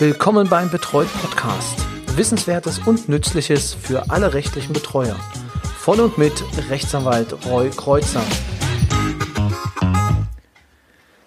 Willkommen 0.00 0.48
beim 0.48 0.70
Betreut 0.70 1.08
Podcast. 1.20 1.84
Wissenswertes 2.14 2.78
und 2.78 3.08
Nützliches 3.08 3.74
für 3.74 4.10
alle 4.10 4.32
rechtlichen 4.32 4.72
Betreuer. 4.72 5.16
Von 5.76 5.98
und 5.98 6.16
mit 6.18 6.44
Rechtsanwalt 6.70 7.34
Roy 7.46 7.70
Kreuzer. 7.70 8.22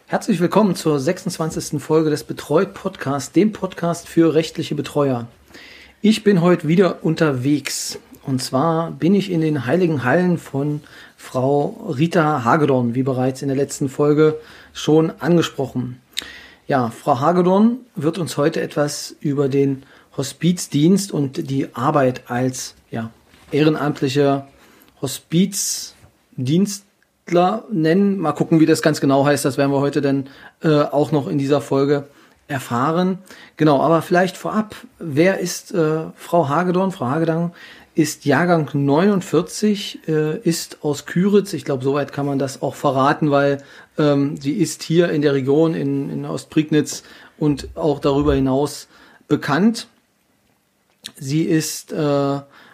Herzlich 0.05 0.39
willkommen 0.39 0.76
zur 0.76 1.02
26. 1.02 1.81
Folge 1.81 2.12
des 2.12 2.24
Betreut 2.24 2.74
Podcasts, 2.74 3.34
dem 3.34 3.52
Podcast 3.52 4.07
für 4.07 4.34
rechtliche 4.34 4.74
Betreuer. 4.74 5.28
Ich 5.99 6.24
bin 6.24 6.40
heute 6.40 6.69
wieder 6.69 7.03
unterwegs. 7.03 7.99
Und 8.26 8.42
zwar 8.42 8.92
bin 8.92 9.15
ich 9.15 9.31
in 9.31 9.42
den 9.42 9.65
heiligen 9.65 10.06
Hallen 10.06 10.38
von 10.38 10.79
Frau 11.17 11.92
Rita 11.97 12.46
Hagedorn, 12.46 12.96
wie 12.96 13.03
bereits 13.03 13.42
in 13.42 13.49
der 13.49 13.58
letzten 13.58 13.90
Folge 13.90 14.40
schon 14.72 15.12
angesprochen. 15.19 16.01
Ja, 16.67 16.89
Frau 16.89 17.20
Hagedorn 17.20 17.79
wird 17.95 18.17
uns 18.17 18.38
heute 18.38 18.61
etwas 18.61 19.15
über 19.19 19.49
den 19.49 19.83
Hospizdienst 20.15 21.11
und 21.11 21.49
die 21.49 21.67
Arbeit 21.73 22.23
als 22.27 22.75
ja, 22.89 23.09
ehrenamtlicher 23.52 24.47
Hospizdienstler 25.02 27.66
nennen. 27.71 28.19
Mal 28.19 28.33
gucken, 28.33 28.59
wie 28.59 28.66
das 28.66 28.81
ganz 28.81 29.02
genau 29.02 29.25
heißt. 29.25 29.43
Das 29.43 29.57
werden 29.57 29.71
wir 29.71 29.79
heute 29.79 30.02
dann 30.02 30.29
äh, 30.61 30.83
auch 30.83 31.11
noch 31.11 31.27
in 31.27 31.38
dieser 31.38 31.61
Folge 31.61 32.07
erfahren. 32.47 33.19
Genau, 33.57 33.81
aber 33.81 34.02
vielleicht 34.02 34.38
vorab, 34.38 34.75
wer 34.99 35.39
ist 35.39 35.73
äh, 35.73 36.05
Frau 36.16 36.49
Hagedorn? 36.49 36.91
Frau 36.91 37.07
Hagedorn 37.07 37.53
ist 37.94 38.26
Jahrgang 38.26 38.70
49, 38.73 40.08
äh, 40.08 40.38
ist 40.40 40.84
aus 40.84 41.05
Küritz. 41.05 41.54
Ich 41.54 41.66
glaube, 41.66 41.84
soweit 41.84 42.14
kann 42.14 42.26
man 42.26 42.40
das 42.40 42.62
auch 42.62 42.76
verraten, 42.76 43.31
weil 43.31 43.64
ähm, 43.98 44.38
sie 44.38 44.54
ist 44.54 44.84
hier 44.84 45.09
in 45.09 45.22
der 45.22 45.34
Region 45.34 45.73
in, 45.73 46.09
in 46.09 46.26
Ostprignitz 46.26 47.04
und 47.38 47.70
auch 47.76 48.00
darüber 48.00 48.34
hinaus 48.34 48.88
bekannt. 49.27 49.88
Sie 51.17 51.44
ist, 51.44 51.92
äh, 51.92 51.95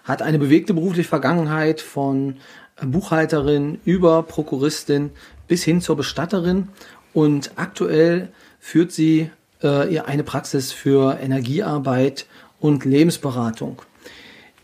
hat 0.03 0.21
eine 0.21 0.39
bewegte 0.39 0.73
berufliche 0.73 1.09
Vergangenheit 1.09 1.81
von 1.81 2.37
Buchhalterin 2.81 3.79
über 3.85 4.21
Prokuristin 4.23 5.11
bis 5.47 5.63
hin 5.63 5.81
zur 5.81 5.95
Bestatterin 5.95 6.67
und 7.13 7.51
aktuell 7.55 8.29
führt 8.59 8.91
sie 8.91 9.31
äh, 9.63 9.91
ihr 9.91 10.07
eine 10.07 10.23
Praxis 10.23 10.71
für 10.71 11.17
Energiearbeit 11.19 12.27
und 12.59 12.85
Lebensberatung. 12.85 13.81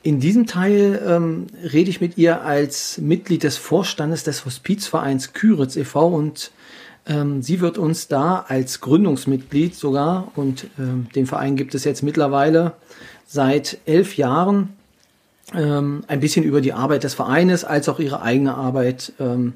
In 0.04 0.20
diesem 0.20 0.48
Teil 0.48 1.02
ähm, 1.08 1.48
rede 1.64 1.90
ich 1.90 2.02
mit 2.02 2.18
ihr 2.18 2.42
als 2.42 2.98
Mitglied 2.98 3.44
des 3.44 3.56
Vorstandes 3.56 4.26
des 4.26 4.45
Hospizvereins 4.45 5.32
Küritz 5.32 5.78
e.V. 5.78 6.08
und 6.08 6.52
ähm, 7.08 7.42
sie 7.42 7.62
wird 7.62 7.78
uns 7.78 8.10
da 8.10 8.44
als 8.48 8.82
Gründungsmitglied 8.82 9.73
sogar, 9.76 10.30
und 10.36 10.68
ähm, 10.78 11.08
den 11.16 11.26
Verein 11.26 11.56
gibt 11.56 11.73
es 11.73 11.86
jetzt 11.86 12.04
mittlerweile 12.04 12.73
seit 13.26 13.78
elf 13.86 14.18
Jahren, 14.18 14.73
ähm, 15.56 16.04
ein 16.08 16.20
bisschen 16.20 16.44
über 16.44 16.60
die 16.60 16.73
Arbeit 16.73 17.06
des 17.06 17.14
Vereines 17.14 17.64
als 17.64 17.88
auch 17.88 18.00
ihre 18.00 18.22
eigene 18.22 18.56
Arbeit 18.56 19.14
ähm, 19.22 19.54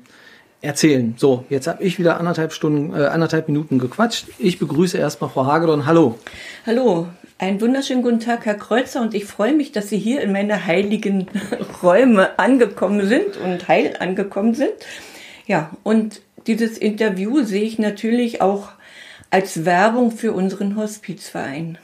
erzählen. 0.62 1.14
So, 1.18 1.46
jetzt 1.50 1.68
habe 1.68 1.84
ich 1.84 2.00
wieder 2.00 2.20
anderthalb 2.20 2.54
Stunden, 2.54 2.94
äh, 2.94 3.06
anderthalb 3.06 3.50
Minuten 3.50 3.80
gequatscht. 3.80 4.28
Ich 4.38 4.60
begrüße 4.60 4.98
erstmal 4.98 5.30
Frau 5.30 5.46
Hagedorn. 5.46 5.86
Hallo. 5.86 6.18
Hallo, 6.66 7.08
einen 7.40 7.62
wunderschönen 7.62 8.02
guten 8.02 8.20
Tag, 8.20 8.46
Herr 8.46 8.56
Kreuzer, 8.56 9.02
und 9.02 9.14
ich 9.14 9.26
freue 9.26 9.54
mich, 9.54 9.72
dass 9.72 9.90
Sie 9.90 9.98
hier 9.98 10.22
in 10.22 10.32
meine 10.32 10.66
heiligen 10.66 11.28
Räume 11.84 12.40
angekommen 12.40 13.08
sind 13.08 13.38
und 13.38 13.68
heil 13.68 13.96
angekommen 14.00 14.56
sind. 14.56 14.74
Ja, 15.46 15.72
und 15.84 16.22
dieses 16.48 16.78
Interview 16.78 17.44
sehe 17.44 17.64
ich 17.64 17.78
natürlich 17.78 18.42
auch 18.42 18.70
als 19.30 19.66
Werbung 19.66 20.12
für 20.12 20.32
unseren 20.32 20.76
Hospizverein. 20.76 21.78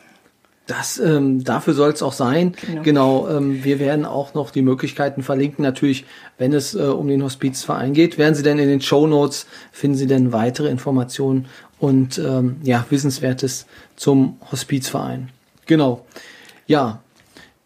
Das, 0.65 0.97
ähm, 0.97 1.43
dafür 1.43 1.73
soll 1.73 1.91
es 1.91 2.01
auch 2.01 2.13
sein. 2.13 2.53
Genau, 2.65 2.81
genau 2.81 3.29
ähm, 3.29 3.63
wir 3.65 3.79
werden 3.79 4.05
auch 4.05 4.33
noch 4.33 4.49
die 4.49 4.61
Möglichkeiten 4.61 5.21
verlinken. 5.21 5.61
Natürlich, 5.61 6.05
wenn 6.37 6.53
es 6.53 6.73
äh, 6.73 6.83
um 6.83 7.09
den 7.09 7.21
Hospizverein 7.21 7.93
geht, 7.93 8.17
werden 8.17 8.33
Sie 8.33 8.43
denn 8.43 8.59
in 8.59 8.69
den 8.69 8.81
Show 8.81 9.05
Notes 9.05 9.45
finden 9.73 9.97
Sie 9.97 10.07
denn 10.07 10.31
weitere 10.31 10.69
Informationen 10.69 11.47
und 11.79 12.17
ähm, 12.17 12.61
ja 12.63 12.85
Wissenswertes 12.89 13.65
zum 13.97 14.37
Hospizverein. 14.51 15.29
Genau. 15.65 16.05
Ja, 16.67 17.01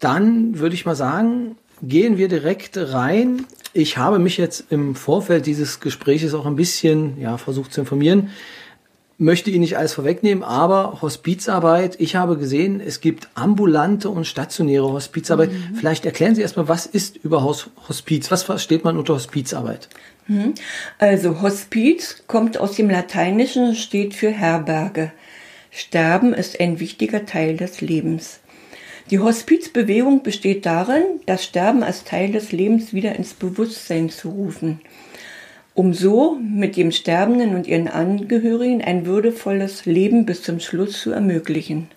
dann 0.00 0.58
würde 0.58 0.74
ich 0.74 0.86
mal 0.86 0.96
sagen, 0.96 1.56
gehen 1.82 2.18
wir 2.18 2.28
direkt 2.28 2.76
rein. 2.76 3.46
Ich 3.72 3.98
habe 3.98 4.18
mich 4.18 4.36
jetzt 4.36 4.64
im 4.70 4.94
Vorfeld 4.94 5.46
dieses 5.46 5.80
Gespräches 5.80 6.34
auch 6.34 6.46
ein 6.46 6.56
bisschen 6.56 7.20
ja, 7.20 7.36
versucht 7.36 7.72
zu 7.72 7.80
informieren. 7.80 8.30
Möchte 9.20 9.50
Ihnen 9.50 9.62
nicht 9.62 9.76
alles 9.76 9.94
vorwegnehmen, 9.94 10.44
aber 10.44 11.02
Hospizarbeit, 11.02 11.96
ich 11.98 12.14
habe 12.14 12.38
gesehen, 12.38 12.80
es 12.80 13.00
gibt 13.00 13.28
ambulante 13.34 14.10
und 14.10 14.28
stationäre 14.28 14.92
Hospizarbeit. 14.92 15.50
Mhm. 15.50 15.74
Vielleicht 15.74 16.06
erklären 16.06 16.36
Sie 16.36 16.42
erstmal, 16.42 16.68
was 16.68 16.86
ist 16.86 17.16
überhaupt 17.16 17.68
Hospiz? 17.88 18.30
Was 18.30 18.44
versteht 18.44 18.84
man 18.84 18.96
unter 18.96 19.14
Hospizarbeit? 19.14 19.88
Mhm. 20.28 20.54
Also 20.98 21.42
Hospiz 21.42 22.22
kommt 22.28 22.58
aus 22.58 22.76
dem 22.76 22.88
Lateinischen, 22.88 23.74
steht 23.74 24.14
für 24.14 24.30
Herberge. 24.30 25.10
Sterben 25.70 26.32
ist 26.32 26.60
ein 26.60 26.80
wichtiger 26.80 27.26
Teil 27.26 27.56
des 27.56 27.80
Lebens. 27.80 28.40
Die 29.10 29.18
Hospizbewegung 29.18 30.22
besteht 30.22 30.66
darin, 30.66 31.02
das 31.24 31.44
Sterben 31.44 31.82
als 31.82 32.04
Teil 32.04 32.32
des 32.32 32.52
Lebens 32.52 32.92
wieder 32.92 33.16
ins 33.16 33.32
Bewusstsein 33.32 34.10
zu 34.10 34.28
rufen, 34.30 34.80
um 35.74 35.94
so 35.94 36.36
mit 36.36 36.76
dem 36.76 36.92
Sterbenden 36.92 37.54
und 37.54 37.66
ihren 37.66 37.88
Angehörigen 37.88 38.82
ein 38.82 39.06
würdevolles 39.06 39.86
Leben 39.86 40.26
bis 40.26 40.42
zum 40.42 40.60
Schluss 40.60 41.00
zu 41.00 41.12
ermöglichen. 41.12 41.88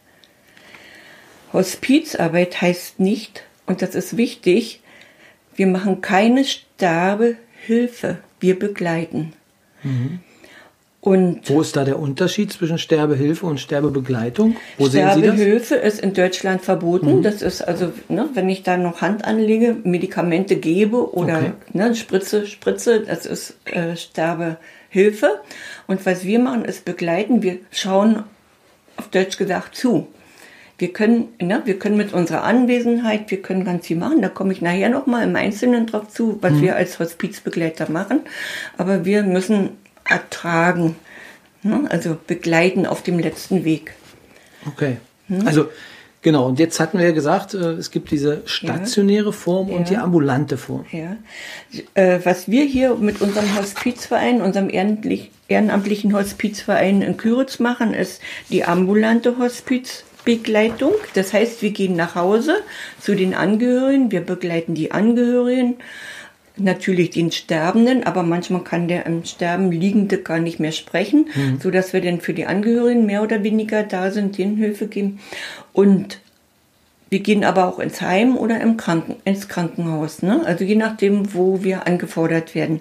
Hospizarbeit 1.52 2.62
heißt 2.62 3.00
nicht, 3.00 3.44
und 3.66 3.82
das 3.82 3.94
ist 3.94 4.16
wichtig, 4.16 4.82
wir 5.56 5.68
machen 5.68 6.02
keine 6.02 6.46
Sterbehilfe, 6.46 8.20
wir 8.40 8.58
begleiten. 8.58 9.34
Mhm. 9.84 10.20
Und 11.02 11.50
Wo 11.50 11.62
ist 11.62 11.76
da 11.76 11.84
der 11.84 11.98
Unterschied 11.98 12.54
zwischen 12.54 12.78
Sterbehilfe 12.78 13.48
und 13.48 13.60
Sterbebegleitung? 13.60 14.56
Wo 14.78 14.88
Sterbehilfe 14.88 15.74
ist 15.74 16.00
in 16.00 16.14
Deutschland 16.14 16.62
verboten. 16.62 17.18
Mhm. 17.18 17.24
Das 17.24 17.42
ist 17.42 17.64
also, 17.64 17.92
ne, 18.08 18.30
wenn 18.36 18.48
ich 18.50 18.62
da 18.62 18.78
noch 18.78 19.02
Hand 19.02 19.26
anlege, 19.26 19.78
Medikamente 19.84 20.58
gebe 20.58 21.12
oder 21.16 21.38
okay. 21.38 21.54
ne, 21.74 21.96
Spritze, 21.96 22.46
Spritze, 22.46 23.00
das 23.02 23.26
ist 23.26 23.56
äh, 23.66 23.98
Sterbehilfe. 23.98 25.42
Und 25.88 26.06
was 26.06 26.24
wir 26.24 26.38
machen, 26.38 26.66
ist 26.66 26.86
begleiten. 26.86 27.42
Wir 27.42 27.58
schauen 27.72 28.24
auf 28.96 29.08
Deutsch 29.08 29.38
gesagt 29.38 29.76
zu. 29.76 30.08
Wir 30.78 30.94
können, 30.94 31.30
ne, 31.42 31.64
wir 31.66 31.80
können 31.80 31.98
mit 31.98 32.14
unserer 32.14 32.44
Anwesenheit, 32.44 33.32
wir 33.32 33.42
können 33.42 33.66
ganz 33.66 33.88
viel 33.88 33.98
machen. 33.98 34.22
Da 34.22 34.30
komme 34.30 34.54
ich 34.54 34.62
nachher 34.62 34.90
noch 34.90 35.08
mal 35.08 35.24
im 35.24 35.36
Einzelnen 35.36 35.88
drauf 35.88 36.10
zu, 36.10 36.38
was 36.42 36.54
mhm. 36.54 36.62
wir 36.62 36.76
als 36.76 37.00
Hospizbegleiter 37.00 37.90
machen. 37.90 38.22
Aber 38.78 39.04
wir 39.04 39.24
müssen 39.24 39.81
ertragen, 40.12 40.96
ne? 41.64 41.88
also 41.90 42.18
begleiten 42.28 42.86
auf 42.86 43.02
dem 43.04 43.20
letzten 43.20 43.64
Weg. 43.64 43.94
Okay. 44.66 44.98
Hm? 45.28 45.48
Also 45.48 45.70
Genau, 46.24 46.46
und 46.46 46.60
jetzt 46.60 46.80
hatten 46.80 47.00
wir 47.00 47.06
ja 47.06 47.14
gesagt, 47.14 47.56
äh, 47.56 47.72
es 47.72 47.90
gibt 47.90 48.12
diese 48.12 48.44
stationäre 48.46 49.34
Form 49.34 49.70
ja. 49.70 49.76
und 49.76 49.90
die 49.90 49.98
ambulante 49.98 50.58
Form. 50.58 50.86
Ja. 50.92 51.18
Äh, 51.96 52.20
was 52.24 52.48
wir 52.48 52.64
hier 52.64 52.96
mit 52.96 53.22
unserem 53.22 53.58
Hospizverein, 53.58 54.42
unserem 54.42 54.70
ehrenamtlichen 54.70 56.14
Hospizverein 56.14 57.02
in 57.02 57.18
Küritz 57.18 57.58
machen, 57.58 57.96
ist 57.96 58.22
die 58.50 58.64
ambulante 58.64 59.40
Hospizbegleitung. 59.40 60.94
Das 61.16 61.34
heißt, 61.34 61.64
wir 61.64 61.72
gehen 61.72 61.96
nach 61.96 62.14
Hause 62.14 62.58
zu 63.00 63.16
den 63.16 63.34
Angehörigen, 63.34 64.12
wir 64.12 64.22
begleiten 64.22 64.76
die 64.76 64.92
Angehörigen 64.92 65.78
natürlich 66.58 67.12
den 67.12 67.32
Sterbenden, 67.32 68.04
aber 68.04 68.24
manchmal 68.24 68.64
kann 68.64 68.88
der 68.88 69.06
im 69.06 69.24
Sterben 69.26 69.72
Liegende 69.72 70.18
gar 70.18 70.40
nicht 70.40 70.60
mehr 70.60 70.72
sprechen, 70.72 71.28
mhm. 71.34 71.60
so 71.62 71.72
dass 71.72 71.94
wir 71.94 72.02
dann 72.02 72.22
für 72.22 72.34
die 72.34 72.46
Angehörigen 72.46 73.06
mehr 73.06 73.24
oder 73.24 73.44
weniger 73.44 73.84
da 73.84 74.12
sind, 74.12 74.38
denen 74.38 74.58
Hilfe 74.58 74.88
geben. 74.88 75.20
Und 75.74 76.20
wir 77.10 77.20
gehen 77.20 77.44
aber 77.44 77.68
auch 77.68 77.80
ins 77.80 78.02
Heim 78.02 78.38
oder 78.38 78.62
im 78.62 78.78
Kranken, 78.78 79.18
ins 79.26 79.48
Krankenhaus, 79.50 80.22
ne? 80.22 80.42
also 80.46 80.64
je 80.64 80.76
nachdem, 80.76 81.34
wo 81.34 81.64
wir 81.64 81.86
angefordert 81.86 82.56
werden. 82.56 82.80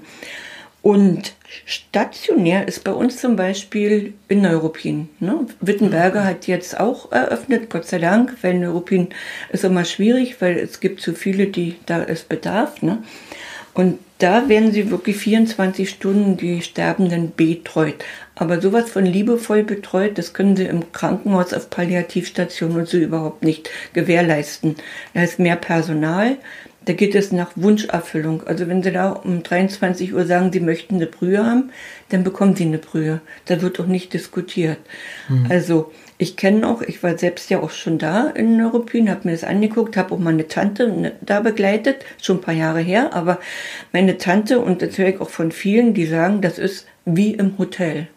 Und 0.82 1.34
stationär 1.66 2.66
ist 2.66 2.84
bei 2.84 2.92
uns 2.92 3.20
zum 3.20 3.36
Beispiel 3.36 4.14
in 4.28 4.40
Neuruppin. 4.40 5.10
Ne? 5.18 5.46
Wittenberger 5.60 6.24
hat 6.24 6.46
jetzt 6.46 6.78
auch 6.80 7.12
eröffnet, 7.12 7.68
Gott 7.68 7.86
sei 7.86 7.98
Dank, 7.98 8.36
weil 8.40 8.54
Neuruppin 8.54 9.08
ist 9.50 9.64
immer 9.64 9.84
schwierig, 9.84 10.40
weil 10.40 10.56
es 10.58 10.80
gibt 10.80 11.02
zu 11.02 11.12
viele, 11.12 11.48
die 11.48 11.76
da 11.84 12.02
es 12.02 12.22
bedarf. 12.22 12.80
Ne? 12.80 13.02
Und 13.74 13.98
da 14.18 14.48
werden 14.48 14.72
sie 14.72 14.90
wirklich 14.90 15.16
24 15.16 15.88
Stunden 15.88 16.36
die 16.36 16.60
Sterbenden 16.60 17.32
betreut. 17.34 18.04
Aber 18.34 18.60
sowas 18.60 18.90
von 18.90 19.06
liebevoll 19.06 19.62
betreut, 19.62 20.18
das 20.18 20.32
können 20.32 20.56
sie 20.56 20.64
im 20.64 20.92
Krankenhaus 20.92 21.54
auf 21.54 21.70
Palliativstationen 21.70 22.78
und 22.78 22.88
so 22.88 22.98
überhaupt 22.98 23.42
nicht 23.42 23.70
gewährleisten. 23.92 24.76
Da 25.14 25.22
ist 25.22 25.38
mehr 25.38 25.56
Personal, 25.56 26.36
Da 26.86 26.94
geht 26.94 27.14
es 27.14 27.30
nach 27.30 27.52
Wunscherfüllung. 27.56 28.42
Also 28.46 28.66
wenn 28.66 28.82
Sie 28.82 28.90
da 28.90 29.10
um 29.10 29.42
23 29.42 30.14
Uhr 30.14 30.24
sagen, 30.24 30.50
Sie 30.52 30.60
möchten 30.60 30.96
eine 30.96 31.06
Brühe 31.06 31.44
haben, 31.44 31.70
dann 32.08 32.24
bekommen 32.24 32.56
Sie 32.56 32.64
eine 32.64 32.78
Brühe. 32.78 33.20
Da 33.44 33.60
wird 33.60 33.78
auch 33.80 33.86
nicht 33.86 34.14
diskutiert. 34.14 34.78
Mhm. 35.28 35.46
Also 35.50 35.92
ich 36.20 36.36
kenne 36.36 36.68
auch, 36.68 36.82
ich 36.82 37.02
war 37.02 37.16
selbst 37.16 37.48
ja 37.48 37.60
auch 37.60 37.70
schon 37.70 37.96
da 37.96 38.28
in 38.28 38.58
Neuruppin, 38.58 39.08
habe 39.08 39.22
mir 39.24 39.32
das 39.32 39.42
angeguckt, 39.42 39.96
habe 39.96 40.14
auch 40.14 40.18
meine 40.18 40.48
Tante 40.48 40.86
ne, 40.88 41.12
da 41.22 41.40
begleitet, 41.40 42.04
schon 42.20 42.36
ein 42.36 42.40
paar 42.42 42.52
Jahre 42.52 42.80
her, 42.80 43.14
aber 43.14 43.40
meine 43.92 44.18
Tante 44.18 44.60
und 44.60 44.82
das 44.82 44.98
höre 44.98 45.08
ich 45.08 45.20
auch 45.22 45.30
von 45.30 45.50
vielen, 45.50 45.94
die 45.94 46.04
sagen, 46.04 46.42
das 46.42 46.58
ist 46.58 46.86
wie 47.06 47.32
im 47.32 47.56
Hotel. 47.56 48.08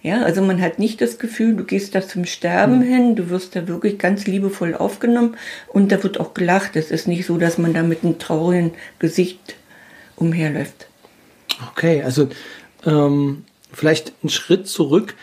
Ja, 0.00 0.22
also 0.22 0.42
man 0.42 0.60
hat 0.60 0.78
nicht 0.78 1.00
das 1.00 1.18
Gefühl, 1.18 1.56
du 1.56 1.64
gehst 1.64 1.96
da 1.96 2.02
zum 2.02 2.24
Sterben 2.24 2.78
mhm. 2.78 2.82
hin, 2.82 3.16
du 3.16 3.30
wirst 3.30 3.56
da 3.56 3.66
wirklich 3.66 3.98
ganz 3.98 4.28
liebevoll 4.28 4.76
aufgenommen 4.76 5.36
und 5.66 5.90
da 5.90 6.00
wird 6.04 6.20
auch 6.20 6.34
gelacht. 6.34 6.76
Es 6.76 6.92
ist 6.92 7.08
nicht 7.08 7.26
so, 7.26 7.36
dass 7.36 7.58
man 7.58 7.74
da 7.74 7.82
mit 7.82 8.04
einem 8.04 8.20
traurigen 8.20 8.74
Gesicht 9.00 9.56
umherläuft. 10.14 10.86
Okay, 11.72 12.00
also 12.04 12.28
ähm, 12.86 13.44
vielleicht 13.72 14.12
einen 14.22 14.30
Schritt 14.30 14.68
zurück 14.68 15.16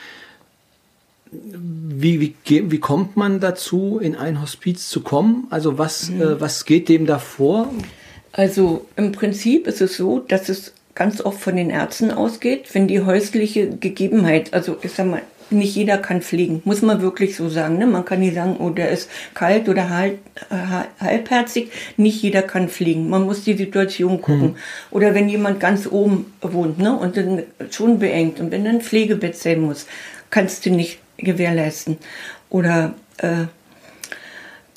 wie, 1.31 2.21
wie, 2.21 2.71
wie 2.71 2.79
kommt 2.79 3.17
man 3.17 3.39
dazu, 3.39 3.99
in 3.99 4.15
ein 4.15 4.41
Hospiz 4.41 4.89
zu 4.89 5.01
kommen? 5.01 5.47
Also 5.49 5.77
was, 5.77 6.09
mhm. 6.09 6.21
äh, 6.21 6.41
was 6.41 6.65
geht 6.65 6.89
dem 6.89 7.05
da 7.05 7.19
vor? 7.19 7.71
Also 8.31 8.85
im 8.95 9.11
Prinzip 9.11 9.67
ist 9.67 9.81
es 9.81 9.97
so, 9.97 10.19
dass 10.19 10.49
es 10.49 10.73
ganz 10.93 11.21
oft 11.21 11.39
von 11.39 11.55
den 11.55 11.69
Ärzten 11.69 12.11
ausgeht, 12.11 12.73
wenn 12.73 12.87
die 12.87 13.01
häusliche 13.01 13.69
Gegebenheit, 13.69 14.53
also 14.53 14.77
ich 14.81 14.91
sag 14.91 15.07
mal, 15.07 15.21
nicht 15.51 15.75
jeder 15.75 15.99
kann 15.99 16.21
fliegen, 16.21 16.61
muss 16.65 16.81
man 16.81 17.01
wirklich 17.01 17.35
so 17.35 17.49
sagen. 17.49 17.77
Ne? 17.77 17.85
Man 17.85 18.03
kann 18.03 18.19
nicht 18.19 18.33
sagen, 18.33 18.55
oh, 18.57 18.71
der 18.71 18.89
ist 18.89 19.09
kalt 19.35 19.69
oder 19.69 19.89
halb, 19.89 20.17
halbherzig. 20.99 21.71
Nicht 21.97 22.21
jeder 22.23 22.41
kann 22.41 22.67
fliegen. 22.67 23.09
Man 23.09 23.23
muss 23.23 23.43
die 23.43 23.53
Situation 23.53 24.21
gucken. 24.21 24.49
Hm. 24.49 24.55
Oder 24.89 25.13
wenn 25.13 25.29
jemand 25.29 25.59
ganz 25.59 25.87
oben 25.87 26.33
wohnt 26.41 26.79
ne? 26.79 26.97
und 26.97 27.15
dann 27.15 27.43
schon 27.69 27.99
beengt 27.99 28.39
und 28.39 28.51
wenn 28.51 28.65
dann 28.65 28.77
ein 28.77 28.81
Pflegebett 28.81 29.37
sein 29.37 29.61
muss, 29.61 29.85
kannst 30.31 30.65
du 30.65 30.71
nicht 30.71 30.97
gewährleisten. 31.17 31.97
Oder 32.49 32.93
äh, 33.17 33.45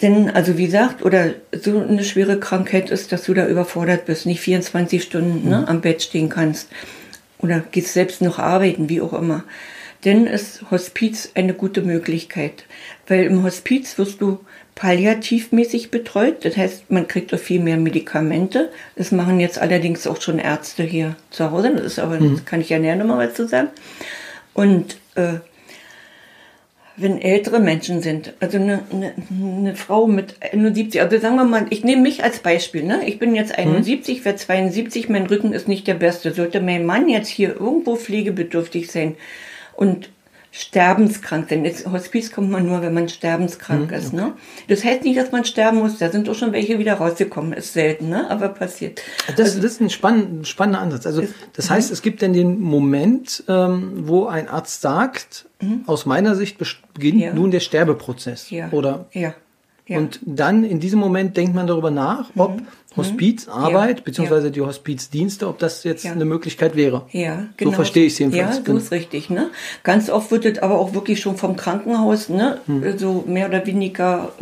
denn, 0.00 0.30
also 0.30 0.56
wie 0.56 0.66
gesagt, 0.66 1.04
oder 1.04 1.34
so 1.52 1.80
eine 1.80 2.04
schwere 2.04 2.38
Krankheit 2.38 2.90
ist, 2.90 3.10
dass 3.10 3.24
du 3.24 3.34
da 3.34 3.46
überfordert 3.46 4.06
bist, 4.06 4.26
nicht 4.26 4.40
24 4.40 5.02
Stunden 5.02 5.48
ne, 5.48 5.58
mhm. 5.58 5.64
am 5.64 5.80
Bett 5.80 6.02
stehen 6.02 6.28
kannst. 6.28 6.68
Oder 7.40 7.62
gehst 7.70 7.94
selbst 7.94 8.20
noch 8.20 8.38
arbeiten, 8.38 8.88
wie 8.88 9.00
auch 9.00 9.12
immer. 9.12 9.44
Denn 10.04 10.26
ist 10.26 10.70
Hospiz 10.70 11.30
eine 11.34 11.54
gute 11.54 11.82
Möglichkeit. 11.82 12.64
Weil 13.08 13.24
im 13.24 13.42
Hospiz 13.42 13.98
wirst 13.98 14.20
du 14.20 14.38
palliativmäßig 14.76 15.90
betreut. 15.90 16.44
Das 16.44 16.56
heißt, 16.56 16.90
man 16.90 17.08
kriegt 17.08 17.34
auch 17.34 17.38
viel 17.38 17.60
mehr 17.60 17.76
Medikamente. 17.76 18.70
Das 18.94 19.10
machen 19.10 19.40
jetzt 19.40 19.58
allerdings 19.58 20.06
auch 20.06 20.20
schon 20.20 20.38
Ärzte 20.38 20.84
hier 20.84 21.16
zu 21.30 21.50
Hause. 21.50 21.74
Das 21.74 21.84
ist 21.84 21.98
aber, 21.98 22.20
mhm. 22.20 22.36
das 22.36 22.44
kann 22.44 22.60
ich 22.60 22.68
ja 22.68 22.78
näher 22.78 22.94
nochmal 22.94 23.26
was 23.26 23.34
zu 23.34 23.48
sagen. 23.48 23.68
Und 24.54 24.96
äh, 25.16 25.40
wenn 26.98 27.20
ältere 27.20 27.60
Menschen 27.60 28.02
sind, 28.02 28.34
also 28.40 28.58
eine, 28.58 28.80
eine, 28.92 29.14
eine 29.30 29.76
Frau 29.76 30.06
mit 30.06 30.36
71, 30.40 31.00
also 31.00 31.18
sagen 31.18 31.36
wir 31.36 31.44
mal, 31.44 31.66
ich 31.70 31.84
nehme 31.84 32.02
mich 32.02 32.24
als 32.24 32.40
Beispiel, 32.40 32.82
ne? 32.82 33.02
Ich 33.06 33.18
bin 33.18 33.34
jetzt 33.34 33.56
71, 33.56 34.20
mhm. 34.20 34.24
werde 34.24 34.38
72, 34.38 35.08
mein 35.08 35.26
Rücken 35.26 35.52
ist 35.52 35.68
nicht 35.68 35.86
der 35.86 35.94
beste. 35.94 36.32
Sollte 36.32 36.60
mein 36.60 36.84
Mann 36.84 37.08
jetzt 37.08 37.28
hier 37.28 37.54
irgendwo 37.54 37.96
pflegebedürftig 37.96 38.90
sein 38.90 39.16
und 39.74 40.10
sterbenskrank, 40.58 41.46
denn 41.48 41.64
ins 41.64 41.86
Hospiz 41.86 42.32
kommt 42.32 42.50
man 42.50 42.66
nur, 42.66 42.82
wenn 42.82 42.92
man 42.92 43.08
sterbenskrank 43.08 43.90
mhm, 43.92 43.96
ist. 43.96 44.12
Ne? 44.12 44.32
Das 44.66 44.82
heißt 44.82 45.04
nicht, 45.04 45.16
dass 45.16 45.30
man 45.30 45.44
sterben 45.44 45.78
muss. 45.78 45.98
Da 45.98 46.10
sind 46.10 46.28
auch 46.28 46.34
schon 46.34 46.52
welche 46.52 46.80
wieder 46.80 46.94
rausgekommen. 46.94 47.52
Ist 47.52 47.74
selten, 47.74 48.08
ne? 48.08 48.28
aber 48.28 48.48
passiert. 48.48 49.00
Das, 49.28 49.50
also, 49.50 49.62
das 49.62 49.72
ist 49.72 49.80
ein 49.80 49.90
spann 49.90 50.44
spannender 50.44 50.80
Ansatz. 50.80 51.06
Also 51.06 51.22
das 51.52 51.70
heißt, 51.70 51.90
mhm. 51.90 51.92
es 51.92 52.02
gibt 52.02 52.22
denn 52.22 52.32
den 52.32 52.58
Moment, 52.58 53.44
ähm, 53.46 54.08
wo 54.08 54.26
ein 54.26 54.48
Arzt 54.48 54.80
sagt, 54.80 55.46
mhm. 55.60 55.84
aus 55.86 56.06
meiner 56.06 56.34
Sicht 56.34 56.58
beginnt 56.58 57.20
ja. 57.20 57.32
nun 57.32 57.52
der 57.52 57.60
Sterbeprozess. 57.60 58.50
Ja. 58.50 58.68
Oder? 58.72 59.06
Ja. 59.12 59.34
Ja. 59.88 59.98
Und 59.98 60.20
dann 60.24 60.64
in 60.64 60.80
diesem 60.80 61.00
Moment 61.00 61.36
denkt 61.36 61.54
man 61.54 61.66
darüber 61.66 61.90
nach, 61.90 62.30
ob 62.36 62.60
mhm. 62.60 62.66
Hospizarbeit 62.94 63.98
ja. 63.98 64.02
beziehungsweise 64.04 64.48
ja. 64.48 64.52
die 64.52 64.60
Hospizdienste, 64.60 65.48
ob 65.48 65.58
das 65.58 65.82
jetzt 65.84 66.04
eine 66.04 66.26
Möglichkeit 66.26 66.76
wäre. 66.76 67.06
Ja, 67.12 67.46
genau. 67.56 67.70
So 67.70 67.76
verstehe 67.76 68.04
ich 68.04 68.12
es 68.12 68.18
jedenfalls. 68.18 68.46
Ja, 68.48 68.52
so 68.52 68.62
genau. 68.64 68.78
ist 68.78 68.90
richtig. 68.90 69.30
Ne? 69.30 69.50
Ganz 69.84 70.10
oft 70.10 70.30
wird 70.30 70.44
es 70.44 70.58
aber 70.58 70.78
auch 70.78 70.92
wirklich 70.92 71.20
schon 71.20 71.36
vom 71.36 71.56
Krankenhaus 71.56 72.28
ne, 72.28 72.60
hm. 72.66 72.98
so 72.98 73.24
mehr 73.26 73.48
oder 73.48 73.66
weniger 73.66 74.32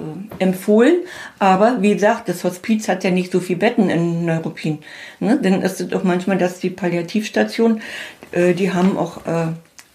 äh, 0.40 0.42
empfohlen. 0.42 1.02
Aber 1.38 1.80
wie 1.80 1.94
gesagt, 1.94 2.28
das 2.28 2.42
Hospiz 2.42 2.88
hat 2.88 3.04
ja 3.04 3.12
nicht 3.12 3.30
so 3.30 3.38
viel 3.38 3.56
Betten 3.56 3.88
in 3.88 4.24
Neuruppin. 4.24 4.78
Ne? 5.20 5.38
Dann 5.40 5.62
ist 5.62 5.80
es 5.80 5.92
auch 5.92 6.02
manchmal, 6.02 6.38
dass 6.38 6.58
die 6.58 6.70
Palliativstation, 6.70 7.80
äh, 8.32 8.54
die 8.54 8.72
haben 8.72 8.96
auch 8.96 9.26
äh, 9.26 9.48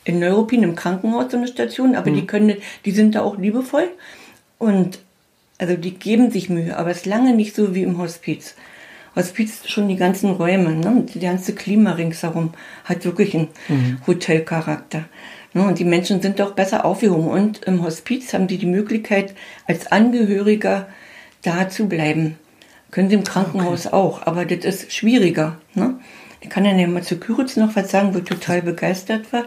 in 0.06 0.19
Neuruppin 0.19 0.63
im 0.63 0.75
Krankenhaus 0.75 1.31
so 1.31 1.38
eine 1.38 1.48
Station, 1.48 1.95
aber 1.95 2.07
hm. 2.07 2.15
die 2.15 2.25
können, 2.25 2.57
die 2.86 2.92
sind 2.92 3.15
da 3.15 3.21
auch 3.21 3.38
liebevoll. 3.38 3.89
Und 4.59 5.00
also 5.62 5.75
die 5.75 5.94
geben 5.94 6.31
sich 6.31 6.50
Mühe, 6.50 6.75
aber 6.75 6.90
es 6.90 6.98
ist 6.98 7.06
lange 7.06 7.36
nicht 7.36 7.56
so 7.56 7.75
wie 7.75 7.84
im 7.84 8.00
Hospiz. 8.00 8.56
Hospiz 9.16 9.68
schon 9.68 9.88
die 9.90 9.96
ganzen 9.96 10.31
Räume, 10.31 10.72
ne? 10.72 11.06
die 11.13 11.19
ganze 11.19 11.54
Klima 11.54 11.92
ringsherum 11.92 12.54
hat 12.84 13.06
wirklich 13.06 13.36
einen 13.36 13.50
mhm. 13.68 13.98
Hotelcharakter. 14.08 15.06
Ne? 15.54 15.68
Und 15.68 15.78
die 15.78 15.86
Menschen 15.86 16.19
sind 16.19 16.42
auch 16.42 16.54
besser 16.54 16.84
aufgehoben. 16.84 17.28
Und 17.28 17.63
im 17.66 17.84
Hospiz 17.84 18.34
haben 18.34 18.48
die 18.48 18.58
die 18.58 18.66
Möglichkeit, 18.66 19.36
als 19.68 19.92
Angehöriger 19.92 20.88
da 21.44 21.69
zu 21.69 21.88
bleiben. 21.88 22.38
Können 22.90 23.10
sie 23.10 23.16
im 23.16 23.24
Krankenhaus 23.24 23.86
okay. 23.86 23.96
auch, 23.96 24.25
aber 24.25 24.46
das 24.46 24.66
ist 24.66 24.94
schwieriger. 24.94 25.58
Ne? 25.75 26.00
Ich 26.40 26.50
kann 26.50 26.66
ja 26.66 26.88
mal 26.88 27.04
zu 27.04 27.18
Küritz 27.18 27.56
noch 27.56 27.75
was 27.75 27.92
sagen, 27.92 28.16
wo 28.16 28.18
ich 28.18 28.24
total 28.24 28.63
begeistert 28.63 29.31
war. 29.31 29.44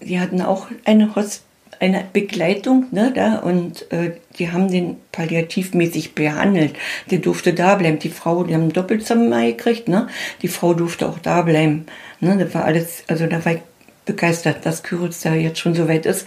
Die 0.00 0.18
hatten 0.18 0.40
auch 0.40 0.68
eine 0.86 1.14
Hospiz 1.14 1.42
eine 1.80 2.04
Begleitung 2.12 2.86
ne, 2.90 3.12
da 3.14 3.36
und 3.36 3.90
äh, 3.92 4.12
die 4.38 4.50
haben 4.50 4.70
den 4.70 4.96
palliativmäßig 5.12 6.14
behandelt. 6.14 6.74
Der 7.10 7.18
durfte 7.18 7.54
da 7.54 7.74
bleiben. 7.76 7.98
Die 7.98 8.08
Frau, 8.08 8.44
die 8.44 8.54
haben 8.54 8.64
ein 8.64 8.72
Doppelzimmer 8.72 9.44
gekriegt, 9.46 9.88
ne? 9.88 10.08
Die 10.42 10.48
Frau 10.48 10.74
durfte 10.74 11.08
auch 11.08 11.18
da 11.18 11.42
bleiben. 11.42 11.86
Ne? 12.20 12.36
Das 12.38 12.54
war 12.54 12.64
alles, 12.64 13.04
also 13.06 13.26
da 13.26 13.44
war 13.44 13.52
ich 13.52 13.60
begeistert, 14.04 14.66
dass 14.66 14.82
Küritz 14.82 15.20
da 15.22 15.34
jetzt 15.34 15.58
schon 15.58 15.74
so 15.74 15.88
weit 15.88 16.06
ist. 16.06 16.26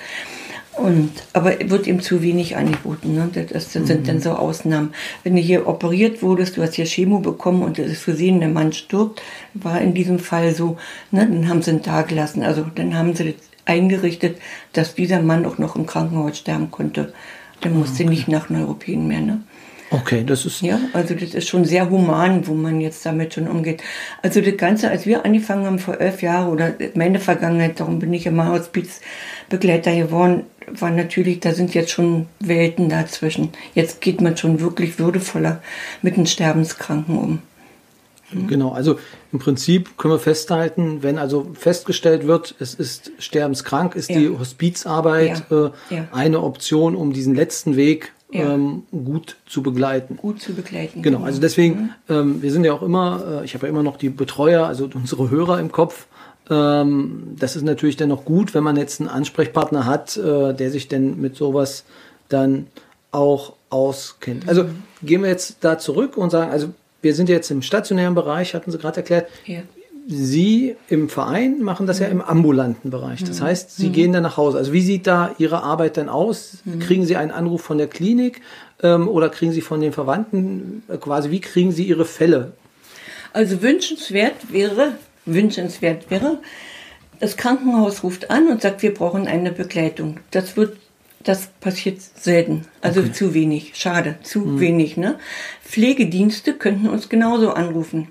Und, 0.77 1.11
aber 1.33 1.55
wird 1.69 1.87
ihm 1.87 2.01
zu 2.01 2.21
wenig 2.21 2.55
angeboten. 2.55 3.15
Ne? 3.15 3.29
Das, 3.33 3.71
das 3.71 3.87
sind 3.87 4.01
mhm. 4.01 4.03
dann 4.03 4.21
so 4.21 4.31
Ausnahmen. 4.33 4.93
Wenn 5.23 5.35
du 5.35 5.41
hier 5.41 5.67
operiert 5.67 6.21
wurdest, 6.21 6.55
du 6.55 6.61
hast 6.61 6.75
hier 6.75 6.85
Chemo 6.85 7.19
bekommen 7.19 7.63
und 7.63 7.79
es 7.79 7.91
ist 7.91 8.05
gesehen, 8.05 8.39
der 8.39 8.49
Mann 8.49 8.73
stirbt, 8.73 9.21
war 9.55 9.81
in 9.81 9.95
diesem 9.95 10.19
Fall 10.19 10.53
so, 10.53 10.77
ne? 11.09 11.27
dann 11.27 11.49
haben 11.49 11.63
sie 11.63 11.71
ihn 11.71 11.81
da 11.81 12.03
gelassen. 12.03 12.43
Also 12.43 12.65
dann 12.75 12.95
haben 12.95 13.15
sie 13.15 13.33
eingerichtet, 13.67 14.39
dass 14.73 14.95
dieser 14.95 15.21
Mann 15.21 15.45
auch 15.45 15.57
noch 15.57 15.75
im 15.75 15.85
Krankenhaus 15.85 16.37
sterben 16.37 16.71
konnte. 16.71 17.13
Dann 17.61 17.77
musste 17.77 18.03
okay. 18.03 18.09
nicht 18.09 18.27
nach 18.27 18.49
Neuruppin 18.49 19.07
mehr. 19.07 19.21
Ne? 19.21 19.41
Okay, 19.89 20.23
das 20.25 20.45
ist. 20.45 20.61
Ja, 20.61 20.79
also 20.93 21.13
das 21.13 21.33
ist 21.33 21.47
schon 21.47 21.63
sehr 21.63 21.89
human, 21.89 22.45
wo 22.45 22.53
man 22.53 22.81
jetzt 22.81 23.05
damit 23.05 23.33
schon 23.33 23.47
umgeht. 23.47 23.81
Also 24.21 24.41
das 24.41 24.57
Ganze, 24.57 24.89
als 24.89 25.05
wir 25.05 25.23
angefangen 25.25 25.65
haben 25.65 25.79
vor 25.79 25.99
elf 25.99 26.21
Jahren 26.21 26.49
oder 26.49 26.73
meine 26.93 27.19
Vergangenheit, 27.19 27.79
darum 27.79 27.99
bin 27.99 28.13
ich 28.13 28.25
immer 28.25 28.51
Hospizbegleiter 28.51 29.95
geworden, 29.95 30.43
war 30.67 30.91
natürlich, 30.91 31.39
da 31.39 31.53
sind 31.53 31.73
jetzt 31.73 31.91
schon 31.91 32.27
Welten 32.39 32.89
dazwischen. 32.89 33.49
Jetzt 33.73 34.01
geht 34.01 34.19
man 34.19 34.35
schon 34.35 34.59
wirklich 34.59 34.99
würdevoller 34.99 35.61
mit 36.01 36.17
den 36.17 36.27
Sterbenskranken 36.27 37.17
um. 37.17 37.41
Mhm. 38.31 38.47
Genau, 38.47 38.71
also 38.71 38.99
im 39.31 39.39
Prinzip 39.39 39.97
können 39.97 40.13
wir 40.13 40.19
festhalten, 40.19 41.03
wenn 41.03 41.17
also 41.17 41.47
festgestellt 41.53 42.27
wird, 42.27 42.55
es 42.59 42.73
ist 42.73 43.11
sterbenskrank, 43.19 43.95
ist 43.95 44.09
ja. 44.09 44.19
die 44.19 44.29
Hospizarbeit 44.29 45.45
ja. 45.49 45.67
Äh, 45.67 45.71
ja. 45.89 46.07
eine 46.11 46.41
Option, 46.41 46.95
um 46.95 47.13
diesen 47.13 47.35
letzten 47.35 47.75
Weg 47.75 48.13
ähm, 48.31 48.83
gut 48.91 49.37
zu 49.45 49.63
begleiten. 49.63 50.17
Gut 50.17 50.41
zu 50.41 50.53
begleiten. 50.53 51.01
Genau, 51.01 51.19
genau. 51.19 51.27
also 51.27 51.39
deswegen, 51.39 51.75
mhm. 51.75 51.89
ähm, 52.09 52.41
wir 52.41 52.51
sind 52.51 52.65
ja 52.65 52.73
auch 52.73 52.81
immer, 52.81 53.41
äh, 53.41 53.45
ich 53.45 53.53
habe 53.53 53.67
ja 53.67 53.69
immer 53.69 53.83
noch 53.83 53.97
die 53.97 54.09
Betreuer, 54.09 54.65
also 54.67 54.89
unsere 54.93 55.29
Hörer 55.29 55.59
im 55.59 55.71
Kopf. 55.71 56.07
Ähm, 56.49 57.35
das 57.39 57.55
ist 57.55 57.63
natürlich 57.63 57.95
dann 57.95 58.09
noch 58.09 58.25
gut, 58.25 58.53
wenn 58.53 58.63
man 58.63 58.75
jetzt 58.75 58.99
einen 58.99 59.09
Ansprechpartner 59.09 59.85
hat, 59.85 60.17
äh, 60.17 60.53
der 60.53 60.71
sich 60.71 60.87
denn 60.87 61.19
mit 61.21 61.35
sowas 61.35 61.85
dann 62.29 62.67
auch 63.11 63.53
auskennt. 63.69 64.47
Also 64.47 64.63
mhm. 64.63 64.83
gehen 65.03 65.23
wir 65.23 65.29
jetzt 65.29 65.57
da 65.61 65.77
zurück 65.77 66.17
und 66.17 66.29
sagen, 66.29 66.51
also 66.51 66.69
wir 67.07 67.15
sind 67.15 67.29
jetzt 67.29 67.49
im 67.51 67.61
stationären 67.61 68.15
Bereich, 68.15 68.53
hatten 68.53 68.69
Sie 68.69 68.77
gerade 68.77 68.97
erklärt. 68.97 69.29
Ja. 69.45 69.59
Sie 70.09 70.75
im 70.89 71.07
Verein 71.07 71.61
machen 71.61 71.87
das 71.87 71.99
ja 71.99 72.07
im 72.07 72.19
ambulanten 72.19 72.91
Bereich. 72.91 73.23
Das 73.23 73.39
heißt, 73.39 73.77
Sie 73.77 73.87
mhm. 73.87 73.93
gehen 73.93 74.11
dann 74.11 74.23
nach 74.23 74.35
Hause. 74.35 74.57
Also 74.57 74.73
wie 74.73 74.81
sieht 74.81 75.07
da 75.07 75.33
Ihre 75.37 75.63
Arbeit 75.63 75.95
denn 75.95 76.09
aus? 76.09 76.57
Mhm. 76.65 76.79
Kriegen 76.79 77.05
Sie 77.05 77.15
einen 77.15 77.31
Anruf 77.31 77.61
von 77.61 77.77
der 77.77 77.87
Klinik 77.87 78.41
ähm, 78.83 79.07
oder 79.07 79.29
kriegen 79.29 79.53
Sie 79.53 79.61
von 79.61 79.79
den 79.79 79.93
Verwandten 79.93 80.83
äh, 80.89 80.97
quasi, 80.97 81.31
wie 81.31 81.39
kriegen 81.39 81.71
Sie 81.71 81.85
Ihre 81.85 82.03
Fälle? 82.03 82.51
Also 83.31 83.61
wünschenswert 83.61 84.51
wäre, 84.51 84.95
wünschenswert 85.25 86.11
wäre, 86.11 86.39
das 87.21 87.37
Krankenhaus 87.37 88.03
ruft 88.03 88.29
an 88.29 88.49
und 88.49 88.61
sagt, 88.61 88.81
wir 88.81 88.93
brauchen 88.93 89.27
eine 89.27 89.53
Begleitung. 89.53 90.19
Das 90.31 90.57
wird 90.57 90.75
das 91.23 91.47
passiert 91.59 91.99
selten. 92.01 92.65
Also 92.81 93.01
okay. 93.01 93.11
zu 93.11 93.33
wenig. 93.33 93.73
Schade, 93.75 94.15
zu 94.23 94.39
mhm. 94.39 94.59
wenig. 94.59 94.97
Ne? 94.97 95.19
Pflegedienste 95.63 96.53
könnten 96.53 96.87
uns 96.87 97.09
genauso 97.09 97.51
anrufen. 97.51 98.07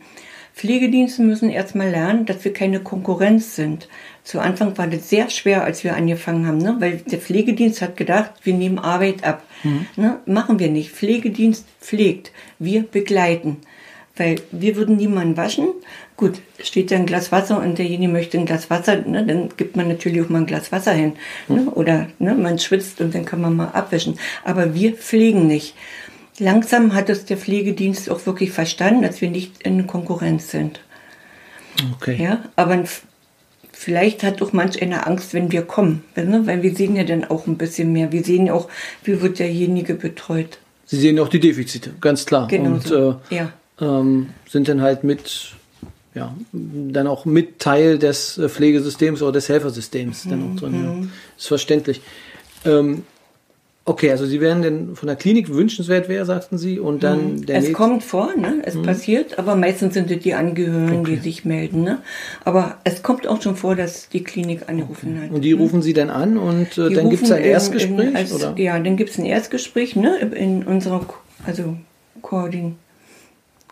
Pflegedienste 0.55 1.23
müssen 1.23 1.51
erstmal 1.51 1.91
lernen, 1.91 2.25
dass 2.25 2.43
wir 2.45 2.53
keine 2.53 2.81
Konkurrenz 2.81 3.57
sind. 3.57 3.89
Zu 4.25 4.41
Anfang 4.41 4.77
war 4.79 4.87
das 4.87 5.11
sehr 5.11 5.29
schwer, 5.29 5.65
als 5.65 5.85
wir 5.85 5.95
angefangen 5.95 6.47
haben, 6.47 6.59
ne? 6.59 6.77
weil 6.79 6.97
der 6.97 7.19
Pflegedienst 7.19 7.83
hat 7.83 7.97
gedacht, 7.97 8.33
wir 8.43 8.55
nehmen 8.55 8.79
Arbeit 8.79 9.23
ab. 9.23 9.45
Mhm. 9.63 9.87
Ne? 9.97 10.21
Machen 10.25 10.59
wir 10.59 10.71
nicht. 10.71 10.93
Pflegedienst 10.93 11.67
pflegt. 11.81 12.33
Wir 12.59 12.83
begleiten. 12.85 13.59
Weil 14.17 14.37
wir 14.51 14.77
würden 14.77 14.97
niemanden 14.97 15.37
waschen. 15.37 15.69
Gut, 16.17 16.41
steht 16.63 16.91
da 16.91 16.97
ein 16.97 17.05
Glas 17.05 17.31
Wasser 17.31 17.61
und 17.61 17.77
derjenige 17.77 18.11
möchte 18.11 18.39
ein 18.39 18.47
Glas 18.47 18.71
Wasser, 18.71 18.97
ne, 18.97 19.27
dann 19.27 19.51
gibt 19.57 19.77
man 19.77 19.89
natürlich 19.89 20.23
auch 20.23 20.31
mal 20.31 20.39
ein 20.39 20.47
Glas 20.47 20.73
Wasser 20.73 20.93
hin. 20.93 21.13
Ne? 21.49 21.71
Oder 21.75 22.09
ne, 22.19 22.35
man 22.35 22.59
schwitzt 22.59 23.03
und 23.03 23.15
dann 23.15 23.27
kann 23.27 23.43
man 23.43 23.55
mal 23.55 23.69
abwischen. 23.69 24.19
Aber 24.43 24.75
wir 24.75 24.95
pflegen 24.95 25.47
nicht. 25.47 25.75
Langsam 26.39 26.95
hat 26.95 27.11
es 27.11 27.27
der 27.27 27.37
Pflegedienst 27.37 28.11
auch 28.11 28.25
wirklich 28.27 28.51
verstanden, 28.51 29.03
dass 29.03 29.21
wir 29.21 29.31
nicht 29.31 29.63
in 29.63 29.87
Konkurrenz 29.87 30.51
sind. 30.51 30.81
Okay. 31.95 32.23
Ja, 32.23 32.45
aber 32.57 32.85
vielleicht 33.73 34.23
hat 34.23 34.41
auch 34.41 34.53
manch 34.53 34.81
einer 34.81 35.07
Angst, 35.07 35.35
wenn 35.35 35.53
wir 35.53 35.63
kommen, 35.63 36.03
ne? 36.15 36.43
weil 36.47 36.63
wir 36.63 36.75
sehen 36.75 36.97
ja 36.97 37.05
dann 37.05 37.25
auch 37.25 37.47
ein 37.47 37.59
bisschen 37.59 37.93
mehr. 37.93 38.13
Wir 38.13 38.25
sehen 38.25 38.47
ja 38.47 38.55
auch, 38.55 38.69
wie 39.05 39.21
wird 39.21 39.39
derjenige 39.39 39.95
betreut. 39.95 40.59
Sie 40.87 40.99
sehen 40.99 41.19
auch 41.19 41.29
die 41.29 41.41
Defizite, 41.41 41.95
ganz 42.01 42.25
klar. 42.25 42.47
Genau. 42.49 42.71
Und 42.71 42.85
so. 42.85 43.21
äh, 43.31 43.37
ja. 43.37 43.53
ähm, 43.81 44.31
sind 44.49 44.69
dann 44.69 44.81
halt 44.81 45.05
mit, 45.05 45.53
ja, 46.17 46.35
dann 46.53 47.07
auch 47.07 47.25
mit 47.25 47.61
Teil 47.61 47.99
des 47.99 48.39
äh, 48.39 48.49
Pflegesystems 48.49 49.23
oder 49.23 49.33
des 49.33 49.49
Helfersystems 49.49 50.25
mhm. 50.25 50.31
dann 50.31 50.43
auch 50.43 50.61
drin. 50.61 50.75
Ja. 50.75 50.91
Mhm. 50.91 51.11
Ist 51.37 51.47
verständlich. 51.47 52.01
Ähm, 52.65 53.03
Okay, 53.89 54.11
also 54.11 54.27
Sie 54.27 54.41
wären 54.41 54.63
denn 54.63 54.97
von 54.97 55.07
der 55.07 55.15
Klinik 55.15 55.49
wünschenswert 55.49 56.09
wäre, 56.09 56.25
sagten 56.25 56.59
Sie, 56.59 56.81
und 56.81 57.05
dann 57.05 57.21
hm. 57.21 57.47
der 57.47 57.59
Es 57.59 57.73
kommt 57.73 58.03
vor, 58.03 58.35
ne? 58.37 58.61
es 58.65 58.75
hm. 58.75 58.83
passiert, 58.83 59.39
aber 59.39 59.55
meistens 59.55 59.95
sind 59.95 60.11
es 60.11 60.19
die 60.19 60.35
Angehörigen, 60.35 61.03
okay. 61.03 61.15
die 61.15 61.23
sich 61.23 61.45
melden. 61.45 61.85
Ne? 61.85 61.99
Aber 62.45 62.79
es 62.83 63.05
kommt 63.05 63.29
auch 63.29 63.41
schon 63.41 63.55
vor, 63.55 63.77
dass 63.77 64.09
die 64.09 64.25
Klinik 64.25 64.69
angerufen 64.69 65.13
okay. 65.13 65.27
hat. 65.27 65.31
Und 65.31 65.43
die 65.43 65.53
hm. 65.53 65.61
rufen 65.61 65.83
Sie 65.83 65.93
dann 65.93 66.11
an 66.11 66.37
und 66.37 66.77
äh, 66.77 66.91
dann 66.91 67.11
gibt 67.11 67.23
es 67.23 67.31
ein 67.31 67.45
Erstgespräch? 67.45 68.09
In, 68.09 68.17
als, 68.17 68.33
oder? 68.33 68.55
Ja, 68.57 68.77
dann 68.77 68.97
gibt 68.97 69.11
es 69.11 69.19
ein 69.19 69.25
Erstgespräch 69.25 69.95
ne? 69.95 70.19
in 70.35 70.65
unserer 70.65 71.07
also 71.47 71.77
Koordin 72.23 72.75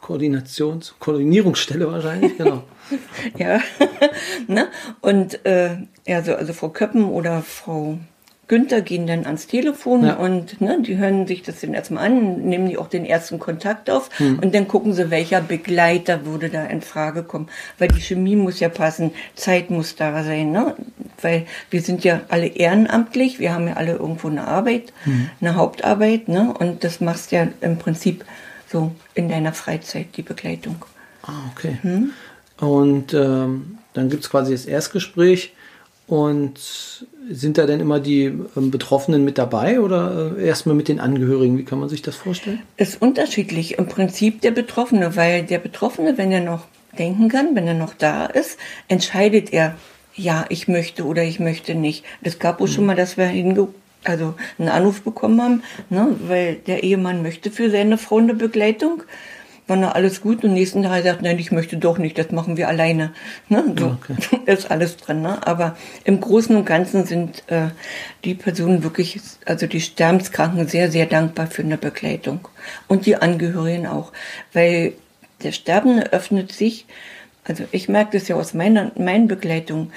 Koordinations-, 0.04 0.94
Koordinierungsstelle 0.98 1.90
wahrscheinlich, 1.90 2.36
genau. 2.38 2.64
ja, 3.38 3.60
ne? 4.46 4.68
und 5.00 5.44
äh, 5.46 5.76
also, 6.06 6.34
also 6.34 6.52
Frau 6.52 6.68
Köppen 6.68 7.04
oder 7.04 7.42
Frau 7.42 7.98
Günther 8.46 8.82
gehen 8.82 9.06
dann 9.06 9.24
ans 9.24 9.46
Telefon 9.46 10.04
ja. 10.04 10.16
und 10.16 10.60
ne, 10.60 10.78
die 10.82 10.98
hören 10.98 11.26
sich 11.26 11.42
das 11.42 11.60
dann 11.60 11.72
erstmal 11.72 12.06
an, 12.06 12.42
nehmen 12.42 12.68
die 12.68 12.76
auch 12.76 12.88
den 12.88 13.06
ersten 13.06 13.38
Kontakt 13.38 13.88
auf 13.88 14.10
hm. 14.18 14.38
und 14.40 14.54
dann 14.54 14.68
gucken 14.68 14.92
sie, 14.92 15.10
welcher 15.10 15.40
Begleiter 15.40 16.26
würde 16.26 16.50
da 16.50 16.64
in 16.66 16.82
Frage 16.82 17.22
kommen. 17.22 17.48
Weil 17.78 17.88
die 17.88 18.02
Chemie 18.02 18.36
muss 18.36 18.60
ja 18.60 18.68
passen, 18.68 19.12
Zeit 19.34 19.70
muss 19.70 19.96
da 19.96 20.22
sein, 20.22 20.52
ne? 20.52 20.76
Weil 21.22 21.46
wir 21.70 21.80
sind 21.80 22.04
ja 22.04 22.20
alle 22.28 22.48
ehrenamtlich, 22.48 23.38
wir 23.38 23.54
haben 23.54 23.66
ja 23.66 23.74
alle 23.74 23.92
irgendwo 23.92 24.28
eine 24.28 24.46
Arbeit, 24.46 24.92
hm. 25.04 25.30
eine 25.40 25.54
Hauptarbeit, 25.54 26.28
ne? 26.28 26.54
Und 26.58 26.84
das 26.84 27.00
machst 27.00 27.32
ja 27.32 27.48
im 27.62 27.78
Prinzip 27.78 28.26
so 28.74 28.90
in 29.14 29.28
deiner 29.28 29.52
Freizeit, 29.52 30.08
die 30.16 30.22
Begleitung. 30.22 30.84
Ah, 31.22 31.50
okay. 31.52 31.78
Hm? 31.82 32.10
Und 32.58 33.14
ähm, 33.14 33.78
dann 33.92 34.10
gibt 34.10 34.24
es 34.24 34.30
quasi 34.30 34.52
das 34.52 34.66
Erstgespräch 34.66 35.52
und 36.08 36.58
sind 37.30 37.56
da 37.56 37.66
denn 37.66 37.80
immer 37.80 38.00
die 38.00 38.24
ähm, 38.56 38.70
Betroffenen 38.72 39.24
mit 39.24 39.38
dabei 39.38 39.80
oder 39.80 40.34
äh, 40.36 40.46
erstmal 40.46 40.74
mit 40.74 40.88
den 40.88 40.98
Angehörigen? 40.98 41.56
Wie 41.56 41.64
kann 41.64 41.78
man 41.78 41.88
sich 41.88 42.02
das 42.02 42.16
vorstellen? 42.16 42.60
Ist 42.76 43.00
unterschiedlich. 43.00 43.78
Im 43.78 43.86
Prinzip 43.86 44.40
der 44.40 44.50
Betroffene, 44.50 45.14
weil 45.14 45.44
der 45.44 45.60
Betroffene, 45.60 46.18
wenn 46.18 46.32
er 46.32 46.40
noch 46.40 46.66
denken 46.98 47.28
kann, 47.28 47.54
wenn 47.54 47.68
er 47.68 47.74
noch 47.74 47.94
da 47.94 48.26
ist, 48.26 48.58
entscheidet 48.88 49.52
er, 49.52 49.76
ja, 50.16 50.46
ich 50.48 50.66
möchte 50.68 51.04
oder 51.04 51.22
ich 51.22 51.38
möchte 51.38 51.74
nicht. 51.76 52.04
Das 52.22 52.40
gab 52.40 52.60
auch 52.60 52.66
mhm. 52.66 52.72
schon 52.72 52.86
mal, 52.86 52.96
dass 52.96 53.16
wir 53.16 53.26
hinge 53.26 53.68
also 54.04 54.34
einen 54.58 54.68
Anruf 54.68 55.02
bekommen 55.02 55.42
haben, 55.42 55.62
ne, 55.90 56.16
weil 56.26 56.56
der 56.56 56.82
Ehemann 56.82 57.22
möchte 57.22 57.50
für 57.50 57.70
seine 57.70 57.98
Frau 57.98 58.18
eine 58.18 58.34
Begleitung 58.34 59.02
war 59.66 59.76
noch 59.76 59.94
alles 59.94 60.20
gut 60.20 60.44
und 60.44 60.52
nächsten 60.52 60.82
Tag 60.82 61.04
sagt, 61.04 61.22
nein, 61.22 61.38
ich 61.38 61.50
möchte 61.50 61.76
doch 61.78 61.96
nicht, 61.96 62.18
das 62.18 62.30
machen 62.30 62.56
wir 62.56 62.68
alleine. 62.68 63.14
Ne? 63.48 63.64
So 63.78 63.86
okay. 63.86 64.16
ist 64.46 64.70
alles 64.70 64.96
drin. 64.98 65.22
Ne? 65.22 65.46
Aber 65.46 65.76
im 66.04 66.20
Großen 66.20 66.54
und 66.54 66.66
Ganzen 66.66 67.06
sind 67.06 67.44
äh, 67.46 67.68
die 68.24 68.34
Personen 68.34 68.82
wirklich, 68.82 69.20
also 69.46 69.66
die 69.66 69.80
Sterbenskranken 69.80 70.68
sehr, 70.68 70.90
sehr 70.90 71.06
dankbar 71.06 71.46
für 71.46 71.62
eine 71.62 71.78
Begleitung. 71.78 72.46
Und 72.88 73.06
die 73.06 73.16
Angehörigen 73.16 73.86
auch. 73.86 74.12
Weil 74.52 74.92
der 75.42 75.52
Sterbende 75.52 76.12
öffnet 76.12 76.52
sich, 76.52 76.86
also 77.44 77.64
ich 77.72 77.88
merke 77.88 78.18
das 78.18 78.28
ja 78.28 78.36
aus 78.36 78.52
meiner 78.52 78.92
meinen 78.96 79.28
Begleitung, 79.28 79.92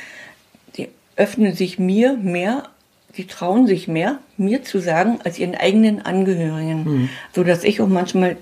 die 0.77 0.89
öffnen 1.17 1.53
sich 1.53 1.77
mir 1.77 2.15
mehr 2.15 2.69
die 3.17 3.27
trauen 3.27 3.67
sich 3.67 3.87
mehr, 3.87 4.19
mir 4.37 4.63
zu 4.63 4.79
sagen, 4.79 5.19
als 5.23 5.39
ihren 5.39 5.55
eigenen 5.55 6.05
Angehörigen. 6.05 6.83
Mhm. 6.83 7.09
So 7.33 7.43
dass 7.43 7.63
ich 7.63 7.81
auch 7.81 7.87
manchmal 7.87 8.37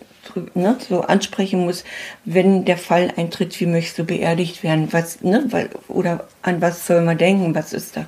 ne, 0.53 0.77
so 0.87 1.01
ansprechen 1.01 1.63
muss, 1.63 1.83
wenn 2.25 2.65
der 2.65 2.77
Fall 2.77 3.11
eintritt, 3.15 3.59
wie 3.59 3.65
möchtest 3.65 3.99
du 3.99 4.03
beerdigt 4.03 4.63
werden? 4.63 4.89
Was, 4.91 5.21
ne, 5.21 5.45
weil, 5.49 5.69
oder 5.87 6.27
an 6.41 6.61
was 6.61 6.85
soll 6.85 7.01
man 7.01 7.17
denken? 7.17 7.55
Was 7.55 7.73
ist 7.73 7.95
da? 7.97 8.05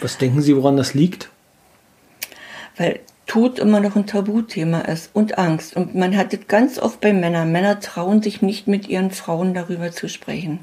Was 0.00 0.18
denken 0.18 0.42
Sie, 0.42 0.56
woran 0.56 0.76
das 0.76 0.94
liegt? 0.94 1.30
Weil 2.76 3.00
Tod 3.26 3.58
immer 3.58 3.80
noch 3.80 3.94
ein 3.94 4.06
Tabuthema 4.06 4.80
ist 4.80 5.10
und 5.12 5.38
Angst. 5.38 5.76
Und 5.76 5.94
man 5.94 6.16
hat 6.16 6.32
es 6.32 6.48
ganz 6.48 6.78
oft 6.78 7.00
bei 7.00 7.12
Männern. 7.12 7.52
Männer 7.52 7.78
trauen 7.78 8.22
sich 8.22 8.42
nicht 8.42 8.66
mit 8.66 8.88
ihren 8.88 9.10
Frauen 9.10 9.54
darüber 9.54 9.92
zu 9.92 10.08
sprechen. 10.08 10.60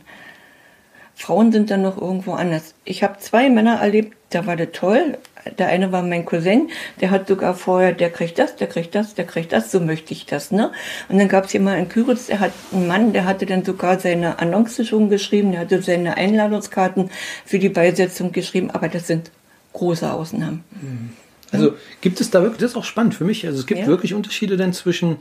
Frauen 1.16 1.52
sind 1.52 1.72
dann 1.72 1.82
noch 1.82 1.98
irgendwo 1.98 2.34
anders. 2.34 2.74
Ich 2.84 3.04
habe 3.04 3.20
zwei 3.20 3.50
Männer 3.50 3.80
erlebt, 3.82 4.18
da 4.32 4.46
war 4.46 4.58
das 4.58 4.70
toll. 4.74 5.18
Der 5.58 5.68
eine 5.68 5.92
war 5.92 6.02
mein 6.02 6.25
Cousin, 6.25 6.70
der 7.02 7.12
hat 7.12 7.28
sogar 7.28 7.56
vorher, 7.56 7.94
der 7.94 8.10
kriegt 8.10 8.40
das, 8.40 8.56
der 8.56 8.68
kriegt 8.68 8.96
das, 8.96 9.14
der 9.14 9.25
kriegt 9.25 9.52
das, 9.52 9.72
so 9.72 9.80
möchte 9.80 10.14
ich 10.14 10.25
das, 10.25 10.52
ne? 10.52 10.72
Und 11.10 11.18
dann 11.18 11.28
gab 11.28 11.46
es 11.46 11.52
hier 11.52 11.62
mal 11.62 11.78
in 11.78 11.88
Küritz, 11.90 12.28
der 12.28 12.40
hat 12.40 12.52
einen 12.72 12.88
Mann, 12.88 13.14
der 13.14 13.25
hatte 13.25 13.46
dann 13.46 13.64
sogar 13.64 14.00
seine 14.00 14.40
Annonce 14.40 14.88
schon 14.88 15.10
geschrieben, 15.10 15.52
der 15.52 15.62
hatte 15.62 15.82
seine 15.82 16.18
Einladungskarten 16.18 17.10
für 17.46 17.60
die 17.60 17.70
Beisetzung 17.70 18.32
geschrieben, 18.32 18.72
aber 18.72 18.88
das 18.88 19.08
sind 19.08 19.32
große 19.74 20.12
Ausnahmen. 20.12 20.64
Mhm. 20.72 21.10
Also 21.52 21.74
gibt 22.02 22.20
es 22.22 22.32
da 22.32 22.42
wirklich, 22.42 22.60
das 22.60 22.72
ist 22.72 22.78
auch 22.78 22.84
spannend 22.84 23.16
für 23.16 23.24
mich, 23.24 23.46
also 23.46 23.60
es 23.60 23.66
gibt 23.66 23.82
ja. 23.82 23.88
wirklich 23.88 24.14
Unterschiede 24.14 24.58
denn 24.58 24.74
zwischen 24.74 25.18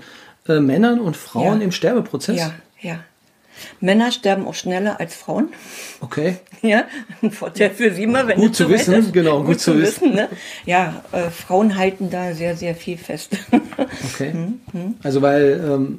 äh, 0.49 0.61
Männern 0.61 1.00
und 1.00 1.16
Frauen 1.16 1.59
ja. 1.59 1.64
im 1.64 1.73
Sterbeprozess? 1.73 2.38
Ja, 2.38 2.54
ja. 2.81 2.99
Männer 3.80 4.11
sterben 4.12 4.46
auch 4.46 4.54
schneller 4.54 5.00
als 5.00 5.14
Frauen. 5.14 5.49
Okay. 6.00 6.37
Ja, 6.62 6.84
ein 7.20 7.30
Vorteil 7.30 7.68
für 7.68 7.92
Sie 7.92 8.06
mal, 8.06 8.26
wenn 8.26 8.40
Gut 8.40 8.56
zu 8.56 8.70
wissen, 8.70 8.94
ist. 8.94 9.12
genau, 9.12 9.40
gut, 9.40 9.49
gut 9.49 9.61
zu 9.61 9.78
wissen. 9.78 10.12
wissen 10.12 10.14
ne? 10.14 10.30
Ja, 10.64 11.04
äh, 11.12 11.28
Frauen 11.28 11.76
halten 11.76 12.08
da 12.08 12.32
sehr, 12.32 12.56
sehr 12.56 12.75
viel 12.75 12.96
fest. 12.96 13.37
okay. 14.14 14.32
Hm, 14.32 14.61
hm. 14.73 14.94
Also 15.02 15.20
weil 15.20 15.62
ähm, 15.62 15.99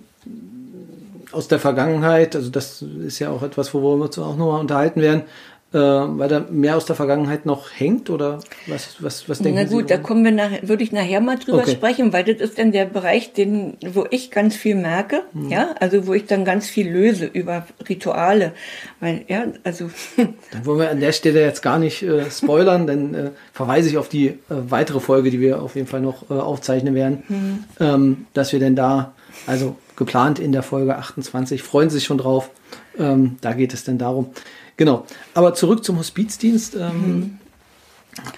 aus 1.31 1.47
der 1.47 1.59
Vergangenheit, 1.59 2.35
also 2.35 2.49
das 2.49 2.81
ist 2.81 3.19
ja 3.19 3.29
auch 3.29 3.43
etwas, 3.43 3.75
worüber 3.75 3.97
wir 3.97 4.05
uns 4.05 4.17
auch 4.17 4.35
nochmal 4.35 4.59
unterhalten 4.59 5.01
werden, 5.01 5.23
weil 5.71 6.29
da 6.29 6.45
mehr 6.49 6.77
aus 6.77 6.85
der 6.85 6.95
Vergangenheit 6.95 7.45
noch 7.45 7.69
hängt 7.75 8.09
oder 8.09 8.39
was, 8.67 8.95
was, 9.03 9.27
was 9.27 9.39
denken 9.39 9.57
Sie? 9.59 9.65
Na 9.65 9.69
gut, 9.69 9.89
Sie 9.89 9.93
da 9.93 9.97
kommen 9.97 10.23
wir 10.23 10.31
nachher, 10.31 10.67
würde 10.67 10.83
ich 10.83 10.91
nachher 10.93 11.19
mal 11.19 11.37
drüber 11.37 11.59
okay. 11.59 11.71
sprechen, 11.71 12.13
weil 12.13 12.23
das 12.23 12.37
ist 12.37 12.57
dann 12.57 12.71
der 12.71 12.85
Bereich, 12.85 13.33
den, 13.33 13.75
wo 13.93 14.05
ich 14.09 14.31
ganz 14.31 14.55
viel 14.55 14.75
merke, 14.75 15.23
mhm. 15.33 15.49
ja, 15.49 15.75
also 15.79 16.07
wo 16.07 16.13
ich 16.13 16.25
dann 16.27 16.45
ganz 16.45 16.67
viel 16.67 16.89
löse 16.89 17.25
über 17.25 17.65
Rituale, 17.89 18.53
weil, 19.01 19.25
ja, 19.27 19.47
also. 19.63 19.89
Dann 20.51 20.65
wollen 20.65 20.79
wir 20.79 20.89
an 20.89 20.99
der 20.99 21.11
Stelle 21.11 21.41
jetzt 21.41 21.61
gar 21.61 21.79
nicht 21.79 22.03
äh, 22.03 22.29
spoilern, 22.31 22.87
dann 22.87 23.13
äh, 23.13 23.31
verweise 23.51 23.89
ich 23.89 23.97
auf 23.97 24.07
die 24.07 24.27
äh, 24.27 24.35
weitere 24.49 24.99
Folge, 24.99 25.29
die 25.29 25.39
wir 25.39 25.61
auf 25.61 25.75
jeden 25.75 25.87
Fall 25.87 26.01
noch 26.01 26.29
äh, 26.29 26.33
aufzeichnen 26.33 26.95
werden, 26.95 27.23
mhm. 27.27 27.63
ähm, 27.79 28.25
dass 28.33 28.53
wir 28.53 28.59
denn 28.59 28.75
da, 28.75 29.13
also 29.47 29.75
geplant 29.95 30.39
in 30.39 30.51
der 30.51 30.63
Folge 30.63 30.95
28, 30.95 31.61
freuen 31.63 31.89
Sie 31.89 31.95
sich 31.95 32.05
schon 32.05 32.17
drauf, 32.17 32.49
ähm, 32.97 33.37
da 33.41 33.53
geht 33.53 33.73
es 33.73 33.83
denn 33.83 33.97
darum. 33.97 34.31
Genau. 34.77 35.05
Aber 35.33 35.53
zurück 35.53 35.83
zum 35.83 35.97
Hospizdienst. 35.97 36.75
Ähm, 36.75 37.09
mhm. 37.09 37.37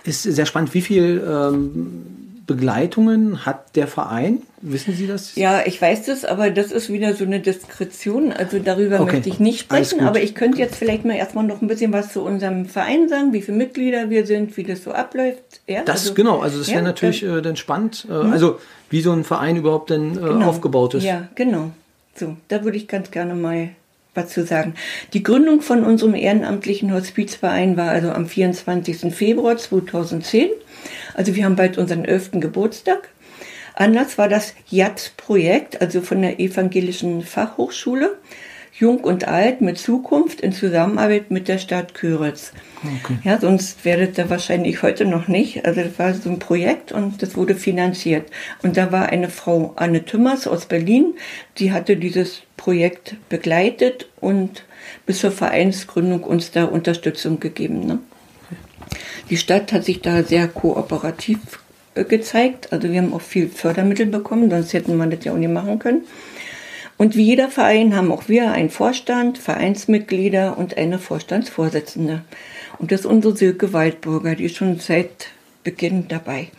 Ist 0.03 0.23
sehr 0.23 0.45
spannend. 0.45 0.73
Wie 0.73 0.81
viel 0.81 1.23
ähm, 1.27 2.27
Begleitungen 2.47 3.45
hat 3.45 3.75
der 3.75 3.87
Verein? 3.87 4.41
Wissen 4.61 4.95
Sie 4.95 5.05
das? 5.05 5.35
Ja, 5.35 5.63
ich 5.65 5.81
weiß 5.81 6.05
das, 6.05 6.23
aber 6.23 6.49
das 6.49 6.71
ist 6.71 6.91
wieder 6.91 7.13
so 7.13 7.25
eine 7.25 7.41
Diskretion. 7.41 8.31
Also 8.31 8.59
darüber 8.59 9.01
okay. 9.01 9.13
möchte 9.13 9.29
ich 9.29 9.39
nicht 9.39 9.59
sprechen. 9.59 9.99
Aber 9.99 10.21
ich 10.21 10.33
könnte 10.33 10.57
jetzt 10.57 10.77
vielleicht 10.77 11.03
mal 11.03 11.15
erstmal 11.15 11.43
noch 11.43 11.61
ein 11.61 11.67
bisschen 11.67 11.91
was 11.91 12.13
zu 12.13 12.21
unserem 12.21 12.65
Verein 12.65 13.09
sagen, 13.09 13.33
wie 13.33 13.41
viele 13.41 13.57
Mitglieder 13.57 14.09
wir 14.09 14.25
sind, 14.25 14.55
wie 14.55 14.63
das 14.63 14.83
so 14.83 14.93
abläuft. 14.93 15.61
Ja, 15.67 15.83
das 15.83 16.01
also, 16.01 16.13
genau. 16.13 16.39
Also 16.39 16.57
das 16.57 16.69
wäre 16.69 16.81
natürlich 16.81 17.21
äh, 17.23 17.41
dann 17.41 17.57
spannend. 17.57 18.07
Äh, 18.09 18.13
mhm. 18.13 18.31
Also 18.31 18.59
wie 18.89 19.01
so 19.01 19.11
ein 19.11 19.25
Verein 19.25 19.57
überhaupt 19.57 19.89
denn 19.89 20.11
äh, 20.11 20.21
genau. 20.21 20.47
aufgebaut 20.47 20.93
ist. 20.95 21.03
Ja, 21.03 21.27
genau. 21.35 21.71
So, 22.15 22.37
da 22.47 22.63
würde 22.63 22.77
ich 22.77 22.87
ganz 22.87 23.11
gerne 23.11 23.35
mal 23.35 23.69
was 24.17 24.29
zu 24.29 24.45
sagen. 24.45 24.73
Die 25.13 25.23
Gründung 25.23 25.61
von 25.61 25.85
unserem 25.85 26.15
ehrenamtlichen 26.15 26.93
Hospizverein 26.93 27.77
war 27.77 27.91
also 27.91 28.11
am 28.11 28.27
24. 28.27 29.13
Februar 29.13 29.57
2010. 29.57 30.49
Also 31.13 31.35
wir 31.35 31.45
haben 31.45 31.55
bald 31.55 31.77
unseren 31.77 32.03
11. 32.03 32.31
Geburtstag. 32.33 33.09
Anders 33.75 34.17
war 34.17 34.27
das 34.27 34.55
JATS-Projekt, 34.69 35.81
also 35.81 36.01
von 36.01 36.21
der 36.21 36.39
Evangelischen 36.39 37.21
Fachhochschule. 37.21 38.17
Jung 38.73 38.99
und 38.99 39.27
Alt 39.27 39.61
mit 39.61 39.77
Zukunft 39.77 40.41
in 40.41 40.51
Zusammenarbeit 40.51 41.31
mit 41.31 41.47
der 41.47 41.57
Stadt 41.57 41.93
Küritz. 41.93 42.51
Okay. 42.83 43.17
Ja, 43.23 43.39
sonst 43.39 43.85
werdet 43.85 44.17
ihr 44.17 44.29
wahrscheinlich 44.29 44.83
heute 44.83 45.05
noch 45.05 45.27
nicht. 45.27 45.65
Also 45.65 45.81
das 45.81 45.97
war 45.97 46.13
so 46.13 46.29
ein 46.29 46.39
Projekt 46.39 46.91
und 46.91 47.21
das 47.21 47.35
wurde 47.35 47.55
finanziert. 47.55 48.29
Und 48.61 48.77
da 48.77 48.91
war 48.91 49.09
eine 49.09 49.29
Frau 49.29 49.73
Anne 49.75 50.05
Tümmers 50.05 50.47
aus 50.47 50.65
Berlin, 50.65 51.15
die 51.57 51.71
hatte 51.71 51.97
dieses 51.97 52.41
Projekt 52.55 53.15
begleitet 53.29 54.09
und 54.19 54.63
bis 55.05 55.19
zur 55.19 55.31
Vereinsgründung 55.31 56.23
uns 56.23 56.51
da 56.51 56.65
Unterstützung 56.65 57.39
gegeben. 57.39 57.85
Ne? 57.85 57.99
Die 59.29 59.37
Stadt 59.37 59.73
hat 59.73 59.83
sich 59.83 60.01
da 60.01 60.23
sehr 60.23 60.47
kooperativ 60.47 61.39
äh, 61.95 62.03
gezeigt. 62.03 62.71
Also 62.71 62.91
wir 62.91 63.01
haben 63.01 63.13
auch 63.13 63.21
viel 63.21 63.49
Fördermittel 63.49 64.05
bekommen, 64.05 64.49
sonst 64.49 64.73
hätten 64.73 64.97
wir 64.97 65.07
das 65.07 65.25
ja 65.25 65.33
auch 65.33 65.37
nicht 65.37 65.51
machen 65.51 65.79
können. 65.79 66.03
Und 66.97 67.15
wie 67.15 67.23
jeder 67.23 67.49
Verein 67.49 67.95
haben 67.95 68.11
auch 68.11 68.27
wir 68.27 68.51
einen 68.51 68.69
Vorstand, 68.69 69.37
Vereinsmitglieder 69.37 70.57
und 70.57 70.77
eine 70.77 70.97
Vorstandsvorsitzende. 70.97 72.23
Und 72.79 72.91
das 72.91 73.01
ist 73.01 73.05
unsere 73.05 73.35
Silke 73.35 73.71
Waldburger, 73.71 74.35
die 74.35 74.45
ist 74.45 74.57
schon 74.57 74.79
seit 74.79 75.27
Beginn 75.63 76.07
dabei. 76.07 76.49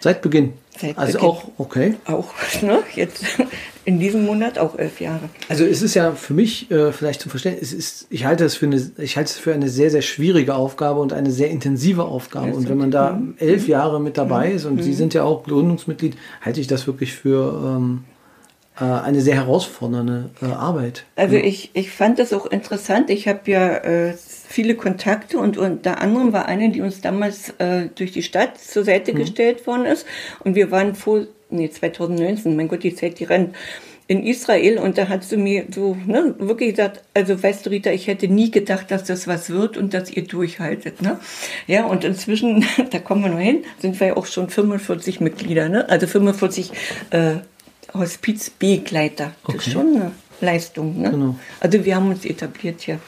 Seit 0.00 0.20
Beginn? 0.20 0.52
Seit 0.78 0.98
also 0.98 1.14
Beginn. 1.14 1.28
auch, 1.28 1.44
okay. 1.56 1.94
Auch, 2.04 2.34
ne? 2.62 2.80
Jetzt 2.94 3.24
in 3.86 3.98
diesem 3.98 4.26
Monat 4.26 4.58
auch 4.58 4.78
elf 4.78 5.00
Jahre. 5.00 5.30
Also 5.48 5.64
es 5.64 5.80
ist 5.80 5.94
ja 5.94 6.12
für 6.12 6.34
mich 6.34 6.70
äh, 6.70 6.92
vielleicht 6.92 7.22
zum 7.22 7.30
Verstehen, 7.30 7.56
es 7.58 7.72
ist, 7.72 8.06
ich 8.10 8.26
halte 8.26 8.44
es 8.44 8.56
für 8.56 8.66
eine, 8.66 8.90
ich 8.98 9.16
halte 9.16 9.30
es 9.30 9.38
für 9.38 9.54
eine 9.54 9.70
sehr, 9.70 9.90
sehr 9.90 10.02
schwierige 10.02 10.54
Aufgabe 10.54 11.00
und 11.00 11.14
eine 11.14 11.30
sehr 11.30 11.50
intensive 11.50 12.04
Aufgabe. 12.04 12.54
und 12.54 12.68
wenn 12.68 12.78
man 12.78 12.90
da 12.90 13.12
mhm. 13.12 13.36
elf 13.38 13.68
Jahre 13.68 14.00
mit 14.00 14.18
dabei 14.18 14.50
mhm. 14.50 14.56
ist 14.56 14.64
und 14.66 14.76
mhm. 14.76 14.82
Sie 14.82 14.92
sind 14.92 15.14
ja 15.14 15.22
auch 15.22 15.44
Gründungsmitglied, 15.44 16.16
halte 16.42 16.60
ich 16.60 16.66
das 16.66 16.86
wirklich 16.86 17.14
für 17.14 17.76
ähm, 17.78 18.04
äh, 18.80 18.84
eine 18.84 19.20
sehr 19.20 19.36
herausfordernde 19.36 20.30
äh, 20.42 20.46
Arbeit. 20.46 21.04
Also 21.16 21.36
ich, 21.36 21.70
ich 21.74 21.90
fand 21.90 22.18
das 22.18 22.32
auch 22.32 22.46
interessant. 22.46 23.10
Ich 23.10 23.28
habe 23.28 23.50
ja 23.50 23.76
äh, 23.76 24.14
viele 24.16 24.74
Kontakte 24.74 25.38
und 25.38 25.56
unter 25.56 26.00
anderem 26.00 26.32
war 26.32 26.46
eine, 26.46 26.70
die 26.70 26.80
uns 26.80 27.00
damals 27.00 27.50
äh, 27.58 27.88
durch 27.94 28.12
die 28.12 28.22
Stadt 28.22 28.58
zur 28.58 28.84
Seite 28.84 29.12
mhm. 29.12 29.18
gestellt 29.18 29.66
worden 29.66 29.86
ist. 29.86 30.06
Und 30.40 30.54
wir 30.54 30.70
waren 30.70 30.94
vor, 30.94 31.26
nee, 31.50 31.70
2019, 31.70 32.56
mein 32.56 32.68
Gott, 32.68 32.82
die 32.82 32.94
Zeit, 32.94 33.20
die 33.20 33.24
rennt 33.24 33.54
in 34.06 34.22
Israel 34.26 34.78
und 34.78 34.98
da 34.98 35.08
hat 35.08 35.24
sie 35.24 35.38
mir 35.38 35.64
so 35.74 35.96
ne, 36.06 36.34
wirklich 36.38 36.70
gesagt, 36.70 37.02
also 37.14 37.42
weißt 37.42 37.64
du 37.64 37.70
Rita, 37.70 37.90
ich 37.90 38.06
hätte 38.06 38.28
nie 38.28 38.50
gedacht, 38.50 38.90
dass 38.90 39.04
das 39.04 39.26
was 39.26 39.48
wird 39.48 39.78
und 39.78 39.94
dass 39.94 40.10
ihr 40.10 40.24
durchhaltet. 40.24 41.00
Ne? 41.00 41.18
Ja, 41.66 41.86
und 41.86 42.04
inzwischen, 42.04 42.66
da 42.90 42.98
kommen 42.98 43.22
wir 43.22 43.30
noch 43.30 43.38
hin, 43.38 43.64
sind 43.78 43.98
wir 44.00 44.08
ja 44.08 44.16
auch 44.16 44.26
schon 44.26 44.50
45 44.50 45.20
Mitglieder, 45.20 45.70
ne? 45.70 45.88
also 45.88 46.06
45 46.06 46.72
äh, 47.10 47.36
Hospizbegleiter. 47.94 49.32
Das 49.46 49.54
okay. 49.54 49.56
ist 49.58 49.72
schon 49.72 49.96
eine 49.96 50.12
Leistung. 50.40 51.00
Ne? 51.00 51.10
Genau. 51.10 51.38
Also 51.60 51.84
wir 51.84 51.96
haben 51.96 52.08
uns 52.10 52.24
etabliert 52.24 52.80
hier. 52.82 52.98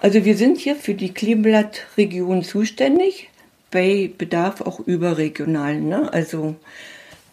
Also 0.00 0.24
wir 0.24 0.36
sind 0.36 0.58
hier 0.58 0.74
für 0.74 0.94
die 0.94 1.14
Kleeblatt-Region 1.14 2.42
zuständig, 2.42 3.28
bei 3.70 4.10
Bedarf 4.18 4.60
auch 4.60 4.80
überregional. 4.80 5.80
Ne? 5.80 6.12
Also, 6.12 6.56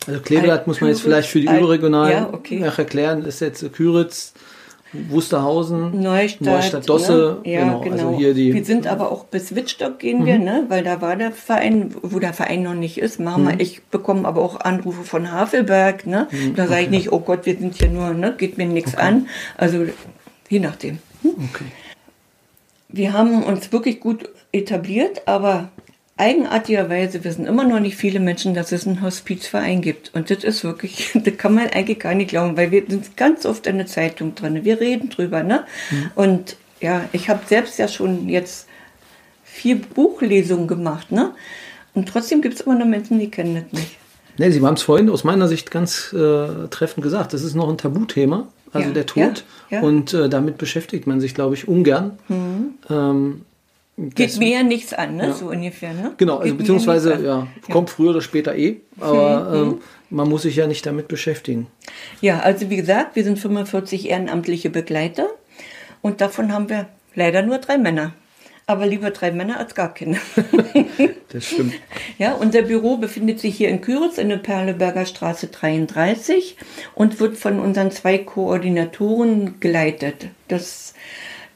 also 0.05 0.19
Kleeblatt 0.21 0.67
muss 0.67 0.79
man 0.79 0.91
jetzt 0.91 1.01
vielleicht 1.01 1.29
für 1.29 1.41
die 1.41 1.47
überregionalen 1.47 2.11
ja, 2.11 2.29
okay. 2.31 2.61
erklären. 2.61 3.23
Das 3.23 3.35
ist 3.35 3.41
jetzt 3.41 3.73
Küritz, 3.73 4.33
Wusterhausen, 4.91 6.01
Neustadt, 6.01 6.41
Neustadt 6.41 6.89
Dosse, 6.89 7.41
ne? 7.43 7.51
ja, 7.51 7.59
genau. 7.59 7.77
Also 7.77 7.89
genau. 7.89 8.07
Also 8.07 8.17
hier 8.17 8.33
die 8.33 8.53
wir 8.53 8.65
sind 8.65 8.87
aber 8.87 9.11
auch 9.11 9.25
bis 9.25 9.53
Wittstock 9.55 9.99
gehen 9.99 10.21
mhm. 10.21 10.25
wir, 10.25 10.39
ne? 10.39 10.65
weil 10.67 10.83
da 10.83 10.99
war 11.01 11.15
der 11.15 11.31
Verein, 11.31 11.93
wo 12.01 12.19
der 12.19 12.33
Verein 12.33 12.63
noch 12.63 12.73
nicht 12.73 12.97
ist. 12.97 13.19
Mama, 13.19 13.53
mhm. 13.53 13.59
ich 13.59 13.83
bekomme 13.83 14.27
aber 14.27 14.41
auch 14.41 14.59
Anrufe 14.59 15.03
von 15.03 15.31
Havelberg. 15.31 16.07
Ne? 16.07 16.27
Mhm. 16.31 16.55
Da 16.55 16.67
sage 16.67 16.83
ich 16.83 16.89
nicht, 16.89 17.11
oh 17.11 17.19
Gott, 17.19 17.45
wir 17.45 17.57
sind 17.57 17.75
hier 17.75 17.89
nur, 17.89 18.13
ne? 18.13 18.33
geht 18.35 18.57
mir 18.57 18.65
nichts 18.65 18.95
okay. 18.95 19.03
an. 19.03 19.27
Also 19.57 19.85
je 20.49 20.59
nachdem. 20.59 20.97
Hm? 21.21 21.31
Okay. 21.53 21.65
Wir 22.87 23.13
haben 23.13 23.43
uns 23.43 23.71
wirklich 23.71 23.99
gut 23.99 24.27
etabliert, 24.51 25.27
aber 25.27 25.69
eigenartigerweise 26.19 27.23
wissen 27.23 27.47
immer 27.47 27.63
noch 27.63 27.79
nicht 27.79 27.95
viele 27.95 28.19
Menschen, 28.19 28.53
dass 28.53 28.71
es 28.71 28.85
einen 28.85 29.01
Hospizverein 29.01 29.81
gibt. 29.81 30.13
Und 30.13 30.29
das 30.29 30.43
ist 30.43 30.63
wirklich, 30.63 31.11
das 31.23 31.37
kann 31.37 31.55
man 31.55 31.67
eigentlich 31.67 31.99
gar 31.99 32.13
nicht 32.13 32.29
glauben, 32.29 32.57
weil 32.57 32.71
wir 32.71 32.83
sind 32.87 33.15
ganz 33.15 33.45
oft 33.45 33.65
in 33.67 33.77
der 33.77 33.87
Zeitung 33.87 34.35
drin. 34.35 34.63
Wir 34.65 34.79
reden 34.79 35.09
drüber, 35.09 35.43
ne? 35.43 35.65
Mhm. 35.89 36.11
Und 36.15 36.57
ja, 36.81 37.05
ich 37.13 37.29
habe 37.29 37.41
selbst 37.47 37.79
ja 37.79 37.87
schon 37.87 38.29
jetzt 38.29 38.67
vier 39.43 39.77
Buchlesungen 39.77 40.67
gemacht, 40.67 41.11
ne? 41.11 41.31
Und 41.93 42.07
trotzdem 42.09 42.41
gibt 42.41 42.55
es 42.55 42.61
immer 42.61 42.75
noch 42.75 42.85
Menschen, 42.85 43.19
die 43.19 43.31
kennen 43.31 43.55
das 43.55 43.79
nicht. 43.79 43.97
Nee, 44.37 44.51
Sie 44.51 44.61
haben 44.61 44.75
es 44.75 44.83
vorhin 44.83 45.09
aus 45.09 45.23
meiner 45.23 45.47
Sicht 45.47 45.71
ganz 45.71 46.13
äh, 46.13 46.67
treffend 46.69 47.03
gesagt. 47.03 47.33
Das 47.33 47.43
ist 47.43 47.55
noch 47.55 47.69
ein 47.69 47.77
Tabuthema, 47.77 48.47
also 48.71 48.87
ja, 48.87 48.93
der 48.93 49.05
Tod. 49.05 49.43
Ja, 49.69 49.77
ja. 49.77 49.81
Und 49.81 50.13
äh, 50.13 50.29
damit 50.29 50.57
beschäftigt 50.57 51.07
man 51.07 51.19
sich, 51.19 51.33
glaube 51.33 51.55
ich, 51.55 51.67
ungern. 51.67 52.19
Mhm. 52.29 52.73
Ähm, 52.89 53.41
Geht 54.15 54.37
mir 54.39 54.49
ja 54.49 54.63
nichts 54.63 54.93
an, 54.93 55.17
ne? 55.17 55.27
Ja. 55.27 55.33
so 55.33 55.47
ungefähr. 55.47 55.93
Ne? 55.93 56.13
Genau, 56.17 56.37
also 56.37 56.55
beziehungsweise 56.55 57.21
ja, 57.21 57.47
kommt 57.69 57.89
früher 57.89 58.11
oder 58.11 58.21
später 58.21 58.55
eh, 58.55 58.77
aber 58.99 59.49
mhm. 59.49 59.71
ähm, 59.71 59.81
man 60.09 60.29
muss 60.29 60.43
sich 60.43 60.55
ja 60.55 60.67
nicht 60.67 60.85
damit 60.85 61.09
beschäftigen. 61.09 61.67
Ja, 62.21 62.39
also 62.39 62.69
wie 62.69 62.77
gesagt, 62.77 63.17
wir 63.17 63.25
sind 63.25 63.39
45 63.39 64.09
ehrenamtliche 64.09 64.69
Begleiter 64.69 65.27
und 66.01 66.21
davon 66.21 66.53
haben 66.53 66.69
wir 66.69 66.87
leider 67.13 67.41
nur 67.41 67.57
drei 67.57 67.77
Männer. 67.77 68.13
Aber 68.67 68.85
lieber 68.85 69.09
drei 69.09 69.31
Männer 69.31 69.57
als 69.57 69.73
gar 69.73 69.93
keine. 69.93 70.17
das 71.29 71.45
stimmt. 71.45 71.73
Ja, 72.19 72.33
unser 72.33 72.61
Büro 72.61 72.97
befindet 72.97 73.39
sich 73.39 73.57
hier 73.57 73.67
in 73.67 73.81
Küritz 73.81 74.19
in 74.19 74.29
der 74.29 74.37
Perleberger 74.37 75.07
Straße 75.07 75.47
33 75.47 76.55
und 76.93 77.19
wird 77.19 77.35
von 77.35 77.59
unseren 77.59 77.89
zwei 77.89 78.19
Koordinatoren 78.19 79.59
geleitet. 79.59 80.27
Das 80.49 80.93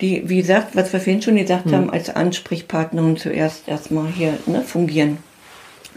die, 0.03 0.27
wie 0.29 0.37
gesagt, 0.37 0.75
was 0.75 0.91
wir 0.91 0.99
vorhin 0.99 1.21
schon 1.21 1.37
gesagt 1.37 1.67
mhm. 1.67 1.73
haben, 1.73 1.89
als 1.89 2.09
Ansprechpartnerin 2.09 3.17
zuerst 3.17 3.67
erstmal 3.67 4.07
hier 4.07 4.37
ne, 4.45 4.61
fungieren. 4.61 5.17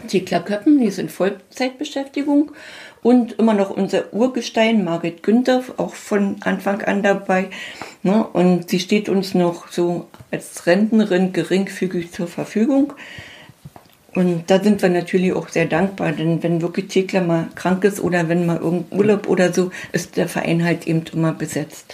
Thekla 0.07 0.39
Köppen, 0.39 0.79
die 0.79 0.91
sind 0.91 1.11
Vollzeitbeschäftigung 1.11 2.51
und 3.01 3.33
immer 3.33 3.53
noch 3.53 3.69
unser 3.69 4.13
Urgestein, 4.13 4.83
Margit 4.83 5.23
Günther, 5.23 5.63
auch 5.77 5.93
von 5.95 6.37
Anfang 6.41 6.83
an 6.83 7.03
dabei. 7.03 7.47
Ne? 8.03 8.25
Und 8.25 8.69
sie 8.69 8.79
steht 8.79 9.09
uns 9.09 9.33
noch 9.33 9.67
so 9.69 10.07
als 10.31 10.67
Rentnerin 10.67 11.33
geringfügig 11.33 12.11
zur 12.11 12.27
Verfügung. 12.27 12.93
Und 14.13 14.45
da 14.47 14.63
sind 14.63 14.81
wir 14.81 14.89
natürlich 14.89 15.33
auch 15.33 15.49
sehr 15.49 15.65
dankbar, 15.65 16.11
denn 16.11 16.41
wenn 16.43 16.61
wirklich 16.61 16.87
Thekla 16.87 17.21
mal 17.21 17.49
krank 17.55 17.83
ist 17.83 17.99
oder 17.99 18.29
wenn 18.29 18.45
mal 18.45 18.57
irgendein 18.57 18.97
Urlaub 18.97 19.27
oder 19.27 19.51
so, 19.51 19.71
ist 19.91 20.15
der 20.15 20.27
Verein 20.27 20.63
halt 20.63 20.87
eben 20.87 21.03
immer 21.11 21.33
besetzt. 21.33 21.93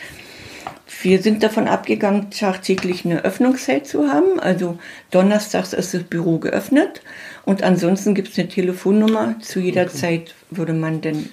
Wir 1.02 1.22
sind 1.22 1.44
davon 1.44 1.68
abgegangen, 1.68 2.30
tagtäglich 2.30 3.06
eine 3.06 3.24
Öffnungszeit 3.24 3.88
zu 3.88 4.08
haben. 4.08 4.40
Also 4.40 4.78
donnerstags 5.12 5.74
ist 5.74 5.94
das 5.94 6.04
Büro 6.04 6.38
geöffnet 6.38 7.02
und 7.46 7.64
ansonsten 7.64 8.16
gibt 8.16 8.30
es 8.30 8.40
eine 8.40 8.48
Telefonnummer. 8.48 9.36
Zu 9.40 9.60
jeder 9.60 9.84
okay. 9.84 9.98
Zeit 9.98 10.36
würde 10.50 10.74
man 10.74 11.02
denn 11.02 11.30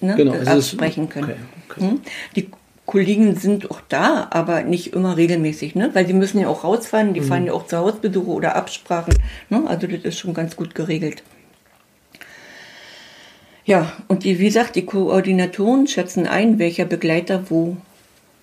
ne, 0.00 0.14
genau, 0.16 0.32
also 0.32 0.50
absprechen 0.52 1.08
können. 1.08 1.34
Okay, 1.68 1.80
okay. 1.80 1.80
Hm? 1.80 2.00
Die 2.36 2.50
Kollegen 2.90 3.36
sind 3.36 3.70
auch 3.70 3.80
da, 3.88 4.28
aber 4.30 4.62
nicht 4.62 4.94
immer 4.94 5.16
regelmäßig, 5.16 5.76
ne? 5.76 5.90
weil 5.92 6.04
die 6.04 6.12
müssen 6.12 6.40
ja 6.40 6.48
auch 6.48 6.64
rausfahren, 6.64 7.14
die 7.14 7.20
mhm. 7.20 7.24
fahren 7.24 7.46
ja 7.46 7.52
auch 7.52 7.66
zu 7.66 7.78
Hausbesuche 7.78 8.30
oder 8.30 8.56
Absprachen. 8.56 9.14
Ne? 9.48 9.62
Also 9.66 9.86
das 9.86 10.00
ist 10.00 10.18
schon 10.18 10.34
ganz 10.34 10.56
gut 10.56 10.74
geregelt. 10.74 11.22
Ja, 13.64 13.92
und 14.08 14.24
die, 14.24 14.40
wie 14.40 14.46
gesagt, 14.46 14.74
die 14.74 14.84
Koordinatoren 14.84 15.86
schätzen 15.86 16.26
ein, 16.26 16.58
welcher 16.58 16.84
Begleiter 16.84 17.44
wo 17.48 17.76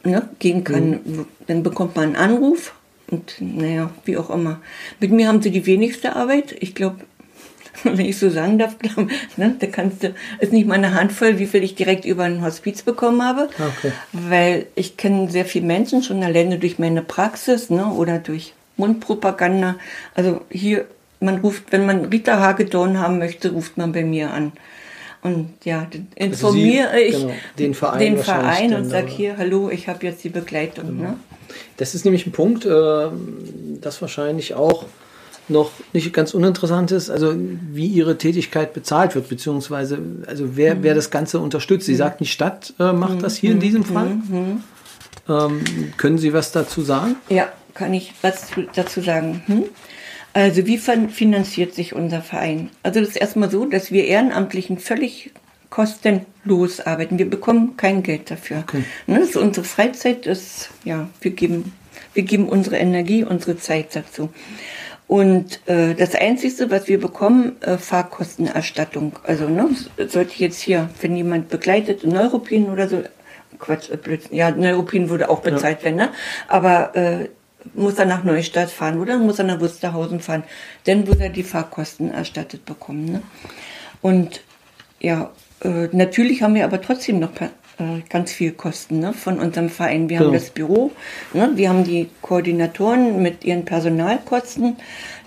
ne, 0.08 0.30
gehen 0.40 0.64
kann. 0.64 0.90
Mhm. 0.90 1.26
Dann 1.48 1.64
bekommt 1.64 1.96
man 1.96 2.06
einen 2.06 2.16
Anruf 2.16 2.74
und 3.10 3.36
naja, 3.40 3.90
wie 4.06 4.18
auch 4.18 4.30
immer. 4.30 4.60
Mit 5.00 5.12
mir 5.12 5.28
haben 5.28 5.42
sie 5.42 5.52
die 5.52 5.66
wenigste 5.66 6.16
Arbeit. 6.16 6.56
Ich 6.60 6.76
glaube, 6.76 6.98
wenn 7.84 8.06
ich 8.06 8.18
so 8.18 8.30
sagen 8.30 8.58
darf, 8.58 8.78
glaub, 8.80 9.10
ne, 9.38 9.56
da 9.60 9.68
kannst 9.68 10.04
du, 10.04 10.14
ist 10.40 10.54
nicht 10.54 10.68
meine 10.68 10.94
Handvoll, 10.94 11.40
wie 11.40 11.48
viel 11.48 11.64
ich 11.64 11.76
direkt 11.76 12.06
über 12.06 12.24
ein 12.24 12.42
Hospiz 12.42 12.82
bekommen 12.82 13.24
habe. 13.24 13.50
Okay. 13.54 13.92
Weil 14.12 14.68
ich 14.76 14.98
kenne 14.98 15.30
sehr 15.30 15.46
viele 15.46 15.66
Menschen 15.66 16.04
schon 16.04 16.24
alleine 16.24 16.60
durch 16.60 16.80
meine 16.80 17.02
Praxis 17.02 17.70
ne, 17.70 17.86
oder 17.88 18.20
durch 18.20 18.54
Mundpropaganda. 18.78 19.76
Also 20.16 20.42
hier, 20.50 20.86
man 21.20 21.40
ruft, 21.40 21.72
wenn 21.72 21.86
man 21.86 22.06
Rita 22.06 22.40
Hagedorn 22.40 23.00
haben 23.00 23.20
möchte, 23.20 23.52
ruft 23.52 23.78
man 23.78 23.92
bei 23.92 24.04
mir 24.04 24.32
an. 24.32 24.52
Und 25.22 25.50
ja, 25.64 25.88
informiere 26.16 26.90
also 26.90 26.98
Sie, 26.98 27.06
ich 27.06 27.22
genau, 27.22 27.34
den 27.58 27.74
Verein, 27.74 28.00
den 28.00 28.18
Verein 28.18 28.74
und 28.74 28.86
sage 28.86 29.08
hier, 29.08 29.38
hallo, 29.38 29.70
ich 29.70 29.88
habe 29.88 30.06
jetzt 30.06 30.24
die 30.24 30.30
Begleitung. 30.30 30.88
Genau. 30.88 31.02
Ne? 31.10 31.18
Das 31.78 31.96
ist 31.96 32.06
nämlich 32.06 32.26
ein 32.28 32.32
Punkt, 32.32 32.66
äh, 32.66 33.08
das 33.82 34.02
wahrscheinlich 34.02 34.54
auch 34.54 34.86
noch 35.50 35.72
nicht 35.94 36.12
ganz 36.14 36.34
uninteressant 36.34 36.92
ist, 36.92 37.10
also 37.10 37.34
wie 37.72 37.88
ihre 37.88 38.18
Tätigkeit 38.18 38.74
bezahlt 38.74 39.16
wird, 39.16 39.30
beziehungsweise 39.30 39.98
also 40.26 40.56
wer, 40.58 40.76
mhm. 40.76 40.84
wer 40.84 40.94
das 40.94 41.10
Ganze 41.10 41.40
unterstützt. 41.40 41.86
Sie 41.86 41.94
mhm. 41.94 41.98
sagt, 41.98 42.20
die 42.20 42.26
Stadt 42.26 42.74
äh, 42.80 42.92
macht 42.92 43.16
mhm. 43.16 43.22
das 43.22 43.38
hier 43.38 43.52
in 43.52 43.60
diesem 43.60 43.84
Fall. 43.84 44.10
Mhm. 44.10 44.24
mhm. 44.30 44.64
Ähm, 45.30 45.62
können 45.98 46.18
Sie 46.18 46.32
was 46.32 46.54
dazu 46.54 46.82
sagen? 46.82 47.18
Ja, 47.28 47.50
kann 47.74 47.94
ich 47.94 48.14
was 48.22 48.48
dazu 48.74 49.02
sagen. 49.02 49.44
Hm? 49.48 49.66
Also 50.38 50.68
wie 50.68 50.78
finanziert 50.78 51.74
sich 51.74 51.96
unser 51.96 52.22
Verein? 52.22 52.70
Also 52.84 53.00
das 53.00 53.10
ist 53.10 53.16
erstmal 53.16 53.50
so, 53.50 53.66
dass 53.66 53.92
wir 53.92 54.06
Ehrenamtlichen 54.06 54.78
völlig 54.78 55.32
kostenlos 55.72 56.80
arbeiten. 56.80 57.18
Wir 57.18 57.28
bekommen 57.28 57.76
kein 57.76 58.04
Geld 58.04 58.30
dafür. 58.30 58.60
Okay. 58.60 58.84
Ne, 59.08 59.20
das 59.20 59.30
ist 59.30 59.38
unsere 59.38 59.66
Freizeit, 59.66 60.28
ist, 60.28 60.70
ja, 60.84 61.10
wir 61.22 61.32
geben, 61.32 61.74
wir 62.14 62.22
geben 62.22 62.50
unsere 62.50 62.78
Energie, 62.78 63.24
unsere 63.24 63.58
Zeit 63.58 63.96
dazu. 63.96 64.30
Und 65.08 65.60
äh, 65.68 65.96
das 65.96 66.14
Einzige, 66.14 66.70
was 66.70 66.88
wir 66.88 67.00
bekommen, 67.00 67.60
äh, 67.64 67.80
Fahrkostenerstattung. 67.80 69.18
Also 69.24 69.50
ne, 69.50 69.70
sollte 70.08 70.36
jetzt 70.38 70.62
hier, 70.62 70.92
wenn 71.02 71.16
jemand 71.16 71.50
begleitet, 71.50 72.04
Neuropin 72.04 72.70
oder 72.70 72.88
so, 72.88 73.02
Quatsch, 73.58 73.90
äh, 73.90 73.98
Blödsinn, 73.98 74.38
ja, 74.38 74.52
Neuropin 74.52 75.10
würde 75.10 75.30
auch 75.30 75.40
bezahlt 75.40 75.80
ja. 75.80 75.86
werden, 75.86 75.96
ne? 75.96 76.10
aber 76.48 76.96
äh, 76.96 77.30
muss 77.74 78.00
er 78.00 78.06
nach 78.06 78.24
Neustadt 78.24 78.70
fahren 78.70 79.00
oder 79.00 79.18
muss 79.18 79.40
er 79.40 79.46
nach 79.46 79.60
Wusterhausen 79.60 80.20
fahren, 80.20 80.44
dann 80.86 81.08
würde 81.08 81.26
er 81.26 81.30
die 81.30 81.44
Fahrkosten 81.44 82.12
erstattet 82.12 82.66
bekommen. 82.66 83.06
Ne? 83.06 83.22
Und 84.02 84.42
ja, 85.00 85.32
äh, 85.64 85.88
natürlich 85.92 86.42
haben 86.42 86.56
wir 86.56 86.66
aber 86.66 86.82
trotzdem 86.82 87.20
noch 87.20 87.32
äh, 87.80 88.02
ganz 88.10 88.32
viel 88.32 88.52
Kosten 88.52 89.00
ne, 89.00 89.14
von 89.14 89.40
unserem 89.40 89.70
Verein. 89.70 90.10
Wir 90.10 90.20
haben 90.20 90.34
das 90.34 90.50
Büro, 90.50 90.92
ne, 91.34 91.52
wir 91.56 91.70
haben 91.70 91.84
die 91.84 92.10
Koordinatoren 92.22 93.22
mit 93.22 93.44
ihren 93.44 93.66
Personalkosten. 93.66 94.78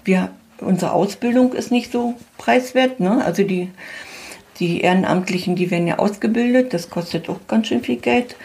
Wir, 0.05 0.31
unsere 0.61 0.93
Ausbildung 0.93 1.53
ist 1.53 1.71
nicht 1.71 1.93
so 1.93 2.15
preiswert. 2.39 3.01
Ne? 3.01 3.25
Also 3.25 3.45
die, 3.45 3.71
die 4.59 4.81
Ehrenamtlichen, 4.81 5.57
die 5.57 5.71
werden 5.71 5.87
ja 5.87 5.99
ausgebildet, 5.99 6.75
das 6.75 6.91
kostet 6.91 7.29
auch 7.29 7.41
ganz 7.47 7.69
schön 7.69 7.83
viel 7.83 7.97
Geld. 7.97 8.37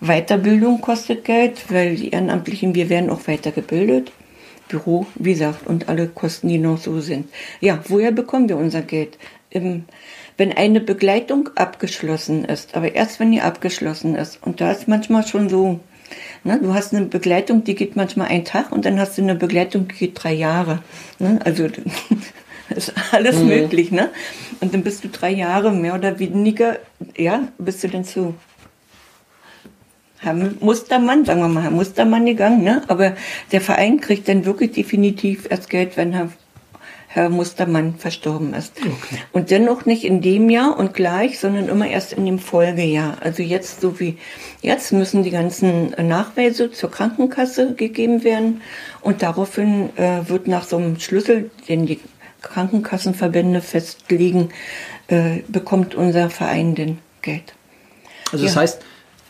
Weiterbildung 0.00 0.80
kostet 0.80 1.24
Geld, 1.24 1.70
weil 1.70 1.96
die 1.96 2.10
Ehrenamtlichen, 2.10 2.74
wir 2.74 2.88
werden 2.88 3.10
auch 3.10 3.26
weitergebildet. 3.26 4.12
Büro, 4.68 5.06
wie 5.14 5.32
gesagt, 5.32 5.66
und 5.66 5.88
alle 5.88 6.08
Kosten, 6.08 6.48
die 6.48 6.58
noch 6.58 6.78
so 6.78 7.00
sind. 7.00 7.28
Ja, 7.60 7.80
woher 7.88 8.12
bekommen 8.12 8.48
wir 8.48 8.56
unser 8.56 8.82
Geld? 8.82 9.18
Im, 9.50 9.84
wenn 10.36 10.52
eine 10.52 10.80
Begleitung 10.80 11.48
abgeschlossen 11.54 12.44
ist, 12.44 12.76
aber 12.76 12.94
erst 12.94 13.18
wenn 13.18 13.32
die 13.32 13.40
abgeschlossen 13.40 14.14
ist. 14.14 14.38
Und 14.42 14.60
da 14.60 14.70
ist 14.70 14.86
manchmal 14.86 15.26
schon 15.26 15.48
so, 15.48 15.80
ne, 16.44 16.60
du 16.62 16.74
hast 16.74 16.94
eine 16.94 17.06
Begleitung, 17.06 17.64
die 17.64 17.74
geht 17.74 17.96
manchmal 17.96 18.28
einen 18.28 18.44
Tag 18.44 18.70
und 18.70 18.84
dann 18.84 19.00
hast 19.00 19.16
du 19.16 19.22
eine 19.22 19.34
Begleitung, 19.34 19.88
die 19.88 19.94
geht 19.94 20.22
drei 20.22 20.34
Jahre. 20.34 20.82
Ne? 21.18 21.40
Also 21.42 21.66
ist 22.68 22.92
alles 23.10 23.36
mhm. 23.36 23.48
möglich, 23.48 23.90
ne? 23.90 24.10
Und 24.60 24.74
dann 24.74 24.82
bist 24.82 25.02
du 25.02 25.08
drei 25.08 25.30
Jahre 25.30 25.72
mehr 25.72 25.94
oder 25.94 26.18
weniger, 26.18 26.78
ja, 27.16 27.48
bist 27.58 27.82
du 27.82 27.88
denn 27.88 28.04
zu 28.04 28.34
Herr 30.20 30.34
Mustermann, 30.34 31.24
sagen 31.24 31.40
wir 31.40 31.48
mal, 31.48 31.62
Herr 31.62 31.70
Mustermann 31.70 32.26
gegangen, 32.26 32.62
ne? 32.64 32.82
Aber 32.88 33.14
der 33.52 33.60
Verein 33.60 34.00
kriegt 34.00 34.28
dann 34.28 34.44
wirklich 34.44 34.72
definitiv 34.72 35.46
erst 35.50 35.70
Geld, 35.70 35.96
wenn 35.96 36.12
Herr 36.12 36.30
Herr 37.10 37.30
Mustermann 37.30 37.94
verstorben 37.96 38.52
ist. 38.52 38.74
Okay. 38.78 39.22
Und 39.32 39.50
dennoch 39.50 39.86
nicht 39.86 40.04
in 40.04 40.20
dem 40.20 40.50
Jahr 40.50 40.78
und 40.78 40.92
gleich, 40.92 41.40
sondern 41.40 41.68
immer 41.68 41.88
erst 41.88 42.12
in 42.12 42.26
dem 42.26 42.38
Folgejahr. 42.38 43.16
Also 43.20 43.42
jetzt, 43.42 43.80
so 43.80 43.98
wie 43.98 44.18
jetzt, 44.60 44.92
müssen 44.92 45.22
die 45.22 45.30
ganzen 45.30 45.90
Nachweise 46.06 46.70
zur 46.70 46.90
Krankenkasse 46.90 47.74
gegeben 47.74 48.24
werden 48.24 48.60
und 49.00 49.22
daraufhin 49.22 49.88
äh, 49.96 50.28
wird 50.28 50.48
nach 50.48 50.64
so 50.64 50.76
einem 50.76 51.00
Schlüssel, 51.00 51.50
den 51.66 51.86
die 51.86 51.98
Krankenkassenverbände 52.42 53.62
festlegen, 53.62 54.50
äh, 55.08 55.38
bekommt 55.48 55.94
unser 55.94 56.28
Verein 56.28 56.74
denn 56.74 56.98
Geld. 57.22 57.54
Also 58.32 58.44
das 58.44 58.54
ja. 58.54 58.60
heißt, 58.60 58.82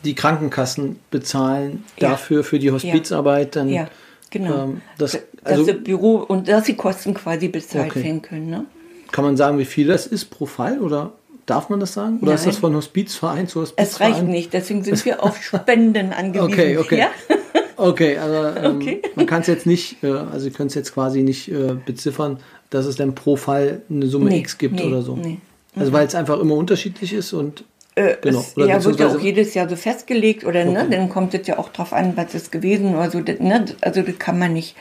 die 0.04 0.14
Krankenkassen 0.14 0.98
bezahlen 1.10 1.84
dafür 1.98 2.38
ja. 2.38 2.42
für 2.42 2.58
die 2.58 2.70
Hospizarbeit 2.70 3.56
dann. 3.56 3.68
Ja, 3.68 3.88
genau. 4.30 4.64
Ähm, 4.64 4.80
das 4.96 5.18
also, 5.44 5.64
dass 5.64 5.74
das 5.74 5.84
Büro 5.84 6.16
und 6.16 6.48
dass 6.48 6.64
die 6.64 6.76
Kosten 6.76 7.14
quasi 7.14 7.48
bezahlt 7.48 7.90
okay. 7.90 8.04
werden 8.04 8.22
können. 8.22 8.50
Ne? 8.50 8.64
Kann 9.12 9.24
man 9.24 9.36
sagen, 9.36 9.58
wie 9.58 9.64
viel 9.64 9.86
das 9.86 10.06
ist 10.06 10.26
pro 10.26 10.46
Fall 10.46 10.80
oder 10.80 11.12
darf 11.46 11.70
man 11.70 11.80
das 11.80 11.94
sagen? 11.94 12.18
Oder 12.18 12.26
Nein. 12.26 12.34
ist 12.36 12.46
das 12.46 12.56
von 12.58 12.74
Hospizverein 12.74 13.48
zu 13.48 13.60
Hospizverein? 13.60 14.12
Es 14.12 14.16
reicht 14.18 14.28
nicht, 14.28 14.52
deswegen 14.52 14.84
sind 14.84 15.04
wir 15.04 15.22
auf 15.22 15.42
Spenden 15.42 16.12
angewiesen. 16.12 16.52
Okay, 16.52 16.78
okay. 16.78 16.98
Ja? 16.98 17.08
Okay, 17.80 18.18
also 18.18 18.58
ähm, 18.58 18.76
okay. 18.76 19.02
man 19.14 19.26
kann 19.26 19.42
es 19.42 19.46
jetzt 19.46 19.64
nicht, 19.64 20.02
äh, 20.02 20.08
also 20.08 20.46
ihr 20.46 20.52
könnt 20.52 20.70
es 20.70 20.74
jetzt 20.74 20.92
quasi 20.92 21.22
nicht 21.22 21.48
äh, 21.48 21.76
beziffern, 21.86 22.40
dass 22.70 22.86
es 22.86 22.96
dann 22.96 23.14
pro 23.14 23.36
Fall 23.36 23.82
eine 23.88 24.08
Summe 24.08 24.30
nee, 24.30 24.40
X 24.40 24.58
gibt 24.58 24.74
nee, 24.74 24.82
oder 24.82 25.02
so. 25.02 25.14
Nee. 25.14 25.38
Also 25.76 25.92
weil 25.92 26.04
es 26.04 26.16
einfach 26.16 26.40
immer 26.40 26.56
unterschiedlich 26.56 27.12
ist 27.12 27.32
und 27.32 27.62
äh, 27.98 28.16
genau. 28.20 28.40
Es, 28.40 28.54
ja, 28.56 28.84
wird 28.84 29.00
ja 29.00 29.08
auch 29.08 29.20
jedes 29.20 29.54
Jahr 29.54 29.68
so 29.68 29.76
festgelegt 29.76 30.44
oder 30.44 30.64
ne, 30.64 30.70
okay. 30.70 30.88
ne, 30.88 30.96
dann 30.96 31.08
kommt 31.08 31.34
es 31.34 31.46
ja 31.46 31.58
auch 31.58 31.70
drauf 31.70 31.92
an, 31.92 32.16
was 32.16 32.34
ist 32.34 32.52
gewesen 32.52 32.94
oder 32.94 33.10
so. 33.10 33.20
Das, 33.20 33.40
ne, 33.40 33.64
also 33.80 34.02
das 34.02 34.18
kann 34.18 34.38
man 34.38 34.52
nicht. 34.52 34.76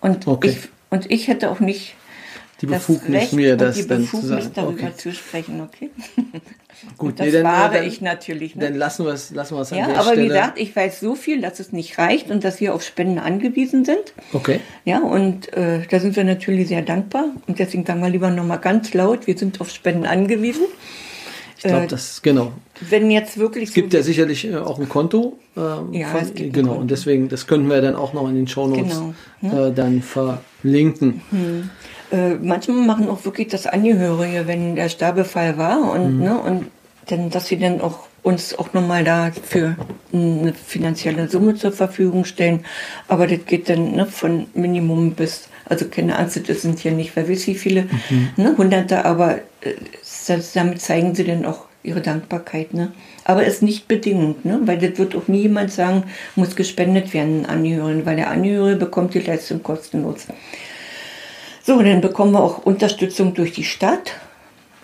Und, 0.00 0.26
okay. 0.26 0.50
ich, 0.50 0.68
und 0.90 1.10
ich 1.10 1.28
hätte 1.28 1.50
auch 1.50 1.60
nicht 1.60 1.94
die 2.60 2.66
Befugnis, 2.66 3.22
das 3.22 3.32
mir 3.32 3.56
das 3.56 3.76
die 3.76 3.88
dann 3.88 4.02
Befugnis 4.02 4.22
zu 4.22 4.42
sagen. 4.42 4.50
darüber 4.54 4.84
okay. 4.84 4.96
zu 4.96 5.12
sprechen, 5.12 5.60
okay? 5.62 5.90
Gut, 6.96 7.18
das 7.18 7.26
nee, 7.26 7.32
dann, 7.32 7.44
wahre 7.44 7.74
dann, 7.74 7.86
ich 7.86 8.00
natürlich. 8.00 8.54
Ne? 8.54 8.64
Dann 8.64 8.74
lassen 8.74 9.04
wir 9.04 9.12
es 9.12 9.30
lassen 9.30 9.56
wir's 9.56 9.72
an 9.72 9.78
ja, 9.78 9.86
der 9.86 9.96
aber 9.96 10.12
Stelle. 10.12 10.22
wie 10.22 10.28
gesagt, 10.28 10.58
ich 10.58 10.74
weiß 10.74 11.00
so 11.00 11.14
viel, 11.14 11.40
dass 11.40 11.60
es 11.60 11.72
nicht 11.72 11.98
reicht 11.98 12.30
und 12.30 12.44
dass 12.44 12.60
wir 12.60 12.74
auf 12.74 12.82
Spenden 12.82 13.18
angewiesen 13.18 13.84
sind. 13.84 14.14
Okay. 14.32 14.60
Ja, 14.84 15.00
und 15.00 15.52
äh, 15.54 15.80
da 15.90 16.00
sind 16.00 16.16
wir 16.16 16.24
natürlich 16.24 16.68
sehr 16.68 16.82
dankbar. 16.82 17.26
Und 17.46 17.58
deswegen 17.58 17.84
sagen 17.84 18.00
wir 18.00 18.08
lieber 18.08 18.30
nochmal 18.30 18.60
ganz 18.60 18.94
laut, 18.94 19.26
wir 19.26 19.36
sind 19.36 19.60
auf 19.60 19.70
Spenden 19.70 20.06
angewiesen. 20.06 20.64
Ich 21.62 21.68
glaube, 21.68 21.84
äh, 21.84 21.88
das, 21.88 22.22
genau. 22.22 22.52
Wenn 22.80 23.10
jetzt 23.10 23.36
wirklich. 23.36 23.68
Es 23.68 23.74
gibt 23.74 23.92
so 23.92 23.98
ja 23.98 24.02
sicherlich 24.02 24.46
äh, 24.46 24.56
auch 24.56 24.78
ein 24.78 24.88
Konto. 24.88 25.38
Äh, 25.58 25.60
ja, 25.98 26.08
von, 26.08 26.20
es 26.22 26.32
gibt 26.32 26.54
genau. 26.54 26.72
Und 26.72 26.90
deswegen, 26.90 27.28
das 27.28 27.46
könnten 27.46 27.68
wir 27.68 27.82
dann 27.82 27.96
auch 27.96 28.14
noch 28.14 28.26
in 28.30 28.34
den 28.34 28.48
Shownotes 28.48 28.98
genau. 29.40 29.52
hm? 29.52 29.68
äh, 29.68 29.72
dann 29.74 30.02
verlinken. 30.02 31.20
Hm. 31.28 31.70
Äh, 32.10 32.36
manchmal 32.36 32.78
machen 32.78 33.10
auch 33.10 33.26
wirklich 33.26 33.48
das 33.48 33.66
Angehörige, 33.66 34.46
wenn 34.46 34.74
der 34.74 34.88
Sterbefall 34.88 35.58
war 35.58 35.92
und, 35.92 36.04
hm. 36.06 36.18
ne, 36.18 36.38
und 36.38 36.66
dann, 37.08 37.28
dass 37.28 37.48
sie 37.48 37.58
dann 37.58 37.82
auch 37.82 38.08
uns 38.22 38.58
auch 38.58 38.72
nochmal 38.72 39.04
dafür 39.04 39.76
eine 40.14 40.54
finanzielle 40.54 41.28
Summe 41.28 41.56
zur 41.56 41.72
Verfügung 41.72 42.24
stellen. 42.24 42.64
Aber 43.06 43.26
das 43.26 43.44
geht 43.44 43.68
dann 43.68 43.92
ne, 43.92 44.06
von 44.06 44.46
Minimum 44.54 45.12
bis, 45.12 45.50
also 45.70 45.86
keine 45.86 46.18
Angst, 46.18 46.40
das 46.48 46.62
sind 46.62 46.82
ja 46.84 46.90
nicht, 46.90 47.14
wer 47.14 47.28
weiß 47.28 47.46
wie 47.46 47.54
viele, 47.54 47.84
mhm. 48.10 48.30
ne, 48.36 48.54
Hunderte, 48.58 49.04
aber 49.04 49.38
äh, 49.60 49.74
das, 50.26 50.52
damit 50.52 50.82
zeigen 50.82 51.14
sie 51.14 51.24
dann 51.24 51.46
auch 51.46 51.64
ihre 51.82 52.00
Dankbarkeit. 52.00 52.74
Ne? 52.74 52.92
Aber 53.24 53.46
es 53.46 53.54
ist 53.54 53.62
nicht 53.62 53.88
bedingend, 53.88 54.44
ne? 54.44 54.60
weil 54.64 54.78
das 54.78 54.98
wird 54.98 55.16
auch 55.16 55.28
nie 55.28 55.42
jemand 55.42 55.72
sagen, 55.72 56.04
muss 56.36 56.56
gespendet 56.56 57.14
werden 57.14 57.46
an 57.46 57.58
Angehörigen, 57.58 58.04
weil 58.04 58.16
der 58.16 58.30
Angehörige 58.30 58.76
bekommt 58.76 59.14
die 59.14 59.20
Leistung 59.20 59.62
kostenlos. 59.62 60.26
So, 61.62 61.80
dann 61.82 62.00
bekommen 62.00 62.32
wir 62.32 62.42
auch 62.42 62.58
Unterstützung 62.64 63.34
durch 63.34 63.52
die 63.52 63.64
Stadt. 63.64 64.14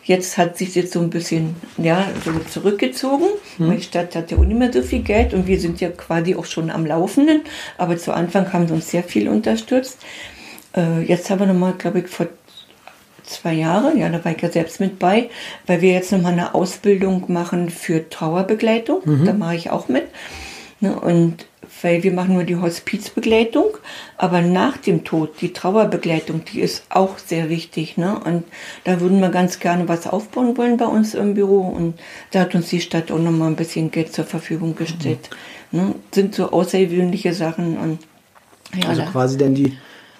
Jetzt 0.05 0.38
hat 0.38 0.57
sich 0.57 0.75
jetzt 0.77 0.92
so 0.92 1.01
ein 1.01 1.11
bisschen 1.11 1.57
ja, 1.79 2.07
so 2.25 2.31
zurückgezogen. 2.49 3.27
Hm. 3.57 3.77
Die 3.77 3.83
Stadt 3.83 4.14
hat 4.14 4.31
ja 4.31 4.38
auch 4.38 4.44
nicht 4.44 4.59
mehr 4.59 4.72
so 4.72 4.83
viel 4.83 5.01
Geld 5.01 5.35
und 5.35 5.49
wir 5.49 5.59
sind 5.59 5.81
ja 5.81 5.88
quasi 5.88 6.37
auch 6.37 6.44
schon 6.44 6.70
am 6.70 6.87
Laufenden. 6.87 7.40
Aber 7.77 7.96
zu 7.96 8.12
Anfang 8.12 8.53
haben 8.53 8.68
sie 8.68 8.75
uns 8.75 8.88
sehr 8.88 9.03
viel 9.03 9.29
unterstützt. 9.29 9.99
Äh, 10.77 11.03
jetzt 11.03 11.31
haben 11.31 11.41
wir 11.41 11.47
nochmal, 11.47 11.75
glaube 11.75 12.01
ich, 12.01 12.09
vor 12.09 12.27
zwei 13.25 13.55
Jahre, 13.55 13.97
ja, 13.97 14.09
da 14.09 14.25
war 14.25 14.33
ich 14.33 14.43
ja 14.43 14.51
selbst 14.51 14.81
mit 14.81 14.99
bei, 14.99 15.31
weil 15.67 15.81
wir 15.81 15.93
jetzt 15.93 16.12
nochmal 16.12 16.33
eine 16.33 16.55
Ausbildung 16.55 17.25
machen 17.29 17.71
für 17.71 18.09
Trauerbegleitung. 18.09 19.01
Mhm. 19.05 19.25
Da 19.25 19.33
mache 19.33 19.57
ich 19.57 19.71
auch 19.71 19.89
mit. 19.89 20.05
Ne, 20.81 20.99
und 20.99 21.47
weil 21.83 22.03
wir 22.03 22.12
machen 22.12 22.35
nur 22.35 22.45
die 22.45 22.57
Hospizbegleitung, 22.57 23.79
aber 24.17 24.41
nach 24.41 24.77
dem 24.77 25.05
Tod, 25.05 25.41
die 25.41 25.53
Trauerbegleitung, 25.53 26.45
die 26.45 26.61
ist 26.61 26.85
auch 26.91 27.19
sehr 27.19 27.49
wichtig. 27.49 27.97
Ne? 27.97 28.19
Und 28.25 28.45
da 28.85 29.01
würden 29.01 29.21
wir 29.21 29.31
ganz 29.31 29.59
gerne 29.59 29.89
was 29.89 30.07
aufbauen 30.07 30.57
wollen 30.57 30.77
bei 30.77 30.87
uns 30.87 31.15
im 31.15 31.35
Büro. 31.35 31.61
Und 31.61 31.99
da 32.31 32.41
hat 32.41 32.55
uns 32.55 32.69
die 32.69 32.81
Stadt 32.81 33.11
auch 33.11 33.19
nochmal 33.19 33.49
ein 33.49 33.57
bisschen 33.57 33.91
Geld 33.91 34.12
zur 34.12 34.25
Verfügung 34.25 34.75
gestellt. 34.77 35.31
Mhm. 35.71 35.79
Ne? 35.79 35.95
Sind 36.12 36.35
so 36.35 36.51
außergewöhnliche 36.51 37.35
Sachen. 37.35 37.77
Und, 37.77 37.99
ja, 38.81 38.89
also 38.89 39.03
quasi 39.03 39.37
dann 39.37 39.55
die 39.55 39.77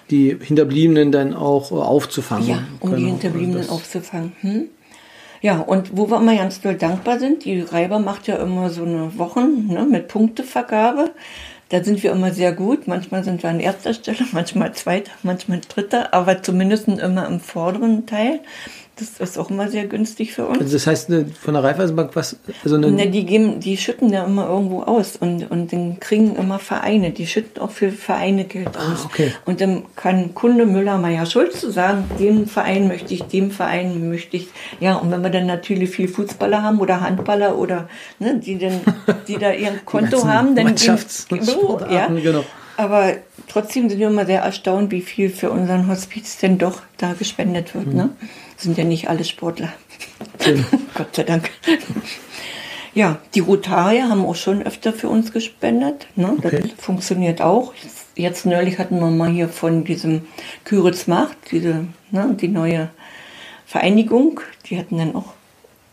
die 0.09 0.37
Hinterbliebenen 0.39 1.11
dann 1.11 1.33
auch 1.33 1.71
äh, 1.71 1.75
aufzufangen. 1.75 2.47
Ja, 2.47 2.63
um 2.79 2.91
genau. 2.91 3.01
die 3.01 3.05
Hinterbliebenen 3.05 3.69
aufzufangen. 3.69 4.33
Hm? 4.41 4.65
Ja, 5.41 5.59
und 5.59 5.95
wo 5.95 6.09
wir 6.09 6.17
immer 6.17 6.35
ganz 6.35 6.61
doll 6.61 6.75
dankbar 6.75 7.19
sind, 7.19 7.45
die 7.45 7.61
Reiber 7.61 7.99
macht 7.99 8.27
ja 8.27 8.37
immer 8.37 8.69
so 8.69 8.83
eine 8.83 9.17
Wochen 9.17 9.67
ne, 9.67 9.85
mit 9.85 10.07
Punktevergabe. 10.07 11.11
Da 11.69 11.83
sind 11.83 12.01
wir 12.01 12.11
immer 12.11 12.31
sehr 12.31 12.53
gut. 12.53 12.87
Manchmal 12.87 13.23
sind 13.23 13.43
wir 13.43 13.49
an 13.49 13.59
erster 13.59 13.93
Stelle, 13.93 14.25
manchmal 14.31 14.73
zweiter, 14.73 15.11
manchmal 15.23 15.61
dritter, 15.67 16.13
aber 16.13 16.41
zumindest 16.41 16.87
immer 16.87 17.27
im 17.27 17.39
vorderen 17.39 18.05
Teil. 18.05 18.39
Das 18.99 19.19
ist 19.19 19.37
auch 19.37 19.49
immer 19.49 19.69
sehr 19.69 19.85
günstig 19.85 20.33
für 20.33 20.45
uns. 20.45 20.59
Also 20.59 20.73
das 20.73 20.87
heißt, 20.87 21.11
von 21.39 21.53
der 21.53 21.63
Raiffeisenbank 21.63 22.15
was? 22.15 22.37
Also 22.63 22.77
eine 22.77 22.91
ne, 22.91 23.09
die, 23.09 23.25
geben, 23.25 23.59
die 23.59 23.77
schütten 23.77 24.11
ja 24.11 24.25
immer 24.25 24.49
irgendwo 24.49 24.81
aus 24.81 25.17
und, 25.17 25.49
und 25.51 25.71
dann 25.71 25.99
kriegen 25.99 26.35
immer 26.35 26.59
Vereine. 26.59 27.11
Die 27.11 27.27
schütten 27.27 27.61
auch 27.61 27.69
für 27.71 27.91
Vereine 27.91 28.45
Geld 28.45 28.69
ah, 28.75 28.93
aus. 28.93 29.05
Okay. 29.05 29.31
Und 29.45 29.61
dann 29.61 29.83
kann 29.95 30.33
Kunde 30.33 30.65
Müller, 30.65 30.97
Meier, 30.97 31.25
Schulz 31.25 31.61
sagen, 31.61 32.05
dem 32.19 32.47
Verein 32.47 32.87
möchte 32.87 33.13
ich, 33.13 33.23
dem 33.23 33.51
Verein 33.51 34.09
möchte 34.09 34.37
ich. 34.37 34.47
Ja, 34.79 34.95
und 34.95 35.11
wenn 35.11 35.21
wir 35.21 35.29
dann 35.29 35.45
natürlich 35.45 35.91
viel 35.91 36.07
Fußballer 36.07 36.63
haben 36.63 36.79
oder 36.79 37.01
Handballer 37.01 37.57
oder 37.57 37.87
ne, 38.19 38.39
die, 38.39 38.57
dann, 38.57 38.81
die 39.27 39.37
da 39.37 39.51
ihr 39.51 39.71
Konto 39.85 40.27
haben, 40.27 40.55
dann 40.55 40.65
Mannschafts 40.65 41.27
gehen, 41.27 41.41
ja, 41.89 42.07
genau. 42.07 42.43
Aber 42.77 43.13
trotzdem 43.47 43.89
sind 43.89 43.99
wir 43.99 44.07
immer 44.07 44.25
sehr 44.25 44.41
erstaunt, 44.41 44.91
wie 44.91 45.01
viel 45.01 45.29
für 45.29 45.49
unseren 45.49 45.87
Hospiz 45.87 46.37
denn 46.37 46.59
doch 46.59 46.81
da 46.97 47.13
gespendet 47.13 47.73
wird. 47.73 47.93
Ne? 47.93 48.09
Sind 48.57 48.77
ja 48.77 48.83
nicht 48.83 49.09
alle 49.09 49.23
Sportler. 49.23 49.71
Gott 50.95 51.15
sei 51.15 51.23
Dank. 51.23 51.51
Ja, 52.93 53.19
die 53.35 53.41
Rotarier 53.41 54.09
haben 54.09 54.25
auch 54.25 54.35
schon 54.35 54.63
öfter 54.63 54.91
für 54.91 55.07
uns 55.07 55.31
gespendet. 55.31 56.07
Ne? 56.15 56.35
Okay. 56.37 56.61
Das 56.63 56.71
funktioniert 56.83 57.41
auch. 57.41 57.73
Jetzt 58.15 58.47
neulich 58.47 58.79
hatten 58.79 58.99
wir 58.99 59.11
mal 59.11 59.29
hier 59.29 59.49
von 59.49 59.83
diesem 59.83 60.23
Küritz 60.63 61.05
Macht, 61.05 61.37
diese, 61.51 61.85
ne, 62.09 62.35
die 62.41 62.47
neue 62.47 62.89
Vereinigung, 63.67 64.41
die 64.65 64.79
hatten 64.79 64.97
dann 64.97 65.15
auch 65.15 65.33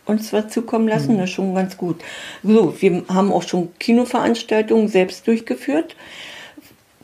uns 0.05 0.33
was 0.33 0.49
zukommen 0.49 0.87
lassen, 0.87 1.17
das 1.17 1.29
ist 1.29 1.35
schon 1.35 1.53
ganz 1.53 1.77
gut. 1.77 2.01
So, 2.41 2.79
wir 2.81 3.03
haben 3.07 3.31
auch 3.31 3.43
schon 3.43 3.69
Kinoveranstaltungen 3.77 4.87
selbst 4.87 5.27
durchgeführt, 5.27 5.95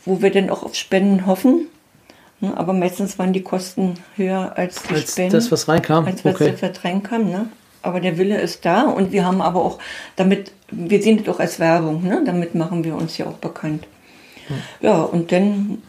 wo 0.06 0.22
wir 0.22 0.32
dann 0.32 0.50
auch 0.50 0.64
auf 0.64 0.76
Spenden 0.76 1.28
hoffen. 1.28 1.68
Ne, 2.42 2.58
Aber 2.58 2.74
meistens 2.74 3.18
waren 3.20 3.34
die 3.34 3.44
Kosten 3.44 3.94
höher 4.16 4.54
als 4.58 4.82
die 4.84 4.96
Als 4.96 5.12
Spenden. 5.14 5.34
das, 5.34 5.52
was 5.52 5.68
reinkam? 5.68 6.06
Als 6.06 6.26
was 6.26 6.36
Okay. 6.36 6.54
das 6.60 6.84
reinkam, 6.84 7.30
ne? 7.30 7.48
Aber 7.84 8.00
der 8.00 8.18
Wille 8.18 8.40
ist 8.40 8.66
da 8.66 8.84
und 8.84 9.12
wir 9.12 9.26
haben 9.26 9.42
aber 9.42 9.64
auch 9.64 9.80
damit, 10.16 10.52
wir 10.72 11.02
sehen 11.02 11.18
das 11.24 11.34
auch 11.34 11.40
als 11.40 11.60
Werbung, 11.60 12.04
ne? 12.04 12.22
Damit 12.26 12.54
machen 12.56 12.84
wir 12.84 12.96
uns 12.96 13.18
ja 13.18 13.26
auch 13.28 13.38
bekannt. 13.38 13.88
Ja, 14.82 15.02
und 15.02 15.32
dann 15.32 15.82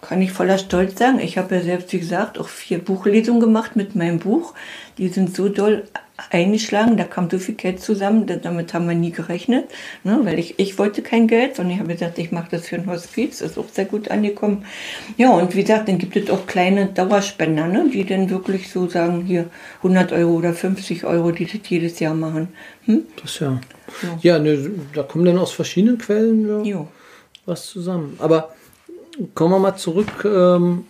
kann 0.00 0.22
ich 0.22 0.32
voller 0.32 0.56
Stolz 0.58 0.98
sagen, 0.98 1.18
ich 1.18 1.36
habe 1.36 1.56
ja 1.56 1.60
selbst, 1.62 1.92
wie 1.92 1.98
gesagt, 1.98 2.38
auch 2.38 2.48
vier 2.48 2.78
Buchlesungen 2.78 3.40
gemacht 3.40 3.76
mit 3.76 3.94
meinem 3.96 4.18
Buch. 4.20 4.54
Die 4.96 5.08
sind 5.08 5.34
so 5.34 5.48
doll 5.48 5.84
eingeschlagen, 6.30 6.96
da 6.96 7.04
kam 7.04 7.30
so 7.30 7.38
viel 7.38 7.54
Geld 7.54 7.80
zusammen, 7.80 8.26
da- 8.26 8.36
damit 8.36 8.74
haben 8.74 8.88
wir 8.88 8.94
nie 8.94 9.12
gerechnet, 9.12 9.66
ne, 10.04 10.18
weil 10.24 10.38
ich, 10.38 10.58
ich 10.58 10.78
wollte 10.78 11.02
kein 11.02 11.28
Geld, 11.28 11.56
sondern 11.56 11.74
ich 11.74 11.80
habe 11.80 11.92
gesagt, 11.92 12.18
ich 12.18 12.32
mache 12.32 12.48
das 12.50 12.66
für 12.66 12.76
ein 12.76 12.86
Hospiz, 12.86 13.40
ist 13.40 13.56
auch 13.58 13.68
sehr 13.72 13.84
gut 13.84 14.10
angekommen. 14.10 14.64
Ja, 15.16 15.30
und 15.30 15.54
wie 15.54 15.62
gesagt, 15.62 15.88
dann 15.88 15.98
gibt 15.98 16.16
es 16.16 16.28
auch 16.30 16.46
kleine 16.46 16.86
Dauerspender, 16.86 17.66
ne, 17.68 17.88
die 17.92 18.04
dann 18.04 18.28
wirklich 18.30 18.70
so 18.70 18.88
sagen, 18.88 19.24
hier 19.26 19.46
100 19.78 20.12
Euro 20.12 20.32
oder 20.32 20.52
50 20.54 21.04
Euro, 21.04 21.30
die 21.30 21.46
das 21.46 21.68
jedes 21.68 22.00
Jahr 22.00 22.14
machen. 22.14 22.48
Hm? 22.86 23.04
Das 23.22 23.32
ist 23.32 23.40
ja. 23.40 23.60
Ja, 24.22 24.38
ne, 24.38 24.70
da 24.94 25.02
kommen 25.04 25.24
dann 25.24 25.38
aus 25.38 25.52
verschiedenen 25.52 25.98
Quellen 25.98 26.64
ja, 26.64 26.86
was 27.46 27.66
zusammen. 27.66 28.16
Aber 28.18 28.54
kommen 29.34 29.52
wir 29.54 29.58
mal 29.58 29.76
zurück, 29.76 30.24
ähm, 30.24 30.84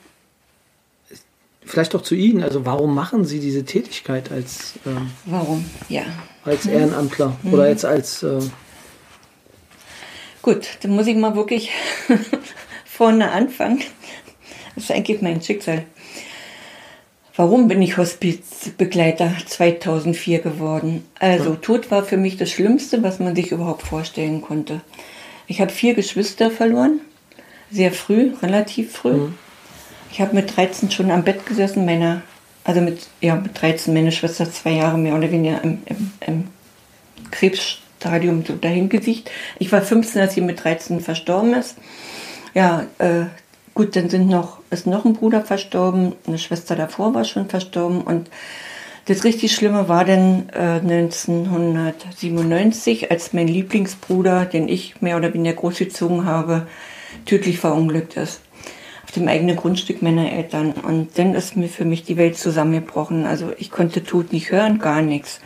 vielleicht 1.69 1.95
auch 1.95 2.03
zu 2.03 2.15
Ihnen. 2.15 2.43
Also, 2.43 2.65
warum 2.67 2.95
machen 2.95 3.25
Sie 3.25 3.41
diese 3.41 3.65
Tätigkeit 3.65 4.33
als, 4.33 4.75
ähm, 4.87 5.11
Warum? 5.27 5.65
Ja. 5.89 6.03
als 6.45 6.67
Ehrenamtler 6.67 7.37
oder 7.51 7.69
jetzt 7.69 7.85
als. 7.85 8.23
Äh, 8.23 8.41
Gut, 10.43 10.67
dann 10.83 10.93
muss 10.93 11.07
ich 11.07 11.17
mal 11.17 11.37
wirklich 11.37 11.71
vorne 12.85 13.31
anfangen. 13.31 13.83
Das 14.75 14.85
ist 14.85 14.91
eigentlich 14.93 15.21
mein 15.21 15.43
Schicksal. 15.43 15.85
Warum 17.37 17.69
bin 17.69 17.83
ich 17.83 17.97
Hospizbegleiter 17.97 19.33
2004 19.47 20.41
geworden? 20.41 21.05
Also, 21.21 21.55
Tod 21.55 21.91
war 21.91 22.03
für 22.03 22.17
mich 22.17 22.37
das 22.37 22.51
Schlimmste, 22.51 23.03
was 23.03 23.21
man 23.21 23.37
sich 23.37 23.53
überhaupt 23.53 23.83
vorstellen 23.83 24.41
konnte. 24.41 24.81
Ich 25.47 25.61
habe 25.61 25.71
vier 25.71 25.95
Geschwister 25.95 26.51
verloren, 26.51 27.01
sehr 27.71 27.93
früh, 27.93 28.33
relativ 28.43 28.93
früh. 28.93 29.29
Ich 30.11 30.21
habe 30.21 30.35
mit 30.35 30.57
13 30.57 30.91
schon 30.91 31.11
am 31.11 31.25
Bett 31.25 31.47
gesessen, 31.47 31.85
meiner, 31.85 32.23
also 32.65 32.81
mit, 32.81 33.07
ja, 33.21 33.37
mit 33.37 33.61
13, 33.61 33.95
meine 33.95 34.13
Schwester 34.13 34.51
zwei 34.51 34.73
Jahre 34.73 34.99
mehr 34.99 35.15
oder 35.15 35.31
weniger 35.31 35.63
im, 35.63 35.83
im, 35.87 36.13
im 36.27 36.49
Krebsstadium 37.31 38.45
so 38.47 38.55
dahin 38.55 38.89
gesicht. 38.89 39.31
Ich 39.59 39.71
war 39.73 39.83
15, 39.83 40.23
als 40.23 40.35
sie 40.35 40.41
mit 40.41 40.65
13 40.65 41.01
verstorben 41.01 41.55
ist. 41.55 41.77
Ja, 42.55 42.87
äh, 42.99 43.25
gut, 43.75 43.97
dann 43.97 44.11
sind 44.11 44.29
noch, 44.29 44.59
ist 44.71 44.87
noch 44.87 45.05
ein 45.05 45.15
Bruder 45.15 45.43
verstorben, 45.43 46.15
eine 46.27 46.39
Schwester 46.39 46.75
davor 46.75 47.15
war 47.15 47.25
schon 47.25 47.49
verstorben 47.49 48.01
und 48.01 48.31
das 49.09 49.25
richtig 49.25 49.53
Schlimme 49.55 49.89
war 49.89 50.05
dann 50.05 50.51
äh, 50.51 50.81
1997, 50.81 53.11
als 53.11 53.33
mein 53.33 53.49
Lieblingsbruder, 53.49 54.45
den 54.45 54.69
ich 54.69 55.01
mehr 55.01 55.17
oder 55.17 55.33
weniger 55.33 55.55
großgezogen 55.55 56.27
habe, 56.27 56.67
tödlich 57.25 57.59
verunglückt 57.59 58.19
ist. 58.19 58.43
Auf 59.09 59.15
dem 59.15 59.27
eigenen 59.27 59.57
Grundstück 59.57 60.03
meiner 60.03 60.31
Eltern. 60.31 60.73
Und 60.73 61.19
dann 61.19 61.35
ist 61.35 61.57
mir 61.57 61.69
für 61.69 61.87
mich 61.87 62.05
die 62.05 62.19
Welt 62.19 62.37
zusammengebrochen. 62.37 63.25
Also 63.25 63.53
ich 63.57 63.71
konnte 63.71 64.05
Tod 64.05 64.35
nicht 64.35 64.51
hören, 64.51 64.81
gar 64.81 65.01
nichts. 65.01 65.41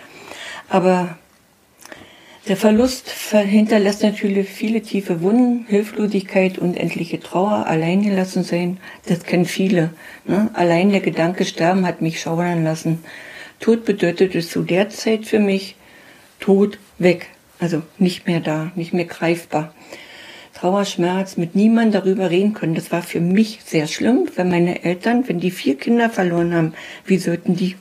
Aber 0.69 1.17
der 2.49 2.57
Verlust 2.57 3.09
hinterlässt 3.31 4.03
natürlich 4.03 4.49
viele 4.49 4.83
tiefe 4.83 5.23
Wunden, 5.23 5.65
Hilflosigkeit, 5.69 6.59
unendliche 6.59 7.21
Trauer, 7.21 7.67
alleingelassen 7.69 8.43
sein. 8.43 8.79
Das 9.07 9.23
kennen 9.23 9.45
viele. 9.45 9.91
Ne? 10.25 10.51
Allein 10.55 10.91
der 10.91 11.01
Gedanke 11.01 11.45
sterben 11.45 11.87
hat 11.87 12.03
mich 12.03 12.21
schaudern 12.21 12.65
lassen. 12.65 13.05
Tod 13.61 13.85
bedeutete 13.85 14.41
zu 14.41 14.63
der 14.63 14.89
Zeit 14.89 15.25
für 15.25 15.39
mich 15.39 15.77
Tod 16.41 16.81
weg. 16.99 17.29
Also 17.61 17.83
nicht 17.99 18.27
mehr 18.27 18.41
da, 18.41 18.73
nicht 18.75 18.93
mehr 18.93 19.05
greifbar. 19.05 19.73
Trauer, 20.63 20.85
Schmerz, 20.85 21.37
mit 21.37 21.57
niemandem 21.57 22.01
darüber 22.01 22.31
reden 22.31 22.55
können. 22.55 22.77
Das 22.77 22.93
war 22.93 23.03
für 23.03 23.19
mich 23.19 23.59
sehr 23.67 23.89
schlimm, 23.89 24.29
weil 24.37 24.45
meine 24.45 24.85
Eltern, 24.85 25.25
wenn 25.27 25.41
die 25.41 25.51
vier 25.51 25.77
Kinder 25.77 26.09
verloren 26.09 26.55
haben, 26.55 26.75
wie 27.05 27.19
sollten 27.19 27.57
die 27.57 27.75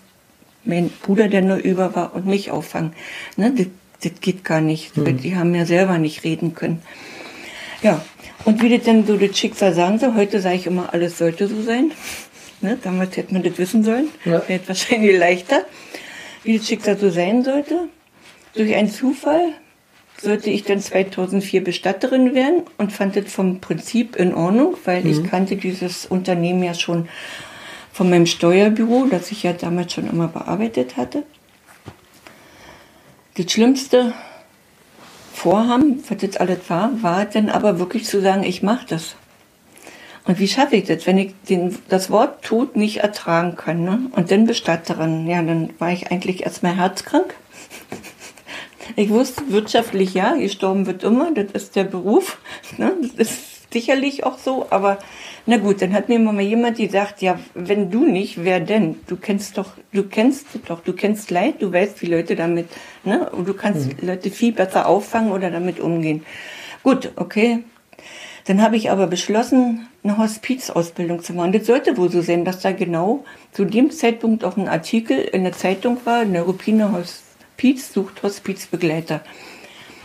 mein 0.63 0.89
Bruder, 1.03 1.27
der 1.27 1.43
nur 1.43 1.57
über 1.57 1.93
war, 1.93 2.15
und 2.15 2.25
mich 2.25 2.49
auffangen? 2.49 2.93
Ne, 3.37 3.53
das, 3.55 3.67
das 4.01 4.19
geht 4.19 4.43
gar 4.43 4.61
nicht. 4.61 4.93
weil 4.95 5.13
Die 5.13 5.35
haben 5.35 5.53
ja 5.53 5.67
selber 5.67 5.99
nicht 5.99 6.23
reden 6.23 6.55
können. 6.55 6.81
Ja, 7.83 8.03
und 8.45 8.63
wie 8.63 8.75
das 8.75 8.85
denn 8.85 9.05
so 9.05 9.15
das 9.15 9.37
Schicksal 9.37 9.75
sagen 9.75 9.99
soll, 9.99 10.15
heute 10.15 10.41
sage 10.41 10.55
ich 10.55 10.65
immer, 10.65 10.91
alles 10.91 11.19
sollte 11.19 11.47
so 11.47 11.61
sein. 11.61 11.91
Ne, 12.61 12.79
damals 12.81 13.15
hätte 13.15 13.31
man 13.31 13.43
das 13.43 13.59
wissen 13.59 13.83
sollen. 13.83 14.07
Ja. 14.25 14.41
Wäre 14.47 14.61
wahrscheinlich 14.65 15.19
leichter. 15.19 15.67
Wie 16.43 16.57
das 16.57 16.67
Schicksal 16.67 16.97
so 16.97 17.11
sein 17.11 17.43
sollte. 17.43 17.89
Durch 18.55 18.73
einen 18.73 18.89
Zufall 18.89 19.53
sollte 20.21 20.49
ich 20.49 20.63
dann 20.63 20.79
2004 20.79 21.63
Bestatterin 21.63 22.35
werden 22.35 22.63
und 22.77 22.91
fand 22.91 23.15
das 23.15 23.31
vom 23.31 23.59
Prinzip 23.59 24.15
in 24.15 24.33
Ordnung, 24.33 24.75
weil 24.85 25.05
ich 25.07 25.23
kannte 25.23 25.55
dieses 25.55 26.05
Unternehmen 26.05 26.63
ja 26.63 26.73
schon 26.73 27.09
von 27.91 28.09
meinem 28.09 28.25
Steuerbüro, 28.25 29.07
das 29.09 29.31
ich 29.31 29.43
ja 29.43 29.53
damals 29.53 29.93
schon 29.93 30.09
immer 30.09 30.27
bearbeitet 30.27 30.95
hatte. 30.97 31.23
Das 33.35 33.51
schlimmste 33.51 34.13
Vorhaben, 35.33 36.03
was 36.07 36.21
jetzt 36.21 36.39
alles 36.39 36.59
war, 36.69 36.91
war 37.01 37.25
dann 37.25 37.49
aber 37.49 37.79
wirklich 37.79 38.05
zu 38.05 38.21
sagen, 38.21 38.43
ich 38.43 38.61
mache 38.61 38.85
das. 38.87 39.15
Und 40.25 40.39
wie 40.39 40.47
schaffe 40.47 40.75
ich 40.75 40.85
das, 40.85 41.07
wenn 41.07 41.17
ich 41.17 41.33
den, 41.49 41.77
das 41.89 42.11
Wort 42.11 42.43
Tod 42.43 42.75
nicht 42.75 42.97
ertragen 42.97 43.55
kann? 43.55 43.83
Ne? 43.83 43.99
Und 44.11 44.29
dann 44.29 44.45
Bestatterin, 44.45 45.27
ja, 45.27 45.41
dann 45.41 45.71
war 45.79 45.91
ich 45.91 46.11
eigentlich 46.11 46.43
erstmal 46.43 46.75
herzkrank. 46.75 47.33
Ich 48.95 49.09
wusste 49.09 49.43
wirtschaftlich 49.49 50.13
ja, 50.13 50.35
gestorben 50.35 50.85
wird 50.85 51.03
immer, 51.03 51.31
das 51.31 51.51
ist 51.63 51.75
der 51.75 51.85
Beruf. 51.85 52.39
Ne? 52.77 52.93
Das 53.17 53.31
ist 53.31 53.73
sicherlich 53.73 54.23
auch 54.23 54.37
so, 54.37 54.67
aber 54.69 54.97
na 55.45 55.57
gut, 55.57 55.81
dann 55.81 55.93
hat 55.93 56.09
mir 56.09 56.19
mal 56.19 56.41
jemand 56.41 56.77
gesagt, 56.77 57.21
ja, 57.21 57.39
wenn 57.53 57.89
du 57.89 58.05
nicht, 58.05 58.43
wer 58.43 58.59
denn? 58.59 58.99
Du 59.07 59.15
kennst 59.15 59.57
doch, 59.57 59.71
du 59.91 60.03
kennst 60.03 60.47
doch, 60.67 60.81
du 60.81 60.93
kennst 60.93 61.31
Leid, 61.31 61.61
du 61.61 61.71
weißt, 61.71 62.01
wie 62.01 62.07
Leute 62.07 62.35
damit, 62.35 62.67
ne? 63.03 63.29
Und 63.29 63.47
du 63.47 63.53
kannst 63.53 64.01
Leute 64.01 64.29
viel 64.29 64.51
besser 64.51 64.87
auffangen 64.87 65.31
oder 65.31 65.49
damit 65.51 65.79
umgehen. 65.79 66.25
Gut, 66.83 67.11
okay. 67.15 67.63
Dann 68.45 68.61
habe 68.61 68.75
ich 68.75 68.89
aber 68.89 69.07
beschlossen, 69.07 69.87
eine 70.03 70.17
Hospizausbildung 70.17 71.21
zu 71.21 71.33
machen. 71.33 71.51
Das 71.51 71.67
sollte 71.67 71.97
wohl 71.97 72.11
so 72.11 72.21
sein, 72.21 72.43
dass 72.43 72.59
da 72.59 72.71
genau 72.71 73.23
zu 73.51 73.65
dem 73.65 73.91
Zeitpunkt 73.91 74.43
auch 74.43 74.57
ein 74.57 74.67
Artikel 74.67 75.17
in 75.19 75.43
der 75.43 75.53
Zeitung 75.53 75.97
war, 76.05 76.25
Neuruppiner 76.25 76.91
Hospiz 76.91 77.30
sucht 77.93 78.23
Hospizbegleiter. 78.23 79.21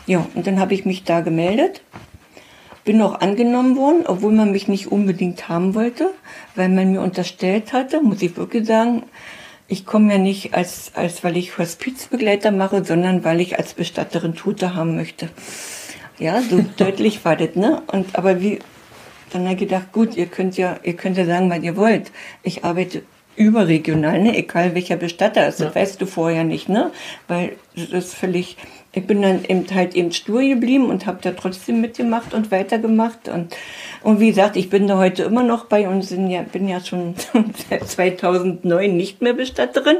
Ja, 0.06 0.26
und 0.34 0.46
dann 0.46 0.60
habe 0.60 0.74
ich 0.74 0.84
mich 0.84 1.04
da 1.04 1.20
gemeldet 1.20 1.82
bin 2.86 3.02
auch 3.02 3.20
angenommen 3.20 3.76
worden, 3.76 4.04
obwohl 4.06 4.32
man 4.32 4.52
mich 4.52 4.68
nicht 4.68 4.90
unbedingt 4.90 5.48
haben 5.50 5.74
wollte, 5.74 6.10
weil 6.54 6.70
man 6.70 6.92
mir 6.92 7.02
unterstellt 7.02 7.74
hatte, 7.74 8.00
muss 8.00 8.22
ich 8.22 8.36
wirklich 8.36 8.64
sagen, 8.64 9.02
ich 9.68 9.84
komme 9.84 10.12
ja 10.12 10.18
nicht 10.18 10.54
als, 10.54 10.92
als 10.94 11.22
weil 11.24 11.36
ich 11.36 11.58
Hospizbegleiter 11.58 12.52
mache, 12.52 12.84
sondern 12.84 13.24
weil 13.24 13.40
ich 13.40 13.58
als 13.58 13.74
Bestatterin 13.74 14.36
Tote 14.36 14.74
haben 14.76 14.94
möchte. 14.94 15.28
Ja, 16.18 16.40
so 16.40 16.64
deutlich 16.76 17.24
war 17.24 17.34
das, 17.34 17.56
ne? 17.56 17.82
Und 17.88 18.16
aber 18.16 18.40
wie, 18.40 18.60
dann 19.32 19.42
habe 19.42 19.54
ich 19.54 19.60
gedacht, 19.60 19.90
gut, 19.92 20.16
ihr 20.16 20.26
könnt 20.26 20.56
ja, 20.56 20.78
ihr 20.84 20.94
könnt 20.94 21.18
ja 21.18 21.26
sagen, 21.26 21.50
was 21.50 21.62
ihr 21.62 21.76
wollt. 21.76 22.12
Ich 22.44 22.64
arbeite 22.64 23.02
überregional, 23.37 24.22
ne? 24.22 24.37
Egal 24.37 24.75
welcher 24.75 24.96
Bestatter 24.96 25.46
ist, 25.46 25.61
das 25.61 25.75
weißt 25.75 26.01
du 26.01 26.07
vorher 26.07 26.44
nicht, 26.44 26.68
ne? 26.68 26.90
Weil 27.29 27.57
das 27.75 28.07
ist 28.07 28.14
völlig, 28.14 28.57
ich 28.92 29.07
bin 29.07 29.22
dann 29.22 29.44
eben 29.44 29.66
halt 29.75 29.94
eben 29.94 30.12
stur 30.12 30.42
geblieben 30.42 30.88
und 30.90 31.07
habe 31.07 31.18
da 31.20 31.33
trotzdem 31.33 31.81
mitgemacht 31.81 32.35
und 32.35 32.51
weitergemacht 32.51 33.29
und 33.29 33.55
und 34.03 34.20
wie 34.20 34.29
gesagt, 34.29 34.57
ich 34.57 34.70
bin 34.70 34.87
da 34.87 34.99
heute 34.99 35.25
immer 35.25 35.42
noch 35.42 35.64
bei 35.64 35.88
und 35.88 36.03
sind 36.03 36.31
ja, 36.31 36.42
bin 36.42 36.68
ja 36.68 36.81
schon 36.81 37.14
seit 37.68 37.88
2009 37.88 38.96
nicht 38.96 39.20
mehr 39.20 39.33
Bestatterin. 39.33 39.96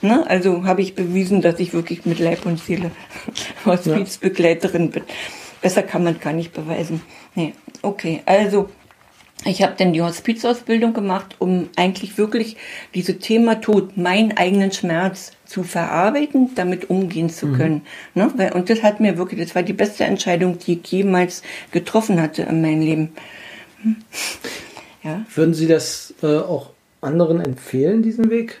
Ne? 0.00 0.24
Also 0.28 0.64
habe 0.64 0.82
ich 0.82 0.94
bewiesen, 0.94 1.42
dass 1.42 1.60
ich 1.60 1.74
wirklich 1.74 2.06
mit 2.06 2.18
Leib 2.18 2.46
und 2.46 2.58
Seele 2.58 2.90
Hospizbegleiterin 3.66 4.90
bin. 4.90 5.02
Besser 5.60 5.82
kann 5.82 6.04
man 6.04 6.18
gar 6.18 6.32
nicht 6.32 6.54
beweisen. 6.54 7.02
Nee, 7.34 7.52
okay, 7.82 8.22
also 8.24 8.70
ich 9.44 9.62
habe 9.62 9.74
dann 9.76 9.92
die 9.92 10.02
Hospizausbildung 10.02 10.92
gemacht, 10.92 11.36
um 11.38 11.70
eigentlich 11.76 12.18
wirklich 12.18 12.56
dieses 12.94 13.18
Thema 13.18 13.60
Tod, 13.60 13.96
meinen 13.96 14.36
eigenen 14.36 14.70
Schmerz 14.70 15.32
zu 15.46 15.62
verarbeiten, 15.62 16.50
damit 16.54 16.90
umgehen 16.90 17.30
zu 17.30 17.52
können. 17.52 17.82
Mhm. 18.14 18.32
Ne? 18.36 18.54
Und 18.54 18.68
das 18.68 18.82
hat 18.82 19.00
mir 19.00 19.16
wirklich, 19.16 19.40
das 19.40 19.54
war 19.54 19.62
die 19.62 19.72
beste 19.72 20.04
Entscheidung, 20.04 20.58
die 20.58 20.74
ich 20.82 20.92
jemals 20.92 21.42
getroffen 21.72 22.20
hatte 22.20 22.42
in 22.42 22.60
meinem 22.60 22.80
Leben. 22.80 23.12
Hm. 23.82 23.96
Ja. 25.02 25.24
Würden 25.34 25.54
Sie 25.54 25.66
das 25.66 26.14
äh, 26.22 26.36
auch 26.36 26.70
anderen 27.00 27.40
empfehlen, 27.40 28.02
diesen 28.02 28.28
Weg? 28.28 28.60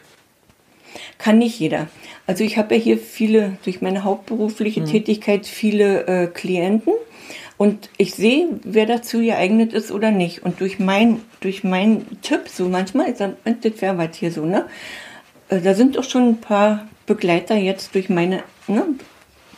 Kann 1.18 1.38
nicht 1.38 1.60
jeder. 1.60 1.88
Also 2.26 2.42
ich 2.42 2.56
habe 2.56 2.74
ja 2.74 2.80
hier 2.80 2.98
viele, 2.98 3.58
durch 3.64 3.82
meine 3.82 4.04
hauptberufliche 4.04 4.80
mhm. 4.80 4.86
Tätigkeit, 4.86 5.46
viele 5.46 6.06
äh, 6.06 6.26
Klienten 6.26 6.94
und 7.60 7.90
ich 7.98 8.14
sehe, 8.14 8.48
wer 8.64 8.86
dazu 8.86 9.18
geeignet 9.18 9.74
ist 9.74 9.92
oder 9.92 10.10
nicht. 10.10 10.42
Und 10.42 10.62
durch 10.62 10.78
mein, 10.78 11.20
durch 11.40 11.62
mein 11.62 12.06
Tipp, 12.22 12.48
so 12.48 12.70
manchmal, 12.70 13.14
sage, 13.14 13.34
das 13.44 13.82
wäre 13.82 13.98
was 13.98 14.16
hier 14.16 14.32
so, 14.32 14.46
ne? 14.46 14.64
Äh, 15.50 15.60
da 15.60 15.74
sind 15.74 15.96
doch 15.96 16.04
schon 16.04 16.26
ein 16.26 16.40
paar 16.40 16.88
Begleiter 17.04 17.56
jetzt 17.56 17.94
durch 17.94 18.08
meine, 18.08 18.44
ne? 18.66 18.86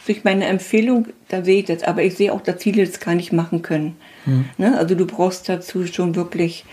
durch 0.05 0.25
meine 0.25 0.47
Empfehlung, 0.47 1.07
da 1.29 1.45
sehe 1.45 1.61
ich 1.61 1.67
das. 1.67 1.85
Aber 1.85 2.03
ich 2.03 2.17
sehe 2.17 2.33
auch, 2.33 2.41
dass 2.41 2.61
viele 2.61 2.85
das 2.85 2.99
gar 2.99 3.15
nicht 3.15 3.33
machen 3.33 3.63
können. 3.63 3.97
Hm. 4.25 4.47
Ne? 4.59 4.77
Also 4.77 4.97
du 4.97 5.07
brauchst 5.07 5.49
dazu 5.49 5.87
schon 5.87 6.17
wirklich, 6.17 6.65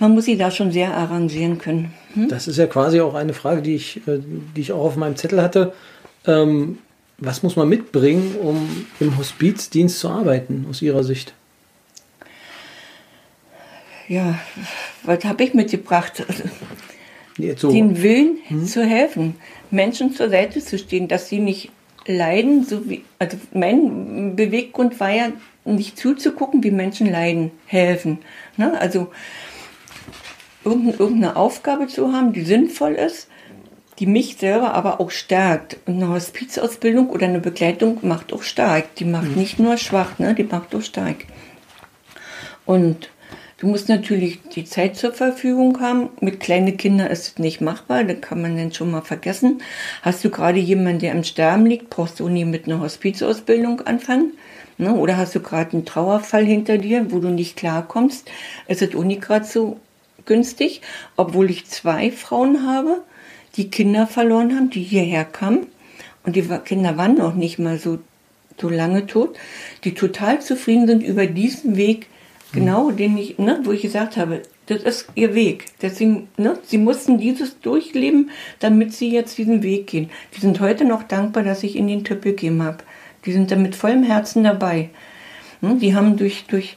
man 0.00 0.12
muss 0.12 0.24
sie 0.24 0.36
da 0.36 0.50
schon 0.50 0.72
sehr 0.72 0.92
arrangieren 0.92 1.58
können. 1.58 1.94
Hm? 2.14 2.26
Das 2.26 2.48
ist 2.48 2.56
ja 2.56 2.66
quasi 2.66 3.00
auch 3.00 3.14
eine 3.14 3.32
Frage, 3.32 3.62
die 3.62 3.76
ich, 3.76 3.98
äh, 4.08 4.18
die 4.56 4.60
ich 4.60 4.72
auch 4.72 4.86
auf 4.86 4.96
meinem 4.96 5.14
Zettel 5.14 5.40
hatte. 5.40 5.72
Ähm, 6.26 6.78
was 7.24 7.42
muss 7.42 7.56
man 7.56 7.68
mitbringen, 7.68 8.34
um 8.40 8.86
im 8.98 9.16
Hospizdienst 9.16 9.98
zu 9.98 10.08
arbeiten, 10.08 10.66
aus 10.68 10.82
Ihrer 10.82 11.04
Sicht? 11.04 11.34
Ja, 14.08 14.38
was 15.04 15.24
habe 15.24 15.44
ich 15.44 15.54
mitgebracht? 15.54 16.24
So. 17.56 17.70
Den 17.70 18.02
Willen 18.02 18.38
hm? 18.48 18.66
zu 18.66 18.84
helfen, 18.84 19.36
Menschen 19.70 20.12
zur 20.12 20.28
Seite 20.28 20.60
zu 20.60 20.76
stehen, 20.78 21.08
dass 21.08 21.28
sie 21.28 21.38
nicht 21.38 21.70
leiden, 22.06 22.64
so 22.64 22.88
wie, 22.90 23.04
also 23.18 23.38
mein 23.54 24.36
Beweggrund 24.36 25.00
war 25.00 25.10
ja, 25.10 25.32
nicht 25.64 25.96
zuzugucken, 25.96 26.62
wie 26.62 26.72
Menschen 26.72 27.10
leiden, 27.10 27.52
helfen. 27.66 28.18
Ne? 28.56 28.78
Also 28.78 29.12
irgendeine 30.64 31.36
Aufgabe 31.36 31.86
zu 31.86 32.12
haben, 32.12 32.32
die 32.32 32.42
sinnvoll 32.42 32.92
ist 32.92 33.28
die 33.98 34.06
mich 34.06 34.36
selber 34.36 34.74
aber 34.74 35.00
auch 35.00 35.10
stärkt. 35.10 35.76
Eine 35.86 36.08
Hospizausbildung 36.08 37.10
oder 37.10 37.26
eine 37.26 37.40
Begleitung 37.40 37.98
macht 38.02 38.32
auch 38.32 38.42
stark. 38.42 38.94
Die 38.96 39.04
macht 39.04 39.30
mhm. 39.30 39.36
nicht 39.36 39.58
nur 39.58 39.76
schwach, 39.76 40.18
ne? 40.18 40.34
die 40.34 40.44
macht 40.44 40.74
auch 40.74 40.82
stark. 40.82 41.26
Und 42.64 43.10
du 43.58 43.66
musst 43.66 43.88
natürlich 43.88 44.40
die 44.54 44.64
Zeit 44.64 44.96
zur 44.96 45.12
Verfügung 45.12 45.80
haben. 45.80 46.08
Mit 46.20 46.40
kleinen 46.40 46.76
Kindern 46.76 47.08
ist 47.08 47.28
es 47.28 47.38
nicht 47.38 47.60
machbar, 47.60 48.04
da 48.04 48.14
kann 48.14 48.40
man 48.40 48.56
dann 48.56 48.72
schon 48.72 48.90
mal 48.90 49.02
vergessen. 49.02 49.60
Hast 50.00 50.24
du 50.24 50.30
gerade 50.30 50.58
jemanden, 50.58 51.00
der 51.00 51.12
im 51.12 51.24
Sterben 51.24 51.66
liegt, 51.66 51.90
brauchst 51.90 52.20
du 52.20 52.28
nie 52.28 52.44
mit 52.44 52.66
einer 52.66 52.80
Hospizausbildung 52.80 53.82
anfangen. 53.82 54.32
Ne? 54.78 54.94
Oder 54.94 55.16
hast 55.16 55.34
du 55.34 55.40
gerade 55.40 55.74
einen 55.74 55.84
Trauerfall 55.84 56.44
hinter 56.44 56.78
dir, 56.78 57.12
wo 57.12 57.18
du 57.18 57.28
nicht 57.28 57.56
klarkommst, 57.56 58.30
ist 58.68 58.82
es 58.82 58.94
auch 58.94 59.04
nicht 59.04 59.20
gerade 59.20 59.44
so 59.44 59.78
günstig, 60.24 60.80
obwohl 61.16 61.50
ich 61.50 61.66
zwei 61.66 62.10
Frauen 62.10 62.66
habe 62.66 63.02
die 63.56 63.70
Kinder 63.70 64.06
verloren 64.06 64.54
haben, 64.54 64.70
die 64.70 64.82
hierher 64.82 65.24
kamen. 65.24 65.66
Und 66.24 66.36
die 66.36 66.42
Kinder 66.64 66.96
waren 66.96 67.16
noch 67.16 67.34
nicht 67.34 67.58
mal 67.58 67.78
so, 67.78 67.98
so 68.60 68.68
lange 68.68 69.06
tot, 69.06 69.36
die 69.84 69.94
total 69.94 70.40
zufrieden 70.40 70.86
sind 70.86 71.02
über 71.02 71.26
diesen 71.26 71.76
Weg, 71.76 72.06
genau 72.52 72.90
mhm. 72.90 72.96
den 72.96 73.18
ich, 73.18 73.38
ne, 73.38 73.60
wo 73.64 73.72
ich 73.72 73.82
gesagt 73.82 74.16
habe, 74.16 74.42
das 74.66 74.82
ist 74.82 75.06
ihr 75.16 75.34
Weg. 75.34 75.66
Deswegen, 75.80 76.28
ne, 76.36 76.58
sie 76.64 76.78
mussten 76.78 77.18
dieses 77.18 77.58
durchleben, 77.60 78.30
damit 78.60 78.92
sie 78.94 79.10
jetzt 79.10 79.36
diesen 79.36 79.62
Weg 79.62 79.88
gehen. 79.88 80.10
Die 80.36 80.40
sind 80.40 80.60
heute 80.60 80.84
noch 80.84 81.02
dankbar, 81.02 81.42
dass 81.42 81.64
ich 81.64 81.76
ihnen 81.76 81.88
den 81.88 82.04
Tipp 82.04 82.22
gegeben 82.22 82.62
habe. 82.62 82.78
Die 83.24 83.32
sind 83.32 83.50
da 83.50 83.56
mit 83.56 83.74
vollem 83.74 84.04
Herzen 84.04 84.44
dabei. 84.44 84.90
Ne, 85.60 85.76
die 85.80 85.94
haben 85.94 86.16
durch, 86.16 86.44
durch, 86.46 86.76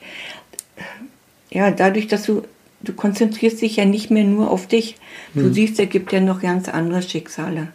ja, 1.52 1.70
dadurch, 1.70 2.08
dass 2.08 2.24
du 2.24 2.44
du 2.88 2.94
konzentrierst 2.94 3.62
dich 3.62 3.76
ja 3.76 3.86
nicht 3.86 4.12
mehr 4.12 4.24
nur 4.24 4.50
auf 4.52 4.68
dich. 4.68 4.96
Du 5.34 5.42
hm. 5.42 5.54
siehst, 5.54 5.80
es 5.80 5.90
gibt 5.90 6.12
ja 6.12 6.20
noch 6.20 6.42
ganz 6.42 6.70
andere 6.70 7.02
Schicksale. 7.02 7.70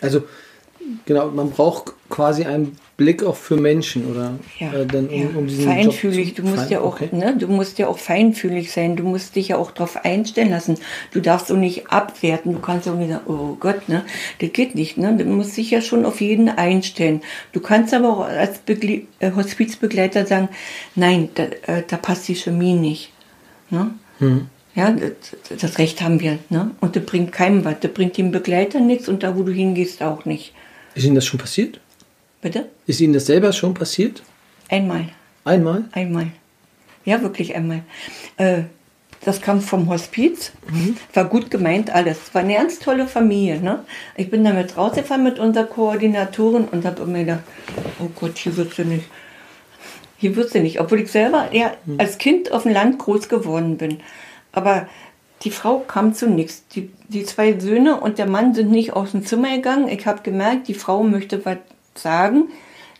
Also, 0.00 0.22
genau, 1.06 1.28
man 1.30 1.50
braucht 1.50 1.92
quasi 2.08 2.44
einen 2.44 2.76
Blick 2.96 3.22
auch 3.22 3.36
für 3.36 3.56
Menschen, 3.56 4.10
oder? 4.10 4.38
Ja, 4.58 4.72
äh, 4.72 4.86
denn, 4.86 5.08
um, 5.08 5.14
ja. 5.14 5.28
um 5.36 5.46
diesen 5.46 5.64
feinfühlig. 5.64 6.34
Zu, 6.34 6.42
du 6.42 6.48
musst 6.48 6.62
fein, 6.62 6.70
ja 6.70 6.80
auch, 6.80 7.00
okay. 7.00 7.08
ne, 7.12 7.36
du 7.38 7.46
musst 7.46 7.78
ja 7.78 7.86
auch 7.86 7.98
feinfühlig 7.98 8.72
sein. 8.72 8.96
Du 8.96 9.04
musst 9.04 9.36
dich 9.36 9.48
ja 9.48 9.56
auch 9.56 9.70
darauf 9.70 10.04
einstellen 10.04 10.50
lassen. 10.50 10.78
Du 11.12 11.20
darfst 11.20 11.46
so 11.46 11.56
nicht 11.56 11.92
abwerten. 11.92 12.52
Du 12.52 12.58
kannst 12.58 12.88
auch 12.88 12.96
nicht 12.96 13.10
sagen, 13.10 13.24
oh 13.26 13.56
Gott, 13.60 13.88
ne, 13.88 14.04
das 14.40 14.52
geht 14.52 14.74
nicht. 14.74 14.98
Ne, 14.98 15.16
du 15.16 15.24
musst 15.26 15.56
dich 15.56 15.70
ja 15.70 15.80
schon 15.80 16.04
auf 16.04 16.20
jeden 16.20 16.48
einstellen. 16.48 17.22
Du 17.52 17.60
kannst 17.60 17.94
aber 17.94 18.08
auch 18.08 18.26
als 18.26 18.58
Begle 18.58 19.02
äh, 19.20 19.30
Hospizbegleiter 19.32 20.26
sagen, 20.26 20.48
nein, 20.94 21.28
da, 21.34 21.44
äh, 21.44 21.84
da 21.86 21.96
passt 21.98 22.26
die 22.26 22.34
Chemie 22.34 22.74
nicht. 22.74 23.12
Ne? 23.70 23.90
Hm. 24.18 24.48
Ja, 24.74 24.94
das, 25.58 25.78
Recht 25.78 26.02
haben 26.02 26.20
wir. 26.20 26.38
Ne? 26.50 26.70
Und 26.80 26.94
das 26.94 27.04
bringt 27.04 27.32
keinem 27.32 27.64
was. 27.64 27.80
Das 27.80 27.92
bringt 27.92 28.16
dem 28.16 28.30
Begleiter 28.30 28.80
nichts 28.80 29.08
und 29.08 29.22
da, 29.22 29.36
wo 29.36 29.42
du 29.42 29.52
hingehst, 29.52 30.02
auch 30.02 30.24
nicht. 30.24 30.52
Ist 30.94 31.04
Ihnen 31.04 31.16
das 31.16 31.26
schon 31.26 31.40
passiert? 31.40 31.80
Bitte? 32.40 32.68
Ist 32.86 33.00
Ihnen 33.00 33.12
das 33.12 33.26
selber 33.26 33.52
schon 33.52 33.74
passiert? 33.74 34.22
Einmal. 34.68 35.08
Einmal? 35.44 35.84
Einmal. 35.92 36.28
Ja, 37.04 37.22
wirklich 37.22 37.56
einmal. 37.56 37.82
Äh, 38.36 38.64
das 39.24 39.40
kam 39.40 39.60
vom 39.60 39.88
Hospiz, 39.88 40.52
mhm. 40.70 40.96
war 41.12 41.24
gut 41.24 41.50
gemeint 41.50 41.90
alles. 41.90 42.32
War 42.32 42.42
eine 42.42 42.54
ganz 42.54 42.78
tolle 42.78 43.08
Familie. 43.08 43.60
Ne? 43.60 43.84
Ich 44.16 44.30
bin 44.30 44.44
damit 44.44 44.76
rausgefahren 44.76 45.24
mit 45.24 45.38
unserer 45.38 45.64
Koordinatorin 45.64 46.66
und 46.66 46.84
habe 46.84 47.04
mir 47.06 47.24
gedacht, 47.24 47.42
oh 47.98 48.10
Gott, 48.14 48.38
hier 48.38 48.56
wird 48.56 48.74
sie 48.74 48.84
nicht 48.84 49.06
hier 50.18 50.36
wird 50.36 50.50
sie 50.50 50.60
nicht, 50.60 50.80
obwohl 50.80 51.00
ich 51.00 51.10
selber 51.10 51.48
ja, 51.52 51.72
hm. 51.86 51.98
als 51.98 52.18
Kind 52.18 52.52
auf 52.52 52.64
dem 52.64 52.72
Land 52.72 52.98
groß 52.98 53.28
geworden 53.28 53.78
bin. 53.78 54.00
Aber 54.52 54.88
die 55.42 55.50
Frau 55.50 55.78
kam 55.78 56.12
zu 56.12 56.28
nichts. 56.28 56.66
Die, 56.74 56.90
die 57.08 57.24
zwei 57.24 57.58
Söhne 57.58 58.00
und 58.00 58.18
der 58.18 58.26
Mann 58.26 58.54
sind 58.54 58.70
nicht 58.70 58.92
aus 58.92 59.12
dem 59.12 59.24
Zimmer 59.24 59.54
gegangen. 59.54 59.88
Ich 59.88 60.06
habe 60.06 60.22
gemerkt, 60.22 60.66
die 60.66 60.74
Frau 60.74 61.04
möchte 61.04 61.44
was 61.44 61.58
sagen. 61.94 62.48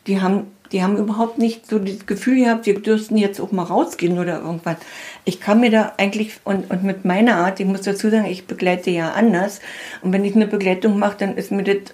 Die 0.07 0.21
haben, 0.21 0.47
die 0.71 0.83
haben 0.85 0.97
überhaupt 0.97 1.39
nicht 1.39 1.67
so 1.67 1.81
das 1.81 2.07
Gefühl 2.07 2.45
gehabt, 2.45 2.67
wir 2.67 2.81
dürften 2.81 3.17
jetzt 3.17 3.41
auch 3.41 3.51
mal 3.51 3.65
rausgehen 3.65 4.19
oder 4.21 4.41
irgendwas. 4.41 4.77
Ich 5.25 5.41
kam 5.41 5.61
mir 5.61 5.73
da 5.73 5.95
eigentlich, 5.97 6.35
und, 6.45 6.71
und 6.71 6.85
mit 6.85 7.05
meiner 7.05 7.37
Art, 7.39 7.59
ich 7.59 7.67
muss 7.67 7.83
dazu 7.83 8.09
sagen, 8.09 8.27
ich 8.27 8.47
begleite 8.47 8.91
ja 8.91 9.13
anders. 9.13 9.61
Und 10.03 10.13
wenn 10.13 10.25
ich 10.25 10.37
eine 10.37 10.47
Begleitung 10.47 10.99
mache, 11.01 11.17
dann 11.19 11.37
ist 11.37 11.51
mir 11.51 11.65
das 11.65 11.93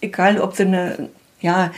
egal, 0.00 0.40
ob 0.40 0.54
sie 0.54 0.62
eine, 0.62 1.08
ja, 1.40 1.72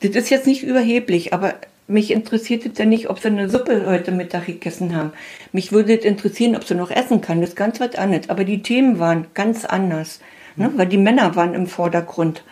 das 0.00 0.12
ist 0.12 0.30
jetzt 0.30 0.46
nicht 0.46 0.62
überheblich, 0.62 1.34
aber 1.34 1.54
mich 1.90 2.10
interessiert 2.10 2.64
es 2.64 2.78
ja 2.78 2.84
nicht, 2.84 3.10
ob 3.10 3.18
sie 3.18 3.28
eine 3.28 3.50
Suppe 3.50 3.84
heute 3.86 4.12
Mittag 4.12 4.46
gegessen 4.46 4.94
haben. 4.94 5.12
Mich 5.52 5.72
würde 5.72 5.98
es 5.98 6.04
interessieren, 6.04 6.56
ob 6.56 6.64
sie 6.64 6.74
noch 6.74 6.90
essen 6.90 7.20
kann. 7.20 7.40
Das 7.40 7.50
ist 7.50 7.56
ganz 7.56 7.80
was 7.80 7.96
anderes. 7.96 8.30
Aber 8.30 8.44
die 8.44 8.62
Themen 8.62 8.98
waren 8.98 9.26
ganz 9.34 9.64
anders. 9.64 10.20
Ne? 10.56 10.70
Weil 10.76 10.86
die 10.86 10.98
Männer 10.98 11.34
waren 11.36 11.54
im 11.54 11.66
Vordergrund, 11.66 12.44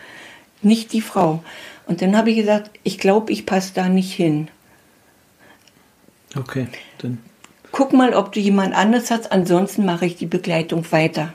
nicht 0.61 0.93
die 0.93 1.01
Frau. 1.01 1.43
Und 1.87 2.01
dann 2.01 2.17
habe 2.17 2.31
ich 2.31 2.37
gesagt, 2.37 2.71
ich 2.83 2.97
glaube, 2.97 3.31
ich 3.31 3.45
passe 3.45 3.71
da 3.73 3.87
nicht 3.87 4.13
hin. 4.13 4.49
Okay, 6.37 6.67
dann. 6.99 7.19
Guck 7.71 7.93
mal, 7.93 8.13
ob 8.13 8.31
du 8.31 8.39
jemand 8.39 8.75
anders 8.75 9.09
hast, 9.09 9.31
ansonsten 9.31 9.85
mache 9.85 10.05
ich 10.05 10.15
die 10.15 10.25
Begleitung 10.25 10.91
weiter. 10.91 11.33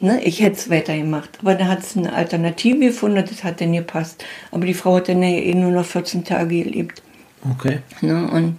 Ne, 0.00 0.22
ich 0.24 0.40
hätte 0.40 0.56
es 0.56 0.70
weitergemacht. 0.70 1.38
Aber 1.42 1.54
da 1.54 1.66
hat 1.66 1.80
es 1.80 1.96
eine 1.96 2.14
Alternative 2.14 2.78
gefunden, 2.78 3.24
das 3.24 3.44
hat 3.44 3.60
dann 3.60 3.72
gepasst. 3.72 4.24
Aber 4.50 4.64
die 4.64 4.74
Frau 4.74 4.96
hat 4.96 5.08
dann 5.08 5.22
ja 5.22 5.28
eh 5.28 5.54
nur 5.54 5.70
noch 5.70 5.84
14 5.84 6.24
Tage 6.24 6.64
gelebt. 6.64 7.02
Okay. 7.52 7.80
Ne, 8.00 8.28
und 8.30 8.56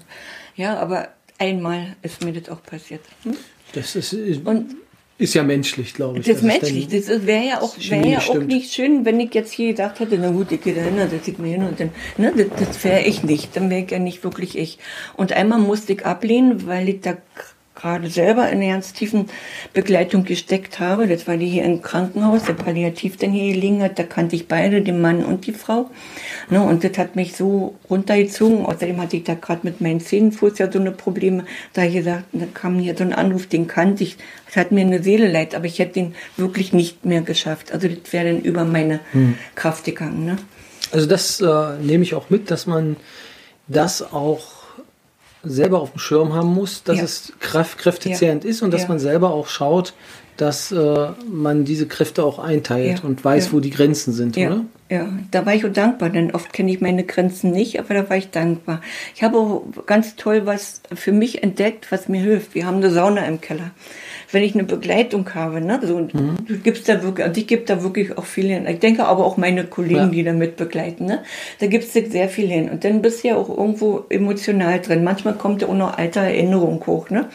ja, 0.55 0.77
aber 0.77 1.09
einmal 1.37 1.95
ist 2.01 2.23
mir 2.23 2.33
das 2.33 2.49
auch 2.49 2.63
passiert. 2.63 3.01
Hm? 3.23 3.35
Das 3.73 3.95
ist, 3.95 4.13
und, 4.13 4.75
ist 5.21 5.35
ja 5.35 5.43
menschlich, 5.43 5.93
glaube 5.93 6.19
ich. 6.19 6.25
Das 6.25 6.37
ist 6.37 6.43
menschlich. 6.43 6.87
Das 6.87 7.07
wäre 7.27 7.45
ja, 7.45 7.61
auch, 7.61 7.75
wär 7.77 8.05
ja 8.07 8.19
auch 8.19 8.39
nicht 8.39 8.73
schön, 8.73 9.05
wenn 9.05 9.19
ich 9.19 9.33
jetzt 9.35 9.51
hier 9.51 9.71
gesagt 9.71 9.99
hätte, 9.99 10.17
na 10.17 10.31
gut, 10.31 10.51
ich 10.51 10.61
gehe 10.61 10.73
da 10.73 10.81
hin, 10.81 10.97
das 10.97 11.23
sieht 11.23 11.37
mir 11.37 11.49
hin 11.49 11.63
und 11.63 11.79
dann, 11.79 11.91
ne, 12.17 12.33
das, 12.35 12.47
das 12.57 12.83
wäre 12.83 13.01
ich 13.01 13.23
nicht. 13.23 13.55
Dann 13.55 13.69
wäre 13.69 13.83
ich 13.83 13.91
ja 13.91 13.99
nicht 13.99 14.23
wirklich 14.23 14.57
ich. 14.57 14.79
Und 15.15 15.31
einmal 15.31 15.59
musste 15.59 15.93
ich 15.93 16.05
ablehnen, 16.05 16.65
weil 16.65 16.89
ich 16.89 17.01
da 17.01 17.17
gerade 17.81 18.09
selber 18.09 18.49
in 18.49 18.61
einer 18.61 18.73
ganz 18.73 18.93
tiefen 18.93 19.25
Begleitung 19.73 20.23
gesteckt 20.23 20.79
habe. 20.79 21.07
Das 21.07 21.27
war 21.27 21.37
die 21.37 21.47
hier 21.47 21.63
im 21.63 21.81
Krankenhaus, 21.81 22.43
der 22.43 22.53
Palliativ 22.53 23.17
dann 23.17 23.31
hier 23.31 23.53
gelegen 23.53 23.81
hat. 23.81 23.97
Da 23.97 24.03
kannte 24.03 24.35
ich 24.35 24.47
beide, 24.47 24.81
den 24.81 25.01
Mann 25.01 25.25
und 25.25 25.47
die 25.47 25.53
Frau. 25.53 25.89
Ne, 26.49 26.61
und 26.61 26.83
das 26.83 26.97
hat 26.97 27.15
mich 27.15 27.35
so 27.35 27.75
runtergezogen. 27.89 28.65
Außerdem 28.65 29.01
hatte 29.01 29.17
ich 29.17 29.23
da 29.23 29.33
gerade 29.33 29.61
mit 29.63 29.81
meinen 29.81 29.99
Zehenfuß 29.99 30.59
ja 30.59 30.71
so 30.71 30.79
eine 30.79 30.91
Probleme. 30.91 31.45
Da 31.73 31.83
ich 31.83 31.95
gesagt, 31.95 32.25
da 32.33 32.45
kam 32.53 32.79
hier 32.79 32.95
so 32.95 33.03
ein 33.03 33.13
Anruf, 33.13 33.47
den 33.47 33.67
kannte 33.67 34.03
ich. 34.03 34.17
Das 34.45 34.57
hat 34.57 34.71
mir 34.71 34.81
eine 34.81 35.01
Seele 35.01 35.31
leid, 35.31 35.55
aber 35.55 35.65
ich 35.65 35.79
hätte 35.79 35.93
den 35.93 36.15
wirklich 36.37 36.73
nicht 36.73 37.05
mehr 37.05 37.21
geschafft. 37.21 37.71
Also 37.71 37.87
das 37.87 38.13
wäre 38.13 38.33
dann 38.33 38.41
über 38.41 38.63
meine 38.63 38.99
hm. 39.11 39.35
Kraft 39.55 39.85
gegangen. 39.85 40.25
Ne? 40.25 40.37
Also 40.91 41.07
das 41.07 41.41
äh, 41.41 41.77
nehme 41.81 42.03
ich 42.03 42.13
auch 42.13 42.29
mit, 42.29 42.51
dass 42.51 42.67
man 42.67 42.97
das 43.67 44.01
auch 44.13 44.60
selber 45.43 45.81
auf 45.81 45.91
dem 45.91 45.99
Schirm 45.99 46.33
haben 46.33 46.53
muss, 46.53 46.83
dass 46.83 46.97
Ja. 46.97 47.03
es 47.03 47.33
kraft, 47.39 47.77
kräftezehrend 47.77 48.45
ist 48.45 48.61
und 48.61 48.71
dass 48.73 48.87
man 48.87 48.99
selber 48.99 49.31
auch 49.31 49.47
schaut, 49.47 49.93
dass 50.37 50.71
äh, 50.71 51.07
man 51.29 51.65
diese 51.65 51.87
Kräfte 51.87 52.23
auch 52.23 52.39
einteilt 52.39 53.03
und 53.03 53.23
weiß, 53.23 53.53
wo 53.53 53.59
die 53.59 53.69
Grenzen 53.69 54.11
sind, 54.13 54.37
Ja, 54.37 54.47
oder? 54.47 54.65
ja, 54.89 55.07
da 55.29 55.45
war 55.45 55.53
ich 55.53 55.65
auch 55.65 55.71
dankbar, 55.73 56.09
denn 56.09 56.31
oft 56.33 56.51
kenne 56.53 56.71
ich 56.71 56.81
meine 56.81 57.03
Grenzen 57.03 57.51
nicht, 57.51 57.79
aber 57.79 57.93
da 57.93 58.09
war 58.09 58.17
ich 58.17 58.31
dankbar. 58.31 58.81
Ich 59.13 59.23
habe 59.23 59.37
auch 59.37 59.63
ganz 59.85 60.15
toll 60.15 60.45
was 60.45 60.81
für 60.93 61.11
mich 61.11 61.43
entdeckt, 61.43 61.91
was 61.91 62.07
mir 62.07 62.21
hilft. 62.21 62.55
Wir 62.55 62.65
haben 62.65 62.77
eine 62.77 62.89
Sauna 62.91 63.25
im 63.25 63.39
Keller. 63.41 63.71
Wenn 64.31 64.43
ich 64.43 64.53
eine 64.53 64.63
Begleitung 64.63 65.33
habe, 65.35 65.59
ne, 65.61 65.79
so, 65.83 65.99
Mhm. 65.99 66.37
du 66.47 66.57
gibst 66.57 66.87
da 66.87 67.03
wirklich, 67.03 67.25
also 67.27 67.39
ich 67.41 67.47
gebe 67.47 67.63
da 67.63 67.83
wirklich 67.83 68.17
auch 68.17 68.25
viel 68.25 68.47
hin. 68.47 68.65
Ich 68.67 68.79
denke 68.79 69.05
aber 69.05 69.25
auch 69.25 69.37
meine 69.37 69.65
Kollegen, 69.65 69.95
Ja. 69.99 70.07
die 70.07 70.23
da 70.23 70.33
mit 70.33 70.55
begleiten, 70.57 71.05
ne, 71.05 71.23
da 71.59 71.67
gibst 71.67 71.95
du 71.95 72.09
sehr 72.09 72.29
viel 72.29 72.47
hin. 72.47 72.69
Und 72.69 72.83
dann 72.83 73.01
bist 73.01 73.23
du 73.23 73.29
ja 73.29 73.35
auch 73.35 73.49
irgendwo 73.49 74.05
emotional 74.09 74.79
drin. 74.79 75.03
Manchmal 75.03 75.35
kommt 75.35 75.61
ja 75.61 75.67
auch 75.67 75.75
noch 75.75 75.97
alte 75.97 76.19
Erinnerung 76.21 76.81
hoch, 76.87 77.09
ne. 77.09 77.27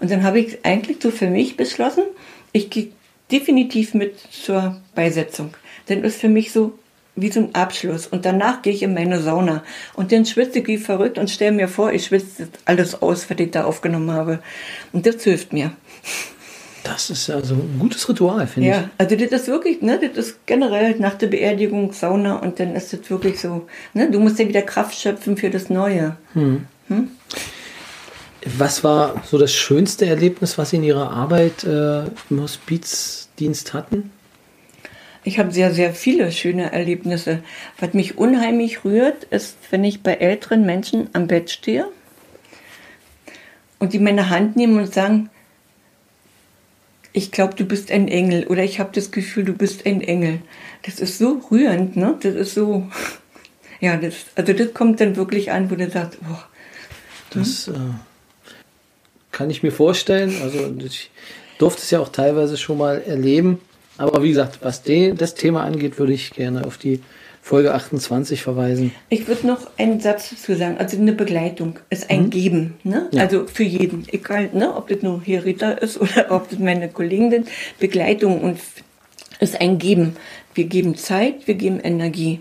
Und 0.00 0.10
dann 0.10 0.22
habe 0.22 0.40
ich 0.40 0.64
eigentlich 0.64 0.98
so 1.02 1.10
für 1.10 1.28
mich 1.28 1.56
beschlossen, 1.56 2.04
ich 2.52 2.70
gehe 2.70 2.88
definitiv 3.30 3.94
mit 3.94 4.18
zur 4.18 4.80
Beisetzung. 4.94 5.50
Dann 5.86 6.02
ist 6.04 6.20
für 6.20 6.28
mich 6.28 6.52
so 6.52 6.72
wie 7.16 7.30
ein 7.32 7.54
Abschluss. 7.54 8.06
Und 8.06 8.24
danach 8.24 8.62
gehe 8.62 8.72
ich 8.72 8.82
in 8.82 8.94
meine 8.94 9.20
Sauna. 9.20 9.62
Und 9.94 10.12
dann 10.12 10.24
schwitze 10.24 10.60
ich 10.60 10.66
wie 10.66 10.78
verrückt 10.78 11.18
und 11.18 11.30
stelle 11.30 11.52
mir 11.52 11.68
vor, 11.68 11.92
ich 11.92 12.06
schwitze 12.06 12.48
alles 12.64 13.02
aus, 13.02 13.28
was 13.30 13.38
ich 13.38 13.50
da 13.50 13.64
aufgenommen 13.64 14.10
habe. 14.12 14.40
Und 14.92 15.06
das 15.06 15.22
hilft 15.22 15.52
mir. 15.52 15.72
Das 16.82 17.10
ist 17.10 17.28
also 17.28 17.54
ein 17.54 17.78
gutes 17.78 18.08
Ritual, 18.08 18.46
finde 18.46 18.70
Ja, 18.70 18.90
also 18.96 19.14
das 19.14 19.42
ist 19.42 19.48
wirklich, 19.48 19.82
ne, 19.82 20.00
das 20.00 20.26
ist 20.26 20.46
generell 20.46 20.98
nach 20.98 21.14
der 21.14 21.26
Beerdigung 21.26 21.92
Sauna 21.92 22.36
und 22.36 22.58
dann 22.58 22.74
ist 22.74 22.92
das 22.92 23.10
wirklich 23.10 23.38
so, 23.38 23.66
ne, 23.92 24.10
du 24.10 24.18
musst 24.18 24.38
ja 24.38 24.48
wieder 24.48 24.62
Kraft 24.62 24.98
schöpfen 24.98 25.36
für 25.36 25.50
das 25.50 25.68
Neue. 25.68 26.16
ich. 26.32 26.66
Was 28.56 28.82
war 28.82 29.22
so 29.26 29.36
das 29.36 29.52
schönste 29.52 30.06
Erlebnis, 30.06 30.56
was 30.56 30.70
Sie 30.70 30.76
in 30.76 30.82
Ihrer 30.82 31.10
Arbeit 31.10 31.64
äh, 31.64 32.04
im 32.30 32.40
Hospizdienst 32.40 33.74
hatten? 33.74 34.10
Ich 35.22 35.38
habe 35.38 35.52
sehr, 35.52 35.72
sehr 35.72 35.92
viele 35.92 36.32
schöne 36.32 36.72
Erlebnisse. 36.72 37.42
Was 37.78 37.92
mich 37.92 38.16
unheimlich 38.16 38.84
rührt, 38.84 39.24
ist, 39.24 39.56
wenn 39.70 39.84
ich 39.84 40.02
bei 40.02 40.14
älteren 40.14 40.64
Menschen 40.64 41.10
am 41.12 41.26
Bett 41.26 41.50
stehe 41.50 41.86
und 43.78 43.92
die 43.92 43.98
meine 43.98 44.30
Hand 44.30 44.56
nehmen 44.56 44.78
und 44.78 44.94
sagen, 44.94 45.30
ich 47.12 47.32
glaube, 47.32 47.54
du 47.54 47.64
bist 47.64 47.90
ein 47.90 48.08
Engel 48.08 48.46
oder 48.46 48.62
ich 48.62 48.78
habe 48.78 48.90
das 48.94 49.10
Gefühl, 49.10 49.44
du 49.44 49.52
bist 49.52 49.84
ein 49.84 50.00
Engel. 50.00 50.40
Das 50.84 51.00
ist 51.00 51.18
so 51.18 51.40
rührend, 51.50 51.96
ne? 51.96 52.16
Das 52.22 52.34
ist 52.34 52.54
so, 52.54 52.88
ja, 53.80 53.96
das, 53.96 54.14
also 54.36 54.52
das 54.52 54.72
kommt 54.72 55.00
dann 55.00 55.16
wirklich 55.16 55.50
an, 55.50 55.70
wo 55.70 55.74
du 55.74 55.90
sagst, 55.90 56.18
boah, 56.20 56.48
Das 57.30 57.68
äh, 57.68 57.72
kann 59.32 59.50
ich 59.50 59.62
mir 59.62 59.72
vorstellen. 59.72 60.34
Also 60.42 60.72
ich 60.78 61.10
durfte 61.58 61.82
es 61.82 61.90
ja 61.90 62.00
auch 62.00 62.10
teilweise 62.10 62.56
schon 62.56 62.78
mal 62.78 63.02
erleben. 63.02 63.60
Aber 64.00 64.22
wie 64.22 64.30
gesagt, 64.30 64.60
was 64.62 64.82
de, 64.82 65.12
das 65.12 65.34
Thema 65.34 65.62
angeht, 65.62 65.98
würde 65.98 66.14
ich 66.14 66.30
gerne 66.30 66.64
auf 66.64 66.78
die 66.78 67.00
Folge 67.42 67.74
28 67.74 68.40
verweisen. 68.40 68.92
Ich 69.10 69.28
würde 69.28 69.46
noch 69.46 69.70
einen 69.76 70.00
Satz 70.00 70.30
dazu 70.30 70.54
sagen. 70.54 70.78
Also 70.78 70.96
eine 70.96 71.12
Begleitung 71.12 71.78
ist 71.90 72.08
ein 72.08 72.30
Geben. 72.30 72.78
Ne? 72.82 73.10
Ja. 73.12 73.24
Also 73.24 73.46
für 73.46 73.62
jeden. 73.62 74.06
Egal, 74.10 74.48
ne? 74.54 74.74
ob 74.74 74.88
das 74.88 75.02
nur 75.02 75.20
hier 75.22 75.44
Rita 75.44 75.72
ist 75.72 76.00
oder 76.00 76.30
ob 76.30 76.48
das 76.48 76.58
meine 76.58 76.88
Kollegen 76.88 77.30
sind. 77.30 77.48
Begleitung 77.78 78.40
und 78.40 78.58
ist 79.38 79.60
ein 79.60 79.76
Geben. 79.76 80.16
Wir 80.54 80.64
geben 80.64 80.96
Zeit, 80.96 81.46
wir 81.46 81.54
geben 81.54 81.78
Energie. 81.78 82.40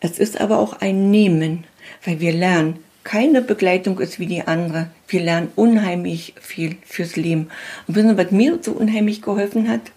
Es 0.00 0.18
ist 0.18 0.40
aber 0.40 0.58
auch 0.58 0.80
ein 0.80 1.08
Nehmen, 1.08 1.64
weil 2.04 2.18
wir 2.18 2.32
lernen. 2.32 2.80
Keine 3.04 3.42
Begleitung 3.42 4.00
ist 4.00 4.18
wie 4.18 4.26
die 4.26 4.42
andere. 4.42 4.88
Wir 5.06 5.20
lernen 5.20 5.52
unheimlich 5.54 6.34
viel 6.40 6.78
fürs 6.84 7.14
Leben. 7.14 7.48
Und 7.86 7.94
wissen 7.94 8.08
Sie, 8.08 8.18
was 8.18 8.32
mir 8.32 8.58
so 8.60 8.72
unheimlich 8.72 9.22
geholfen 9.22 9.68
hat? 9.68 9.92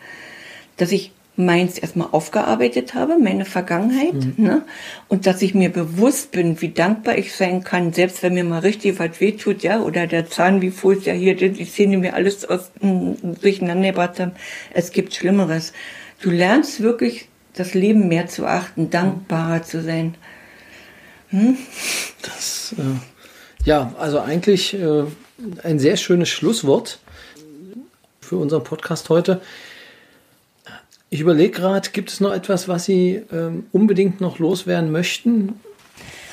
Dass 0.78 0.92
ich 0.92 1.12
meins 1.38 1.78
erstmal 1.78 2.08
aufgearbeitet 2.12 2.96
habe, 2.96 3.20
meine 3.20 3.46
Vergangenheit, 3.46 4.38
ne? 4.40 4.64
und 5.08 5.28
dass 5.28 5.44
ich 5.44 5.54
mir 5.54 5.70
bewusst 5.70 6.32
bin, 6.32 6.60
wie 6.62 6.70
dankbar 6.70 7.18
ich 7.18 7.36
sein 7.36 7.64
kann, 7.64 7.94
selbst 7.94 8.24
wenn 8.24 8.34
mir 8.34 8.44
mal 8.44 8.60
richtig 8.60 8.98
was 8.98 9.22
wehtut, 9.22 9.62
ja, 9.62 9.80
oder 9.80 10.08
der 10.08 10.28
Zahn, 10.28 10.62
wie 10.62 10.72
Fuß, 10.72 11.06
ja 11.06 11.14
hier, 11.14 11.36
die 11.36 11.70
Zähne 11.70 11.98
mir 11.98 12.16
alles 12.16 12.44
aus, 12.44 12.72
durcheinander 12.82 13.90
gebracht 13.90 14.20
haben. 14.20 14.32
Es 14.74 14.92
gibt 14.92 15.14
Schlimmeres. 15.14 15.74
Du 16.22 16.32
lernst 16.32 16.82
wirklich 16.82 17.30
das 17.54 17.76
Leben 17.76 18.08
mehr 18.08 18.26
zu 18.28 18.48
achten, 18.48 18.90
dankbarer 18.90 19.62
zu 19.62 19.84
sein. 19.84 20.16
Das, 22.24 22.74
äh, 22.78 23.66
ja, 23.66 23.94
also 24.00 24.20
eigentlich 24.20 24.74
äh, 24.74 25.04
ein 25.64 25.78
sehr 25.78 25.98
schönes 25.98 26.30
Schlusswort 26.30 27.00
für 28.22 28.38
unseren 28.38 28.64
Podcast 28.64 29.10
heute. 29.10 29.42
Ich 31.10 31.22
überlege 31.22 31.52
gerade, 31.52 31.90
gibt 31.92 32.10
es 32.10 32.20
noch 32.20 32.34
etwas, 32.34 32.68
was 32.68 32.86
Sie 32.86 33.22
ähm, 33.32 33.66
unbedingt 33.72 34.20
noch 34.20 34.40
loswerden 34.40 34.92
möchten, 34.92 35.54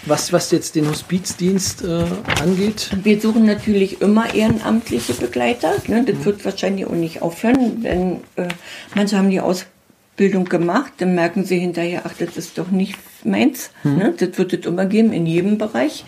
was, 0.07 0.33
was 0.33 0.51
jetzt 0.51 0.75
den 0.75 0.89
Hospizdienst 0.89 1.85
äh, 1.85 2.05
angeht? 2.43 2.91
Wir 3.03 3.21
suchen 3.21 3.47
natürlich 3.47 4.03
immer 4.03 4.35
ehrenamtliche 4.35 5.15
Begleiter. 5.15 5.73
Ne? 5.87 6.05
Das 6.05 6.25
wird 6.25 6.45
wahrscheinlich 6.45 6.87
auch 6.87 6.93
nicht 6.93 7.23
aufhören. 7.23 7.83
Wenn, 7.83 8.17
äh, 8.37 8.49
manche 8.95 9.17
haben 9.17 9.31
die 9.31 9.41
Ausbildung 9.41 10.45
gemacht, 10.45 10.93
dann 10.99 11.15
merken 11.15 11.45
sie 11.45 11.59
hinterher, 11.59 12.03
ach, 12.05 12.13
das 12.19 12.37
ist 12.37 12.59
doch 12.59 12.71
nicht 12.71 12.99
meins. 13.25 13.71
Ne? 13.85 14.13
Das 14.17 14.37
wird 14.37 14.53
es 14.53 14.67
immer 14.67 14.87
geben, 14.87 15.13
in 15.13 15.27
jedem 15.27 15.57
Bereich. 15.57 16.05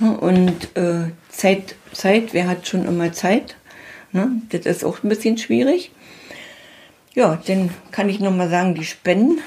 Und 0.00 0.76
äh, 0.76 1.10
Zeit, 1.30 1.76
Zeit, 1.92 2.34
wer 2.34 2.48
hat 2.48 2.66
schon 2.66 2.84
immer 2.86 3.12
Zeit? 3.12 3.56
Ne? 4.12 4.42
Das 4.50 4.66
ist 4.66 4.84
auch 4.84 5.02
ein 5.02 5.08
bisschen 5.08 5.38
schwierig. 5.38 5.90
Ja, 7.14 7.38
dann 7.46 7.70
kann 7.90 8.08
ich 8.08 8.20
noch 8.20 8.34
mal 8.34 8.48
sagen, 8.48 8.74
die 8.74 8.84
Spenden. 8.84 9.38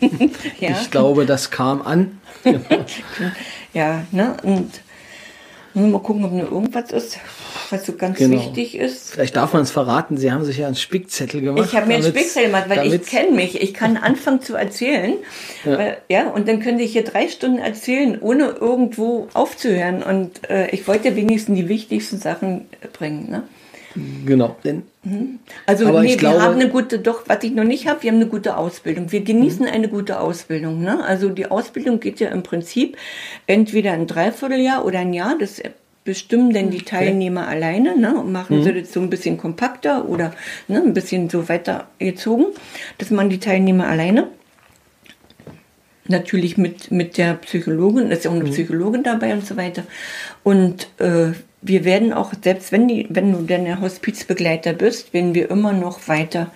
ja. 0.60 0.70
Ich 0.70 0.90
glaube, 0.90 1.26
das 1.26 1.50
kam 1.50 1.82
an. 1.82 2.20
Ja, 3.72 4.02
ne? 4.10 4.36
Und 4.42 4.80
nur 5.74 5.86
mal 5.86 6.00
gucken, 6.00 6.24
ob 6.24 6.32
noch 6.32 6.50
irgendwas 6.50 6.90
ist, 6.90 7.18
was 7.70 7.86
so 7.86 7.92
ganz 7.92 8.18
Genau. 8.18 8.36
wichtig 8.38 8.74
ist. 8.76 9.12
Vielleicht 9.12 9.36
darf 9.36 9.52
man 9.52 9.62
es 9.62 9.70
verraten, 9.70 10.16
Sie 10.16 10.32
haben 10.32 10.44
sich 10.44 10.58
ja 10.58 10.66
einen 10.66 10.74
Spickzettel 10.74 11.40
gemacht. 11.40 11.66
Ich 11.68 11.76
habe 11.76 11.86
mir 11.86 11.94
einen 11.94 12.02
Spickzettel 12.02 12.46
gemacht, 12.46 12.64
weil 12.68 12.92
ich 12.92 13.06
kenne 13.06 13.30
mich. 13.30 13.62
Ich 13.62 13.72
kann 13.74 13.96
anfangen 13.96 14.42
zu 14.42 14.54
erzählen. 14.56 15.14
Ja. 15.64 15.76
Weil, 15.78 15.98
ja, 16.08 16.28
und 16.30 16.48
dann 16.48 16.60
könnte 16.60 16.82
ich 16.82 16.92
hier 16.92 17.04
drei 17.04 17.28
Stunden 17.28 17.58
erzählen, 17.58 18.18
ohne 18.18 18.46
irgendwo 18.48 19.28
aufzuhören. 19.34 20.02
Und 20.02 20.48
äh, 20.48 20.70
ich 20.70 20.88
wollte 20.88 21.14
wenigstens 21.16 21.54
die 21.54 21.68
wichtigsten 21.68 22.16
Sachen 22.18 22.66
bringen. 22.94 23.30
Ne? 23.30 23.42
Genau, 24.24 24.56
denn 24.62 24.82
Also 25.66 25.86
Aber 25.86 26.02
nee, 26.02 26.12
ich 26.12 26.18
glaube- 26.18 26.36
wir 26.36 26.42
haben 26.42 26.54
eine 26.54 26.68
gute, 26.68 26.98
doch, 27.00 27.24
was 27.26 27.42
ich 27.42 27.52
noch 27.52 27.64
nicht 27.64 27.88
habe, 27.88 28.02
wir 28.02 28.10
haben 28.10 28.18
eine 28.18 28.28
gute 28.28 28.56
Ausbildung. 28.56 29.10
Wir 29.10 29.22
genießen 29.22 29.66
eine 29.66 29.88
gute 29.88 30.20
Ausbildung. 30.20 30.80
Ne? 30.82 31.02
Also 31.04 31.28
die 31.28 31.50
Ausbildung 31.50 31.98
geht 31.98 32.20
ja 32.20 32.28
im 32.28 32.42
Prinzip 32.42 32.96
entweder 33.46 33.92
ein 33.92 34.06
Dreivierteljahr 34.06 34.84
oder 34.84 35.00
ein 35.00 35.12
Jahr. 35.12 35.36
Das 35.38 35.60
bestimmen 36.04 36.52
denn 36.52 36.70
die 36.70 36.82
Teilnehmer 36.82 37.46
alleine 37.48 37.96
ne? 37.98 38.14
und 38.14 38.32
machen 38.32 38.62
sie 38.62 38.72
das 38.72 38.92
so 38.92 39.00
ein 39.00 39.10
bisschen 39.10 39.36
kompakter 39.36 40.08
oder 40.08 40.32
ne, 40.68 40.82
ein 40.82 40.94
bisschen 40.94 41.28
so 41.28 41.48
weiter 41.48 41.88
gezogen. 41.98 42.46
Das 42.98 43.10
machen 43.10 43.30
die 43.30 43.40
Teilnehmer 43.40 43.86
alleine. 43.86 44.28
Natürlich 46.06 46.56
mit, 46.56 46.90
mit 46.90 47.18
der 47.18 47.34
Psychologin, 47.34 48.10
ist 48.10 48.24
ja 48.24 48.30
auch 48.30 48.34
eine 48.34 48.44
Psychologin 48.44 49.02
dabei 49.02 49.32
und 49.32 49.46
so 49.46 49.56
weiter. 49.56 49.84
Und 50.42 50.88
äh, 50.98 51.32
wir 51.62 51.84
werden 51.84 52.12
auch, 52.12 52.32
selbst 52.42 52.72
wenn, 52.72 52.88
die, 52.88 53.06
wenn 53.10 53.32
du 53.32 53.42
dann 53.42 53.64
der 53.64 53.80
Hospizbegleiter 53.80 54.72
bist, 54.72 55.12
werden 55.12 55.34
wir 55.34 55.50
immer 55.50 55.72
noch 55.72 56.08
weiter 56.08 56.50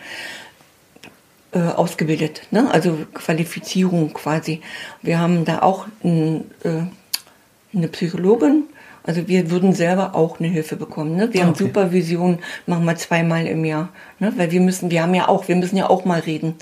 äh, 1.52 1.60
ausgebildet. 1.60 2.42
Ne? 2.50 2.70
Also 2.70 2.98
Qualifizierung 3.12 4.12
quasi. 4.12 4.60
Wir 5.02 5.18
haben 5.18 5.44
da 5.44 5.62
auch 5.62 5.86
ein, 6.02 6.50
äh, 6.64 6.84
eine 7.76 7.88
Psychologin. 7.88 8.64
Also 9.06 9.28
wir 9.28 9.50
würden 9.50 9.74
selber 9.74 10.14
auch 10.14 10.40
eine 10.40 10.48
Hilfe 10.48 10.76
bekommen. 10.76 11.14
Ne? 11.16 11.32
Wir 11.32 11.42
Ah, 11.42 11.44
haben 11.44 11.50
okay. 11.50 11.64
Supervision, 11.64 12.38
machen 12.66 12.86
wir 12.86 12.96
zweimal 12.96 13.46
im 13.46 13.64
Jahr. 13.66 13.90
Ne? 14.18 14.32
Weil 14.36 14.50
wir 14.50 14.62
müssen, 14.62 14.90
wir 14.90 15.02
haben 15.02 15.14
ja 15.14 15.28
auch, 15.28 15.46
wir 15.46 15.56
müssen 15.56 15.76
ja 15.76 15.90
auch 15.90 16.06
mal 16.06 16.20
reden. 16.20 16.54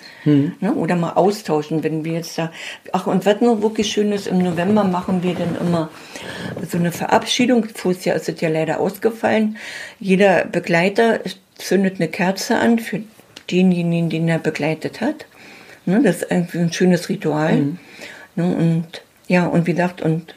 Ne? 0.60 0.74
Oder 0.74 0.96
mal 0.96 1.12
austauschen, 1.12 1.84
wenn 1.84 2.04
wir 2.04 2.14
jetzt 2.14 2.36
da. 2.36 2.50
Ach, 2.90 3.06
und 3.06 3.24
was 3.26 3.40
noch 3.40 3.62
wirklich 3.62 3.92
schön 3.92 4.10
ist, 4.10 4.26
im 4.26 4.38
November 4.38 4.82
machen 4.82 5.22
wir 5.22 5.34
dann 5.34 5.56
immer 5.60 5.88
so 6.68 6.78
eine 6.78 6.90
Verabschiedung. 6.90 7.66
Jahr 8.04 8.16
ist 8.16 8.28
es 8.28 8.40
ja 8.40 8.48
leider 8.48 8.80
ausgefallen. 8.80 9.56
Jeder 10.00 10.44
Begleiter 10.44 11.20
zündet 11.56 12.00
eine 12.00 12.08
Kerze 12.08 12.58
an 12.58 12.80
für 12.80 13.02
denjenigen, 13.52 14.10
den 14.10 14.28
er 14.28 14.38
begleitet 14.40 15.00
hat. 15.00 15.26
Ne? 15.86 16.00
Das 16.02 16.22
ist 16.22 16.30
irgendwie 16.30 16.58
ein 16.58 16.72
schönes 16.72 17.08
Ritual. 17.08 17.76
Ne? 18.34 18.56
Und 18.56 19.02
ja, 19.28 19.46
und 19.46 19.66
wie 19.68 19.72
gesagt, 19.72 20.02
und 20.02 20.34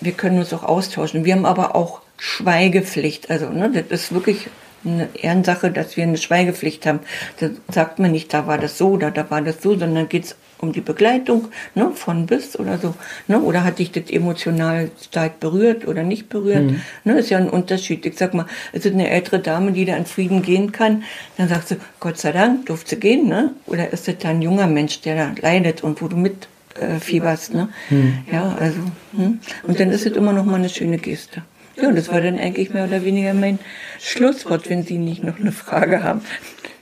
wir 0.00 0.12
können 0.12 0.38
uns 0.38 0.52
auch 0.52 0.64
austauschen. 0.64 1.24
Wir 1.24 1.34
haben 1.34 1.46
aber 1.46 1.74
auch 1.76 2.00
Schweigepflicht. 2.18 3.30
Also, 3.30 3.48
ne, 3.48 3.70
das 3.70 4.02
ist 4.02 4.14
wirklich 4.14 4.48
eine 4.84 5.08
Ehrensache, 5.14 5.70
dass 5.70 5.96
wir 5.96 6.04
eine 6.04 6.16
Schweigepflicht 6.16 6.86
haben. 6.86 7.00
Da 7.38 7.50
sagt 7.70 7.98
man 7.98 8.12
nicht, 8.12 8.32
da 8.32 8.46
war 8.46 8.58
das 8.58 8.78
so 8.78 8.90
oder 8.90 9.10
da 9.10 9.30
war 9.30 9.42
das 9.42 9.62
so, 9.62 9.78
sondern 9.78 10.08
geht's 10.08 10.36
um 10.58 10.72
die 10.72 10.80
Begleitung, 10.80 11.48
ne, 11.74 11.90
von 11.94 12.26
bis 12.26 12.58
oder 12.58 12.78
so, 12.78 12.94
ne, 13.28 13.40
oder 13.40 13.64
hat 13.64 13.78
dich 13.78 13.92
das 13.92 14.10
emotional 14.10 14.90
stark 15.02 15.40
berührt 15.40 15.86
oder 15.86 16.02
nicht 16.02 16.28
berührt, 16.28 16.64
mhm. 16.64 16.82
ne, 17.04 17.18
ist 17.18 17.30
ja 17.30 17.38
ein 17.38 17.48
Unterschied. 17.48 18.04
Ich 18.04 18.18
sag 18.18 18.34
mal, 18.34 18.46
es 18.72 18.84
ist 18.84 18.92
eine 18.92 19.08
ältere 19.08 19.38
Dame, 19.38 19.72
die 19.72 19.84
da 19.84 19.96
in 19.96 20.06
Frieden 20.06 20.42
gehen 20.42 20.72
kann, 20.72 21.04
dann 21.38 21.48
sagst 21.48 21.70
du, 21.70 21.76
Gott 21.98 22.18
sei 22.18 22.32
Dank, 22.32 22.66
durfte 22.66 22.90
sie 22.90 23.00
gehen, 23.00 23.28
ne, 23.28 23.54
oder 23.66 23.90
ist 23.90 24.06
das 24.08 24.18
da 24.18 24.28
ein 24.28 24.42
junger 24.42 24.66
Mensch, 24.66 25.00
der 25.00 25.16
da 25.16 25.34
leidet 25.40 25.82
und 25.82 26.02
wo 26.02 26.08
du 26.08 26.16
mit 26.16 26.48
äh, 26.78 27.00
fieberst, 27.00 27.54
ne, 27.54 27.68
mhm. 27.90 28.18
ja, 28.30 28.56
also, 28.58 28.80
hm? 29.16 29.40
und 29.64 29.80
dann 29.80 29.90
ist 29.90 30.06
es 30.06 30.12
immer 30.12 30.32
noch 30.32 30.44
mal 30.44 30.56
eine 30.56 30.68
schöne 30.68 30.98
Geste. 30.98 31.42
Ja, 31.76 31.90
das 31.92 32.10
war 32.10 32.20
dann 32.20 32.38
eigentlich 32.38 32.72
mehr 32.74 32.84
oder 32.84 33.04
weniger 33.04 33.32
mein 33.32 33.58
Schlusswort, 33.98 34.68
wenn 34.68 34.82
Sie 34.82 34.98
nicht 34.98 35.24
noch 35.24 35.38
eine 35.38 35.52
Frage 35.52 36.02
haben. 36.02 36.20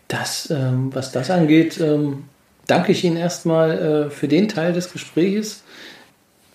Das, 0.09 0.51
ähm, 0.51 0.91
was 0.93 1.12
das 1.12 1.30
angeht, 1.30 1.78
ähm, 1.80 2.24
danke 2.66 2.93
ich 2.93 3.05
Ihnen 3.05 3.16
erstmal 3.16 4.07
äh, 4.09 4.11
für 4.11 4.28
den 4.28 4.49
Teil 4.49 4.72
des 4.72 4.93
Gesprächs. 4.93 5.62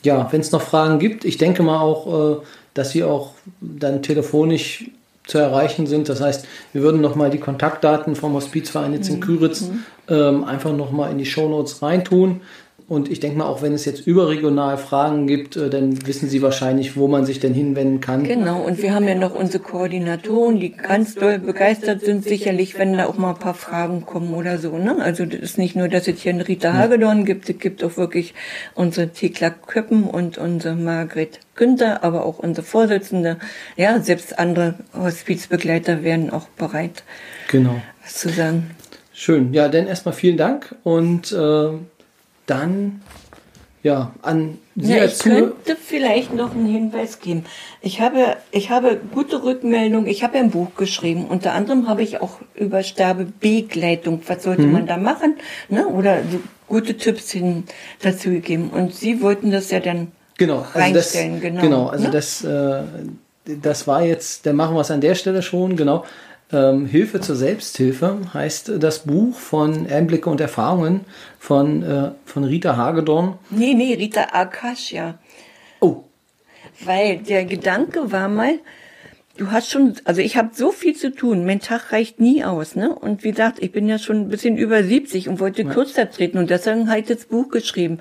Ja, 0.03 0.27
wenn 0.31 0.41
es 0.41 0.51
noch 0.51 0.61
Fragen 0.61 0.99
gibt, 0.99 1.23
ich 1.23 1.37
denke 1.37 1.63
mal 1.63 1.79
auch, 1.79 2.41
äh, 2.41 2.43
dass 2.73 2.91
Sie 2.91 3.03
auch 3.03 3.33
dann 3.61 4.01
telefonisch 4.01 4.85
zu 5.25 5.37
erreichen 5.37 5.87
sind. 5.87 6.09
Das 6.09 6.19
heißt, 6.19 6.45
wir 6.73 6.81
würden 6.81 6.99
nochmal 6.99 7.29
die 7.29 7.37
Kontaktdaten 7.37 8.15
vom 8.15 8.33
Hospizverein 8.33 8.93
jetzt 8.93 9.07
in 9.07 9.17
mhm. 9.17 9.21
Küritz 9.21 9.61
mhm. 9.61 9.83
ähm, 10.09 10.43
einfach 10.43 10.73
nochmal 10.73 11.11
in 11.11 11.17
die 11.17 11.25
Shownotes 11.25 11.81
reintun. 11.81 12.41
Und 12.87 13.09
ich 13.09 13.19
denke 13.19 13.37
mal, 13.37 13.45
auch 13.45 13.61
wenn 13.61 13.73
es 13.73 13.85
jetzt 13.85 14.05
überregional 14.05 14.77
Fragen 14.77 15.25
gibt, 15.25 15.55
äh, 15.55 15.69
dann 15.69 16.05
wissen 16.05 16.27
Sie 16.27 16.41
wahrscheinlich, 16.41 16.97
wo 16.97 17.07
man 17.07 17.25
sich 17.25 17.39
denn 17.39 17.53
hinwenden 17.53 18.01
kann. 18.01 18.23
Genau, 18.23 18.61
und 18.61 18.81
wir 18.81 18.93
haben 18.93 19.07
ja 19.07 19.15
noch 19.15 19.33
unsere 19.33 19.63
Koordinatoren, 19.63 20.59
die 20.59 20.71
ganz 20.71 21.15
doll 21.15 21.39
begeistert 21.39 22.01
sind, 22.01 22.23
sicherlich, 22.25 22.77
wenn 22.77 22.97
da 22.97 23.05
auch 23.05 23.17
mal 23.17 23.31
ein 23.31 23.39
paar 23.39 23.53
Fragen 23.53 24.05
kommen 24.05 24.33
oder 24.33 24.57
so. 24.57 24.77
Ne? 24.77 24.97
Also 24.99 25.25
das 25.25 25.39
ist 25.39 25.57
nicht 25.57 25.75
nur, 25.75 25.87
dass 25.87 26.07
es 26.07 26.21
hier 26.21 26.33
eine 26.33 26.47
Rita 26.47 26.73
Hagedorn 26.73 27.25
gibt, 27.25 27.49
es 27.49 27.57
gibt 27.57 27.83
auch 27.83 27.95
wirklich 27.97 28.33
unsere 28.75 29.09
Thekla 29.09 29.49
Köppen 29.49 30.03
und 30.03 30.37
unsere 30.37 30.75
Margret 30.75 31.39
Günther, 31.55 32.03
aber 32.03 32.25
auch 32.25 32.39
unsere 32.39 32.65
Vorsitzende. 32.65 33.37
Ja, 33.77 33.99
selbst 33.99 34.37
andere 34.39 34.75
Hospizbegleiter 34.93 36.03
wären 36.03 36.31
auch 36.31 36.47
bereit, 36.49 37.03
genau. 37.47 37.81
was 38.03 38.15
zu 38.15 38.29
sagen. 38.29 38.71
Schön. 39.13 39.53
Ja, 39.53 39.69
dann 39.69 39.87
erstmal 39.87 40.15
vielen 40.15 40.37
Dank 40.37 40.75
und 40.83 41.31
äh, 41.31 41.69
dann 42.45 43.01
ja, 43.83 44.13
an 44.21 44.59
Sie 44.75 44.93
ja, 44.93 45.03
ich 45.03 45.19
könnte 45.19 45.75
vielleicht 45.75 46.33
noch 46.33 46.51
einen 46.51 46.65
Hinweis 46.65 47.19
geben. 47.19 47.43
Ich 47.81 47.99
habe, 47.99 48.37
ich 48.51 48.69
habe 48.69 48.99
gute 49.13 49.43
Rückmeldungen. 49.43 50.07
Ich 50.07 50.23
habe 50.23 50.37
ein 50.37 50.51
Buch 50.51 50.69
geschrieben. 50.77 51.25
Unter 51.25 51.51
anderem 51.51 51.89
habe 51.89 52.01
ich 52.01 52.21
auch 52.21 52.39
über 52.55 52.81
Sterbebegleitung. 52.81 54.21
Was 54.25 54.43
sollte 54.43 54.63
mhm. 54.63 54.71
man 54.71 54.87
da 54.87 54.95
machen? 54.95 55.35
Ne? 55.67 55.85
Oder 55.85 56.19
so 56.31 56.39
gute 56.67 56.95
Tipps 56.95 57.31
hin 57.31 57.65
dazu 58.01 58.29
gegeben. 58.29 58.69
Und 58.69 58.95
Sie 58.95 59.21
wollten 59.21 59.51
das 59.51 59.69
ja 59.69 59.81
dann 59.81 60.13
genau, 60.37 60.59
also 60.59 60.79
reinstellen. 60.79 61.33
Das, 61.33 61.41
genau, 61.41 61.61
genau. 61.61 61.87
Also 61.87 62.05
ne? 62.05 62.11
das, 62.11 62.43
äh, 62.43 62.83
das 63.61 63.85
war 63.85 64.01
jetzt. 64.01 64.45
Dann 64.45 64.55
machen 64.55 64.75
wir 64.75 64.81
es 64.81 64.91
an 64.91 65.01
der 65.01 65.15
Stelle 65.15 65.41
schon. 65.41 65.75
Genau. 65.75 66.05
Ähm, 66.53 66.85
Hilfe 66.85 67.19
zur 67.19 67.35
Selbsthilfe 67.35 68.19
heißt 68.33 68.73
das 68.77 68.99
Buch 68.99 69.35
von 69.35 69.87
Einblicke 69.87 70.29
und 70.29 70.39
Erfahrungen 70.39 71.01
von, 71.39 71.81
äh, 71.81 72.11
von 72.25 72.43
Rita 72.43 72.77
Hagedorn. 72.77 73.39
Nee, 73.49 73.73
nee, 73.73 73.95
Rita 73.95 74.27
Akasha. 74.31 75.17
Oh. 75.79 76.03
Weil 76.85 77.17
der 77.17 77.45
Gedanke 77.45 78.11
war 78.11 78.29
mal, 78.29 78.59
Du 79.35 79.51
hast 79.51 79.71
schon, 79.71 79.95
also 80.03 80.21
ich 80.21 80.37
habe 80.37 80.51
so 80.53 80.71
viel 80.71 80.95
zu 80.95 81.09
tun. 81.09 81.43
Mein 81.43 81.59
Tag 81.59 81.91
reicht 81.91 82.19
nie 82.19 82.43
aus, 82.43 82.75
ne? 82.75 82.93
Und 82.93 83.23
wie 83.23 83.31
gesagt, 83.31 83.63
ich 83.63 83.71
bin 83.71 83.89
ja 83.89 83.97
schon 83.97 84.17
ein 84.17 84.29
bisschen 84.29 84.57
über 84.57 84.83
70 84.83 85.27
und 85.27 85.39
wollte 85.39 85.63
ja. 85.63 85.73
kürzer 85.73 86.11
treten 86.11 86.37
und 86.37 86.51
deswegen 86.51 86.87
habe 86.87 86.99
ich 86.99 87.07
das 87.07 87.25
Buch 87.25 87.49
geschrieben 87.49 87.97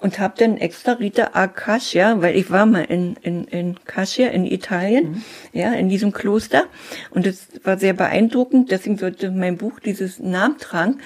und 0.00 0.18
habe 0.18 0.34
dann 0.36 0.58
extra 0.58 0.92
Rita 0.92 1.30
Akasha, 1.32 2.20
weil 2.20 2.36
ich 2.36 2.50
war 2.50 2.66
mal 2.66 2.84
in 2.84 3.16
in 3.22 3.44
in 3.44 3.76
Cascia 3.86 4.28
in 4.28 4.44
Italien, 4.44 5.10
mhm. 5.12 5.22
ja, 5.54 5.72
in 5.72 5.88
diesem 5.88 6.12
Kloster 6.12 6.64
und 7.12 7.24
das 7.24 7.46
war 7.62 7.78
sehr 7.78 7.94
beeindruckend. 7.94 8.70
Deswegen 8.70 8.98
sollte 8.98 9.30
mein 9.30 9.56
Buch 9.56 9.80
dieses 9.80 10.18
Namen 10.18 10.58
tragen 10.58 10.98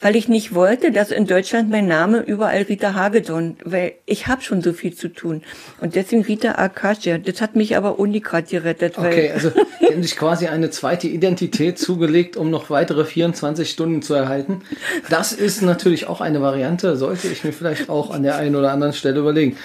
weil 0.00 0.16
ich 0.16 0.28
nicht 0.28 0.54
wollte, 0.54 0.92
dass 0.92 1.10
in 1.10 1.26
Deutschland 1.26 1.70
mein 1.70 1.86
Name 1.86 2.20
überall 2.20 2.62
Rita 2.62 2.94
Hagedorn, 2.94 3.56
weil 3.64 3.94
ich 4.06 4.26
habe 4.26 4.42
schon 4.42 4.62
so 4.62 4.72
viel 4.72 4.94
zu 4.94 5.08
tun. 5.08 5.42
Und 5.80 5.94
deswegen 5.94 6.22
Rita 6.22 6.52
Akasha. 6.52 7.18
Das 7.18 7.40
hat 7.40 7.56
mich 7.56 7.76
aber 7.76 7.98
Unikat 7.98 8.48
gerettet. 8.48 8.98
Okay, 8.98 9.30
also 9.32 9.50
sich 10.00 10.16
quasi 10.16 10.46
eine 10.46 10.70
zweite 10.70 11.08
Identität 11.08 11.78
zugelegt, 11.78 12.36
um 12.36 12.50
noch 12.50 12.70
weitere 12.70 13.04
24 13.04 13.68
Stunden 13.68 14.02
zu 14.02 14.14
erhalten. 14.14 14.62
Das 15.08 15.32
ist 15.32 15.62
natürlich 15.62 16.06
auch 16.06 16.20
eine 16.20 16.40
Variante, 16.40 16.96
sollte 16.96 17.28
ich 17.28 17.44
mir 17.44 17.52
vielleicht 17.52 17.88
auch 17.88 18.10
an 18.10 18.22
der 18.22 18.36
einen 18.36 18.54
oder 18.54 18.72
anderen 18.72 18.92
Stelle 18.92 19.20
überlegen. 19.20 19.56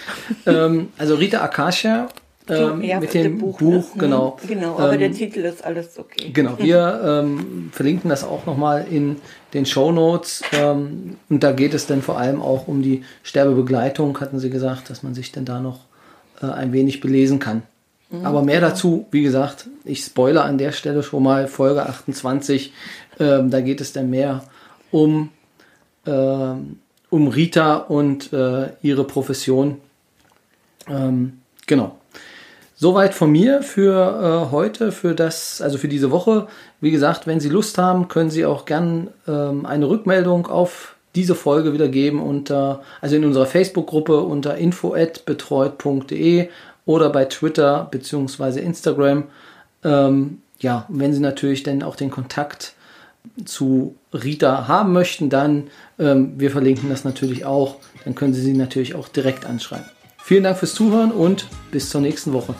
Ähm, 0.45 0.89
also 0.97 1.15
Rita 1.15 1.41
Akasha 1.41 2.09
ähm, 2.49 2.79
mit 2.99 3.13
dem 3.13 3.37
Buch, 3.37 3.57
Buch 3.57 3.95
ne? 3.95 3.99
genau. 3.99 4.37
Genau, 4.47 4.77
aber 4.77 4.93
ähm, 4.93 4.99
der 4.99 5.11
Titel 5.13 5.39
ist 5.39 5.63
alles 5.63 5.97
okay. 5.97 6.31
Genau, 6.33 6.57
wir 6.57 7.01
ähm, 7.23 7.69
verlinken 7.71 8.09
das 8.09 8.23
auch 8.23 8.45
nochmal 8.45 8.85
in 8.89 9.17
den 9.53 9.65
Show 9.65 9.91
Notes 9.91 10.41
ähm, 10.51 11.17
und 11.29 11.43
da 11.43 11.51
geht 11.53 11.73
es 11.73 11.87
dann 11.87 12.01
vor 12.01 12.17
allem 12.17 12.41
auch 12.41 12.67
um 12.67 12.81
die 12.81 13.03
Sterbebegleitung, 13.23 14.19
hatten 14.19 14.39
Sie 14.39 14.49
gesagt, 14.49 14.89
dass 14.89 15.03
man 15.03 15.13
sich 15.13 15.31
dann 15.31 15.45
da 15.45 15.59
noch 15.59 15.81
äh, 16.41 16.47
ein 16.47 16.73
wenig 16.73 16.99
belesen 16.99 17.39
kann. 17.39 17.63
Mhm, 18.09 18.25
aber 18.25 18.41
mehr 18.41 18.59
genau. 18.59 18.69
dazu, 18.69 19.05
wie 19.11 19.23
gesagt, 19.23 19.69
ich 19.85 20.03
spoilere 20.03 20.43
an 20.43 20.57
der 20.57 20.73
Stelle 20.73 21.01
schon 21.01 21.23
mal 21.23 21.47
Folge 21.47 21.85
28, 21.85 22.73
ähm, 23.19 23.51
da 23.51 23.61
geht 23.61 23.79
es 23.79 23.93
dann 23.93 24.09
mehr 24.09 24.43
um, 24.91 25.29
ähm, 26.05 26.79
um 27.09 27.27
Rita 27.29 27.75
und 27.77 28.33
äh, 28.33 28.69
ihre 28.81 29.05
Profession. 29.05 29.77
Genau. 31.65 31.97
Soweit 32.75 33.13
von 33.13 33.31
mir 33.31 33.61
für 33.61 34.47
äh, 34.47 34.51
heute, 34.51 34.91
für 34.91 35.13
das, 35.13 35.61
also 35.61 35.77
für 35.77 35.87
diese 35.87 36.11
Woche. 36.11 36.47
Wie 36.81 36.91
gesagt, 36.91 37.27
wenn 37.27 37.39
Sie 37.39 37.49
Lust 37.49 37.77
haben, 37.77 38.07
können 38.07 38.29
Sie 38.29 38.45
auch 38.45 38.65
gern 38.65 39.09
ähm, 39.27 39.65
eine 39.65 39.87
Rückmeldung 39.87 40.47
auf 40.47 40.95
diese 41.15 41.35
Folge 41.35 41.73
wieder 41.73 41.87
geben 41.87 42.21
unter, 42.21 42.81
also 42.99 43.15
in 43.15 43.25
unserer 43.25 43.45
Facebook-Gruppe 43.45 44.21
unter 44.21 44.57
info@betreut.de 44.57 46.49
oder 46.85 47.09
bei 47.11 47.25
Twitter 47.25 47.87
bzw. 47.91 48.59
Instagram. 48.59 49.25
Ähm, 49.83 50.41
ja, 50.59 50.85
wenn 50.89 51.13
Sie 51.13 51.19
natürlich 51.19 51.63
dann 51.63 51.83
auch 51.83 51.95
den 51.95 52.09
Kontakt 52.09 52.73
zu 53.45 53.95
Rita 54.13 54.67
haben 54.67 54.93
möchten, 54.93 55.29
dann 55.29 55.69
ähm, 55.99 56.33
wir 56.37 56.51
verlinken 56.51 56.89
das 56.89 57.03
natürlich 57.03 57.45
auch. 57.45 57.77
Dann 58.03 58.15
können 58.15 58.33
Sie 58.33 58.41
sie 58.41 58.53
natürlich 58.53 58.95
auch 58.95 59.07
direkt 59.07 59.45
anschreiben. 59.45 59.85
Vielen 60.25 60.43
Dank 60.43 60.57
fürs 60.57 60.73
Zuhören 60.73 61.11
und 61.11 61.49
bis 61.69 61.89
zur 61.89 61.99
nächsten 61.99 62.31
Woche. 62.31 62.55